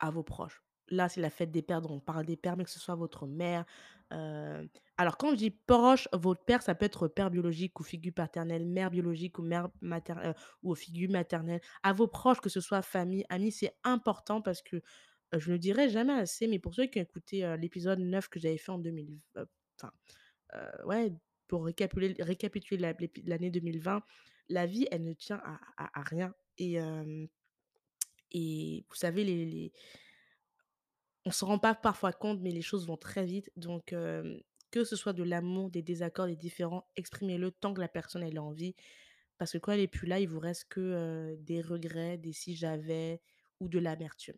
À 0.00 0.10
vos 0.10 0.22
proches. 0.24 0.62
Là, 0.90 1.08
c'est 1.08 1.20
la 1.20 1.30
fête 1.30 1.52
des 1.52 1.62
pères, 1.62 1.80
donc 1.82 1.92
on 1.92 2.00
parle 2.00 2.26
des 2.26 2.36
pères, 2.36 2.56
mais 2.56 2.64
que 2.64 2.70
ce 2.70 2.80
soit 2.80 2.96
votre 2.96 3.26
mère. 3.26 3.64
heu, 4.12 4.68
alors 4.98 5.16
quand 5.16 5.30
je 5.30 5.36
dis 5.36 5.50
proche, 5.50 6.08
votre 6.12 6.44
père, 6.44 6.62
ça 6.62 6.74
peut 6.74 6.84
être 6.86 7.06
père 7.08 7.30
biologique 7.30 7.78
ou 7.80 7.84
figure 7.84 8.12
paternelle, 8.12 8.66
mère 8.66 8.90
biologique 8.90 9.38
ou 9.38 9.42
mère 9.42 9.68
maternelle 9.80 10.34
ou 10.62 10.74
figure 10.74 11.10
maternelle. 11.10 11.60
À 11.84 11.92
vos 11.92 12.08
proches, 12.08 12.40
que 12.40 12.48
ce 12.50 12.60
soit 12.60 12.82
famille, 12.82 13.24
amis, 13.28 13.52
c'est 13.52 13.76
important 13.84 14.42
parce 14.42 14.62
que, 14.62 14.76
heu, 14.76 14.82
je 15.38 15.48
ne 15.50 15.52
le 15.54 15.58
dirai 15.60 15.88
jamais 15.88 16.12
assez, 16.14 16.48
mais 16.48 16.58
pour 16.58 16.74
ceux 16.74 16.86
qui 16.86 16.98
ont 16.98 17.02
écouté, 17.02 17.56
l'épisode 17.58 18.00
9 18.00 18.28
que 18.28 18.40
j'avais 18.40 18.58
fait 18.58 18.72
en 18.72 18.78
2000 18.78 19.20
heu, 19.36 19.46
enfin, 19.80 19.92
heu, 20.54 20.86
ouais, 20.86 21.12
pour 21.48 21.66
récapituler 21.66 22.94
l'épi 23.00 23.22
l'année 23.22 23.50
2020, 23.50 24.02
la 24.48 24.66
vie, 24.66 24.86
elle 24.90 25.04
ne 25.04 25.12
tient 25.14 25.40
à 25.78 26.02
rien 26.02 26.34
et 28.32 28.84
vous 28.88 28.94
savez 28.96 29.24
les 29.24 29.72
on 31.24 31.30
se 31.30 31.44
rend 31.44 31.58
pas 31.58 31.74
parfois 31.74 32.12
compte, 32.12 32.40
mais 32.40 32.50
les 32.50 32.62
choses 32.62 32.86
vont 32.86 32.96
très 32.96 33.24
vite. 33.24 33.50
Donc, 33.56 33.94
que 34.70 34.84
ce 34.84 34.96
soit 34.96 35.12
de 35.12 35.22
l'amour, 35.22 35.70
des 35.70 35.82
désaccords, 35.82 36.26
des 36.26 36.36
différends, 36.36 36.86
exprimez-le 36.96 37.50
tant 37.50 37.74
que 37.74 37.80
la 37.80 37.88
personne 37.88 38.22
elle 38.22 38.38
a 38.38 38.42
envie. 38.42 38.74
Parce 39.38 39.52
que 39.52 39.58
quand 39.58 39.72
elle 39.72 39.80
est 39.80 39.88
plus 39.88 40.06
là, 40.06 40.20
il 40.20 40.28
vous 40.28 40.40
reste 40.40 40.68
que, 40.68 41.36
des 41.40 41.62
regrets, 41.62 42.18
des 42.18 42.32
«si 42.32 42.54
j'avais» 42.54 43.20
ou 43.58 43.68
de 43.68 43.78
l'amertume. 43.78 44.36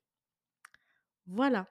Voilà. 1.26 1.68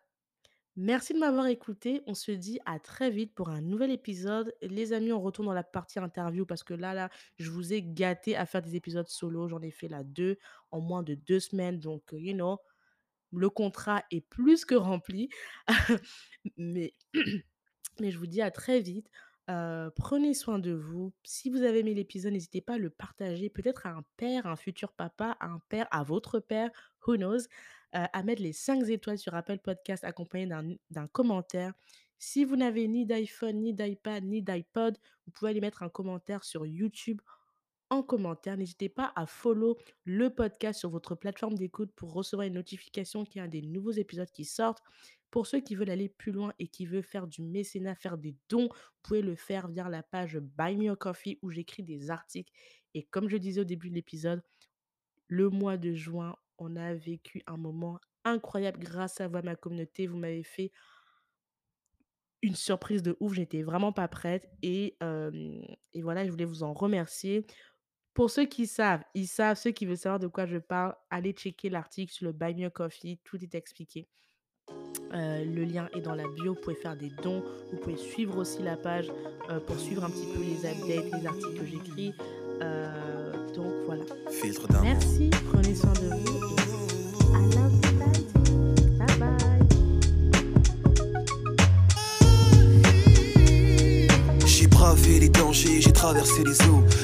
Merci 0.78 1.14
de 1.14 1.20
m'avoir 1.20 1.48
écouté. 1.48 2.02
On 2.08 2.14
se 2.14 2.32
dit 2.32 2.60
à 2.66 2.80
très 2.80 3.10
vite 3.10 3.34
pour 3.34 3.50
un 3.50 3.62
nouvel 3.62 3.92
épisode. 3.92 4.56
Les 4.62 4.94
amis, 4.94 5.12
on 5.12 5.22
retourne 5.22 5.48
dans 5.48 5.54
la 5.54 5.64
partie 5.64 6.00
interview 6.00 6.46
parce 6.46 6.64
que 6.64 6.74
là 6.74 6.94
là, 6.94 7.10
je 7.38 7.50
vous 7.50 7.74
ai 7.74 7.84
gâté 7.84 8.38
à 8.38 8.46
faire 8.46 8.62
des 8.62 8.78
épisodes 8.78 9.08
solo. 9.08 9.50
J'en 9.50 9.62
ai 9.62 9.72
fait 9.72 9.90
là 9.90 10.04
2 10.04 10.38
en 10.72 10.80
moins 10.80 11.04
de 11.04 11.16
2 11.16 11.40
semaines 11.42 11.80
donc, 11.80 12.04
you 12.14 12.34
know, 12.34 12.58
le 13.34 13.50
contrat 13.50 14.04
est 14.12 14.22
plus 14.22 14.66
que 14.66 14.76
rempli. 14.76 15.30
Mais 16.58 16.94
mais 18.00 18.12
je 18.12 18.18
vous 18.18 18.28
dis 18.28 18.42
à 18.42 18.52
très 18.52 18.80
vite. 18.82 19.10
Heu, 19.50 19.92
prenez 19.96 20.34
soin 20.34 20.60
de 20.60 20.72
vous. 20.72 21.14
Si 21.24 21.50
vous 21.50 21.64
avez 21.64 21.80
aimé 21.80 21.94
l'épisode, 21.94 22.34
n'hésitez 22.34 22.62
pas 22.62 22.76
à 22.76 22.78
le 22.78 22.90
partager, 22.90 23.50
peut-être 23.50 23.86
à 23.86 23.92
un 23.92 24.04
père, 24.18 24.46
un 24.48 24.56
futur 24.56 24.94
papa, 24.94 25.38
à 25.40 25.48
un 25.48 25.60
père, 25.70 25.88
à 25.92 26.04
votre 26.04 26.40
père, 26.40 26.70
who 27.06 27.18
knows? 27.18 27.40
Heu, 27.96 28.06
à 28.14 28.24
mettre 28.24 28.42
les 28.42 28.54
5 28.54 28.88
étoiles 28.90 29.18
sur 29.18 29.36
Apple 29.36 29.60
Podcast 29.60 30.04
accompagné 30.04 30.48
d'un 30.90 31.08
commentaire. 31.08 31.74
Si 32.18 32.46
vous 32.46 32.56
n'avez 32.56 32.88
ni 32.88 33.06
d'iPhone, 33.06 33.60
ni 33.60 33.74
d'iPad, 33.74 34.24
ni 34.24 34.42
d'iPod, 34.42 34.98
vous 35.26 35.32
pouvez 35.32 35.52
aller 35.52 35.62
mettre 35.62 35.84
un 35.84 35.90
commentaire 35.90 36.44
sur 36.44 36.66
YouTube 36.66 37.20
en 37.92 38.02
commentaire. 38.02 38.58
N'hésitez 38.58 38.90
pas 38.90 39.14
à 39.16 39.28
follow 39.28 39.78
le 40.06 40.34
podcast 40.34 40.80
sur 40.80 40.90
votre 40.90 41.14
plateforme 41.14 41.56
d'écoute 41.56 41.92
pour 41.96 42.14
recevoir 42.14 42.48
une 42.48 42.56
notification 42.56 43.26
qu'il 43.26 43.42
y 43.42 43.46
a 43.46 43.48
des 43.48 43.62
nouveaux 43.62 43.92
épisodes 43.92 44.32
qui 44.32 44.46
sortent. 44.46 44.82
Pour 45.30 45.46
ceux 45.46 45.60
qui 45.60 45.76
veulent 45.76 45.92
aller 45.92 46.10
plus 46.10 46.32
loin 46.32 46.54
et 46.58 46.68
qui 46.68 46.86
veulent 46.86 47.04
faire 47.04 47.28
du 47.28 47.42
mécénat, 47.42 47.96
faire 47.96 48.18
des 48.18 48.36
dons, 48.50 48.68
vous 48.68 49.00
pouvez 49.04 49.22
le 49.22 49.36
faire 49.36 49.68
via 49.68 49.88
la 49.88 50.04
page 50.04 50.40
Buy 50.40 50.76
Me 50.76 50.92
a 50.92 50.96
Coffee 50.96 51.38
où 51.42 51.52
j'écris 51.52 51.84
des 51.84 52.10
articles. 52.10 52.52
Et 52.94 53.04
comme 53.04 53.30
je 53.30 53.38
disais 53.38 53.62
au 53.62 53.66
début 53.66 53.90
de 53.90 53.96
l'épisode, 53.96 54.42
le 55.28 55.50
mois 55.50 55.78
de 55.78 55.94
juin, 55.94 56.36
on 56.58 56.76
a 56.76 56.94
vécu 56.94 57.44
un 57.48 57.56
moment 57.58 58.00
incroyable 58.26 58.80
grâce 58.80 59.22
à 59.22 59.28
vous, 59.28 59.42
ma 59.42 59.56
communauté. 59.56 60.08
Vous 60.08 60.18
m'avez 60.18 60.44
fait 60.44 60.72
une 62.42 62.56
surprise 62.56 63.02
de 63.02 63.16
ouf. 63.22 63.34
J'étais 63.34 63.64
vraiment 63.64 63.94
pas 63.94 64.10
prête. 64.10 64.50
Et 64.62 64.98
voilà, 65.00 66.26
je 66.26 66.32
voulais 66.32 66.46
vous 66.46 66.64
en 66.64 66.74
remercier. 66.74 67.46
Pour 68.14 68.30
ceux 68.30 68.46
qui 68.46 68.68
savent, 68.68 69.04
ils 69.14 69.28
savent. 69.28 69.58
Ceux 69.58 69.72
qui 69.72 69.86
veulent 69.86 69.98
savoir 69.98 70.20
de 70.20 70.28
quoi 70.28 70.46
je 70.46 70.58
parle, 70.58 70.96
allez 71.10 71.32
checker 71.32 71.70
l'article 71.70 72.12
sur 72.12 72.26
le 72.26 72.34
Buy 72.34 72.54
Me 72.56 72.66
a 72.68 72.70
Coffee, 72.70 73.20
tout 73.24 73.42
est 73.42 73.56
expliqué. 73.56 74.08
Euh, 75.14 75.44
le 75.46 75.64
lien 75.64 75.90
est 75.96 76.02
dans 76.02 76.16
la 76.16 76.28
bio, 76.28 76.54
vous 76.54 76.60
pouvez 76.60 76.76
faire 76.76 76.96
des 76.96 77.10
dons, 77.22 77.44
vous 77.72 77.78
pouvez 77.78 77.98
suivre 77.98 78.38
aussi 78.38 78.62
la 78.64 78.78
page 78.78 79.12
euh, 79.50 79.60
pour 79.60 79.78
suivre 79.80 80.04
un 80.04 80.10
petit 80.10 80.28
peu 80.34 80.40
les 80.42 80.66
updates, 80.66 81.22
les 81.22 81.28
articles 81.28 81.54
que 81.54 81.66
j'écris. 81.66 82.14
Euh, 82.62 83.54
donc 83.54 83.74
voilà. 83.86 84.04
Merci, 84.84 85.30
prenez 85.52 85.76
soin 85.76 85.94
de 85.94 86.10
vous. 86.10 86.56
I 87.34 87.56
love 87.56 87.74
you, 87.84 87.92
Bye 88.98 89.18
bye. 89.20 89.38
J'ai 94.46 94.68
bravé 94.68 95.20
les 95.20 95.30
dangers, 95.30 95.82
j'ai 95.82 95.94
traversé 95.94 96.44
les 96.44 96.62
eaux. 96.68 96.84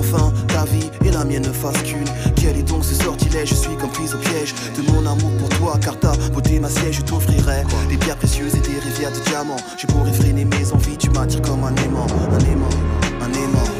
qu'enfin 0.00 0.32
ta 0.48 0.64
vie 0.64 0.90
et 1.04 1.10
la 1.10 1.24
mienne 1.24 1.46
ne 1.46 1.52
fassent 1.52 1.82
qu'une. 1.82 2.04
Quel 2.36 2.56
est 2.56 2.62
donc 2.62 2.84
ce 2.84 2.94
sortilège 2.94 3.50
Je 3.50 3.54
suis 3.54 3.76
comme 3.76 3.90
prise 3.90 4.14
au 4.14 4.18
piège 4.18 4.54
de 4.76 4.82
mon 4.90 5.00
amour 5.00 5.30
pour 5.38 5.48
toi, 5.50 5.78
car 5.80 5.98
ta 5.98 6.12
beauté 6.32 6.58
ma 6.58 6.68
siège, 6.68 6.96
je 6.96 7.02
t'offrirai 7.02 7.64
des 7.88 7.96
pierres 7.96 8.16
précieuses 8.16 8.54
et 8.54 8.60
des 8.60 8.78
rivières 8.78 9.12
de 9.12 9.20
diamants. 9.28 9.56
Je 9.78 9.86
pourrais 9.86 10.12
freiner 10.12 10.44
mes 10.44 10.72
envies, 10.72 10.96
tu 10.96 11.10
m'attires 11.10 11.42
comme 11.42 11.64
un 11.64 11.74
aimant, 11.84 12.06
un 12.32 12.38
aimant, 12.40 12.68
un 13.20 13.32
aimant. 13.32 13.79